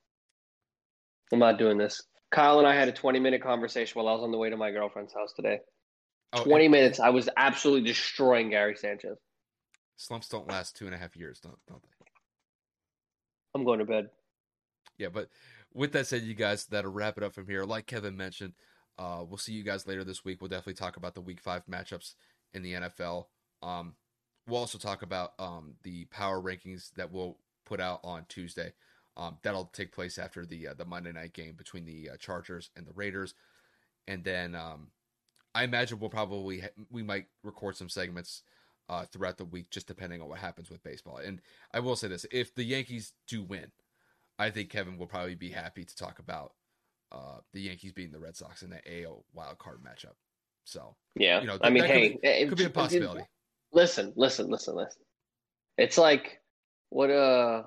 [1.33, 2.03] I'm not doing this.
[2.31, 4.57] Kyle and I had a 20 minute conversation while I was on the way to
[4.57, 5.61] my girlfriend's house today.
[6.33, 7.01] Oh, 20 minutes.
[7.01, 9.19] I was absolutely destroying Gary Sanchez.
[9.97, 11.89] Slumps don't last two and a half years, don't, don't they?
[13.55, 14.11] I'm going to bed.
[14.99, 15.29] Yeah, but
[15.73, 17.65] with that said, you guys, that'll wrap it up from here.
[17.65, 18.55] Like Kevin mentioned,
[18.99, 20.41] uh, we'll see you guys later this week.
[20.41, 22.15] We'll definitely talk about the week five matchups
[22.53, 23.27] in the NFL.
[23.63, 23.95] Um,
[24.47, 28.73] we'll also talk about um, the power rankings that we'll put out on Tuesday.
[29.17, 32.71] Um, that'll take place after the uh, the Monday night game between the uh, Chargers
[32.77, 33.35] and the Raiders,
[34.09, 34.89] and then um,
[35.55, 38.43] I imagine we'll probably ha- we might record some segments
[38.89, 41.19] uh, throughout the week, just depending on what happens with baseball.
[41.19, 41.41] And
[41.73, 43.71] I will say this: if the Yankees do win,
[44.39, 46.55] I think Kevin will probably be happy to talk about
[47.13, 50.15] uh, the Yankees beating the Red Sox in the AL wild card matchup.
[50.65, 53.21] So yeah, you know, I mean, hey, could be, it, could be a possibility.
[53.21, 53.29] It,
[53.73, 55.03] listen, listen, listen, listen.
[55.79, 56.41] It's like
[56.91, 57.65] what uh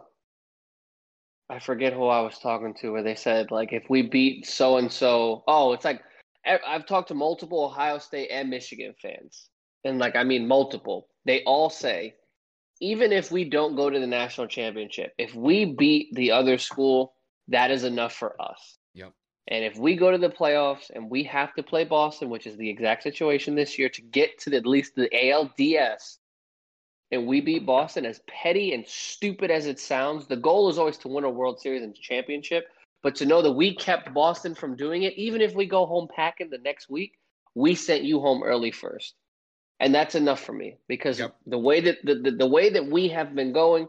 [1.50, 4.78] I forget who I was talking to where they said like if we beat so
[4.78, 6.02] and so, oh, it's like
[6.46, 9.50] I've talked to multiple Ohio State and Michigan fans,
[9.84, 11.08] and like I mean multiple.
[11.26, 12.16] They all say
[12.80, 17.14] even if we don't go to the national championship, if we beat the other school,
[17.48, 18.78] that is enough for us.
[18.94, 19.14] Yep.
[19.48, 22.58] And if we go to the playoffs and we have to play Boston, which is
[22.58, 26.18] the exact situation this year, to get to the, at least the ALDS,
[27.12, 30.98] and we beat Boston, as petty and stupid as it sounds, the goal is always
[31.00, 32.68] to win a World Series and championship.
[33.04, 36.08] But to know that we kept Boston from doing it, even if we go home
[36.14, 37.14] packing the next week,
[37.56, 39.16] we sent you home early first.
[39.80, 41.36] And that's enough for me because yep.
[41.46, 43.88] the way that the, the, the way that we have been going,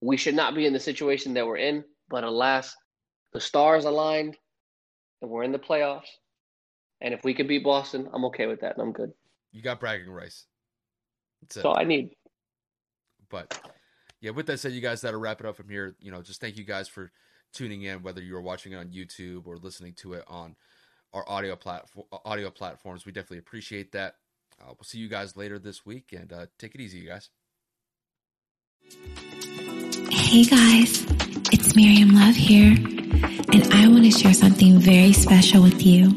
[0.00, 1.82] we should not be in the situation that we're in.
[2.10, 2.76] But alas,
[3.32, 4.36] the stars aligned
[5.22, 6.08] and we're in the playoffs.
[7.00, 9.12] And if we could beat Boston, I'm okay with that and I'm good.
[9.52, 10.44] You got bragging rights.
[11.40, 12.10] That's, That's all I need.
[13.30, 13.58] But
[14.20, 15.94] yeah, with that said, you guys that'll wrap it up from here.
[16.00, 17.10] You know, just thank you guys for
[17.52, 20.56] tuning in, whether you're watching it on YouTube or listening to it on
[21.12, 23.06] our audio platform audio platforms.
[23.06, 24.16] We definitely appreciate that.
[24.60, 27.30] Uh, we'll see you guys later this week, and uh, take it easy, you guys.
[30.10, 31.04] Hey guys,
[31.52, 36.10] it's Miriam Love here, and I want to share something very special with you.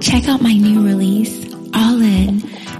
[0.00, 2.42] Check out my new release, All In,